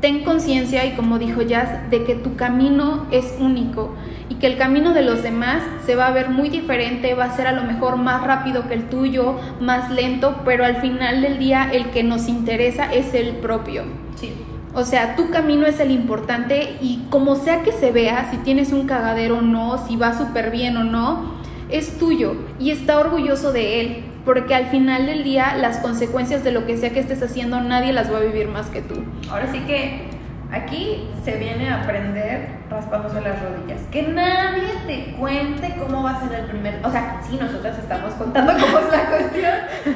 ten 0.00 0.24
conciencia 0.24 0.84
y 0.86 0.92
como 0.92 1.18
dijo 1.18 1.42
Jazz, 1.42 1.90
de 1.90 2.04
que 2.04 2.14
tu 2.14 2.36
camino 2.36 3.06
es 3.10 3.34
único 3.38 3.94
y 4.28 4.36
que 4.36 4.46
el 4.46 4.56
camino 4.56 4.92
de 4.92 5.02
los 5.02 5.22
demás 5.22 5.62
se 5.84 5.96
va 5.96 6.06
a 6.06 6.10
ver 6.10 6.30
muy 6.30 6.48
diferente, 6.48 7.14
va 7.14 7.24
a 7.24 7.36
ser 7.36 7.46
a 7.46 7.52
lo 7.52 7.62
mejor 7.64 7.96
más 7.96 8.22
rápido 8.24 8.68
que 8.68 8.74
el 8.74 8.88
tuyo, 8.88 9.38
más 9.60 9.90
lento, 9.90 10.42
pero 10.44 10.64
al 10.64 10.76
final 10.76 11.22
del 11.22 11.38
día 11.38 11.70
el 11.72 11.90
que 11.90 12.02
nos 12.02 12.28
interesa 12.28 12.92
es 12.92 13.14
el 13.14 13.36
propio. 13.36 13.84
Sí. 14.16 14.32
O 14.78 14.84
sea, 14.84 15.16
tu 15.16 15.28
camino 15.30 15.66
es 15.66 15.80
el 15.80 15.90
importante 15.90 16.76
y 16.80 17.04
como 17.10 17.34
sea 17.34 17.64
que 17.64 17.72
se 17.72 17.90
vea, 17.90 18.30
si 18.30 18.36
tienes 18.36 18.72
un 18.72 18.86
cagadero 18.86 19.38
o 19.38 19.42
no, 19.42 19.76
si 19.76 19.96
va 19.96 20.16
súper 20.16 20.52
bien 20.52 20.76
o 20.76 20.84
no, 20.84 21.34
es 21.68 21.98
tuyo 21.98 22.36
y 22.60 22.70
está 22.70 23.00
orgulloso 23.00 23.50
de 23.50 23.80
él, 23.80 24.04
porque 24.24 24.54
al 24.54 24.66
final 24.66 25.06
del 25.06 25.24
día 25.24 25.56
las 25.56 25.78
consecuencias 25.78 26.44
de 26.44 26.52
lo 26.52 26.64
que 26.64 26.76
sea 26.76 26.90
que 26.90 27.00
estés 27.00 27.20
haciendo 27.24 27.60
nadie 27.60 27.92
las 27.92 28.12
va 28.12 28.18
a 28.18 28.20
vivir 28.20 28.46
más 28.46 28.66
que 28.68 28.80
tú. 28.80 29.02
Ahora 29.28 29.50
sí 29.50 29.58
que 29.66 30.10
aquí 30.52 31.08
se 31.24 31.36
viene 31.38 31.70
a 31.70 31.82
aprender 31.82 32.48
raspándose 32.70 33.20
las 33.20 33.42
rodillas. 33.42 33.80
Que 33.90 34.02
nadie 34.04 34.62
te 34.86 35.16
cuente 35.16 35.74
cómo 35.76 36.04
vas 36.04 36.22
en 36.22 36.34
el 36.34 36.44
primer. 36.44 36.78
O 36.86 36.90
sea, 36.92 37.20
sí, 37.28 37.36
nosotras 37.36 37.76
estamos 37.80 38.14
contando 38.14 38.52
cómo 38.52 38.78
es 38.78 38.92
la 38.92 39.10
cuestión, 39.10 39.54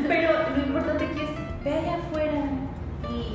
pero 0.09 0.33
lo 0.57 0.61
importante 0.61 1.05
aquí 1.05 1.21
es 1.21 1.65
ve 1.65 1.73
allá 1.73 1.99
afuera 1.99 2.22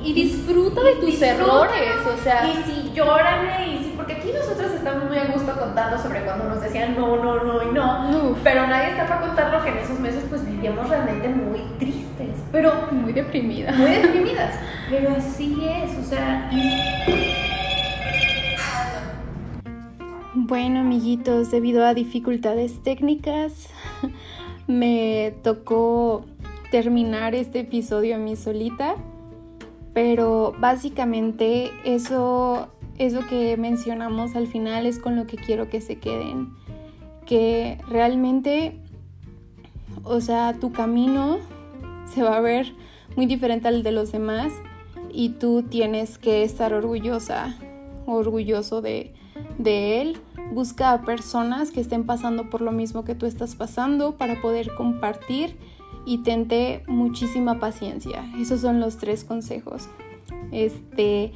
Y 0.08 0.14
disfruta 0.14 0.82
de 0.82 0.94
tus 0.94 1.20
errores, 1.20 1.98
o 2.06 2.16
sea, 2.22 2.48
Y 2.48 2.62
sí, 2.64 2.92
llórale, 2.94 3.74
y 3.74 3.78
sí, 3.84 3.92
porque 3.94 4.14
aquí 4.14 4.30
nosotros 4.32 4.72
estamos 4.72 5.04
muy 5.04 5.18
a 5.18 5.26
gusto 5.26 5.52
contando 5.52 6.02
sobre 6.02 6.22
cuando 6.24 6.44
nos 6.44 6.62
decían 6.62 6.96
no, 6.96 7.22
no, 7.22 7.44
no 7.44 7.62
y 7.62 7.74
no. 7.74 8.30
Uf. 8.30 8.38
Pero 8.42 8.66
nadie 8.66 8.92
está 8.92 9.06
para 9.06 9.20
contar 9.20 9.52
lo 9.52 9.62
que 9.62 9.68
en 9.68 9.76
esos 9.76 10.00
meses 10.00 10.24
pues 10.30 10.46
vivíamos 10.46 10.88
realmente 10.88 11.28
muy 11.28 11.60
tristes. 11.78 12.30
Pero 12.50 12.88
muy 12.90 13.12
deprimida. 13.12 13.70
muy 13.72 13.90
deprimidas. 13.90 14.54
Pero 14.88 15.10
así 15.10 15.58
es, 15.62 15.98
o 15.98 16.08
sea, 16.08 16.50
Bueno, 20.32 20.80
amiguitos, 20.80 21.50
debido 21.50 21.84
a 21.84 21.92
dificultades 21.92 22.82
técnicas, 22.82 23.68
me 24.66 25.34
tocó 25.42 26.24
terminar 26.70 27.34
este 27.34 27.60
episodio 27.60 28.14
a 28.14 28.18
mí 28.18 28.36
solita, 28.36 28.94
pero 30.00 30.54
básicamente 30.60 31.72
eso, 31.82 32.68
eso 32.98 33.26
que 33.28 33.56
mencionamos 33.56 34.36
al 34.36 34.46
final 34.46 34.86
es 34.86 35.00
con 35.00 35.16
lo 35.16 35.26
que 35.26 35.36
quiero 35.36 35.68
que 35.68 35.80
se 35.80 35.98
queden, 35.98 36.54
que 37.26 37.78
realmente, 37.88 38.78
o 40.04 40.20
sea, 40.20 40.54
tu 40.60 40.70
camino 40.70 41.38
se 42.14 42.22
va 42.22 42.36
a 42.36 42.40
ver 42.40 42.74
muy 43.16 43.26
diferente 43.26 43.66
al 43.66 43.82
de 43.82 43.90
los 43.90 44.12
demás 44.12 44.52
y 45.12 45.30
tú 45.30 45.64
tienes 45.64 46.16
que 46.16 46.44
estar 46.44 46.74
orgullosa, 46.74 47.56
orgulloso 48.06 48.80
de, 48.80 49.14
de 49.58 50.00
él. 50.00 50.18
Busca 50.52 50.92
a 50.92 51.02
personas 51.02 51.72
que 51.72 51.80
estén 51.80 52.06
pasando 52.06 52.50
por 52.50 52.60
lo 52.60 52.70
mismo 52.70 53.02
que 53.02 53.16
tú 53.16 53.26
estás 53.26 53.56
pasando 53.56 54.16
para 54.16 54.40
poder 54.40 54.72
compartir 54.76 55.56
y 56.08 56.16
tente 56.18 56.82
muchísima 56.86 57.60
paciencia. 57.60 58.24
Esos 58.40 58.62
son 58.62 58.80
los 58.80 58.96
tres 58.96 59.24
consejos. 59.24 59.90
Este, 60.52 61.32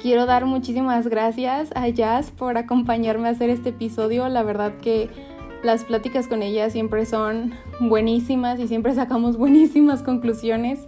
quiero 0.00 0.26
dar 0.26 0.44
muchísimas 0.44 1.06
gracias 1.06 1.70
a 1.76 1.88
Jazz 1.88 2.32
por 2.32 2.58
acompañarme 2.58 3.28
a 3.28 3.30
hacer 3.30 3.48
este 3.48 3.68
episodio. 3.68 4.28
La 4.28 4.42
verdad 4.42 4.76
que 4.78 5.08
las 5.62 5.84
pláticas 5.84 6.26
con 6.26 6.42
ella 6.42 6.68
siempre 6.68 7.06
son 7.06 7.54
buenísimas 7.78 8.58
y 8.58 8.66
siempre 8.66 8.92
sacamos 8.92 9.36
buenísimas 9.38 10.02
conclusiones, 10.02 10.80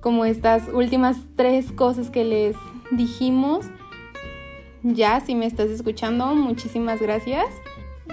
como 0.00 0.24
estas 0.24 0.68
últimas 0.74 1.16
tres 1.36 1.70
cosas 1.70 2.10
que 2.10 2.24
les 2.24 2.56
dijimos. 2.90 3.66
Ya, 4.82 5.20
si 5.20 5.36
me 5.36 5.46
estás 5.46 5.70
escuchando, 5.70 6.34
muchísimas 6.34 7.00
gracias. 7.00 7.46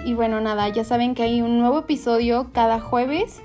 Y 0.04 0.14
bueno, 0.14 0.40
nada, 0.40 0.68
ya 0.68 0.84
saben 0.84 1.16
que 1.16 1.24
hay 1.24 1.42
un 1.42 1.58
nuevo 1.58 1.80
episodio 1.80 2.50
cada 2.52 2.78
jueves 2.78 3.42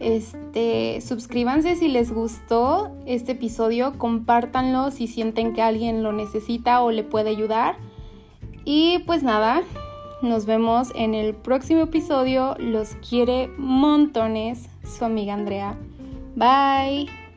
este, 0.00 1.00
suscríbanse 1.00 1.76
si 1.76 1.88
les 1.88 2.12
gustó 2.12 2.90
este 3.06 3.32
episodio, 3.32 3.98
compártanlo 3.98 4.90
si 4.90 5.06
sienten 5.06 5.54
que 5.54 5.62
alguien 5.62 6.02
lo 6.02 6.12
necesita 6.12 6.82
o 6.82 6.90
le 6.90 7.02
puede 7.02 7.30
ayudar. 7.30 7.76
Y 8.64 9.00
pues 9.06 9.22
nada, 9.22 9.62
nos 10.22 10.46
vemos 10.46 10.92
en 10.94 11.14
el 11.14 11.34
próximo 11.34 11.82
episodio. 11.82 12.54
Los 12.58 12.96
quiere 13.08 13.48
montones 13.56 14.68
su 14.84 15.04
amiga 15.04 15.34
Andrea. 15.34 15.76
Bye. 16.36 17.27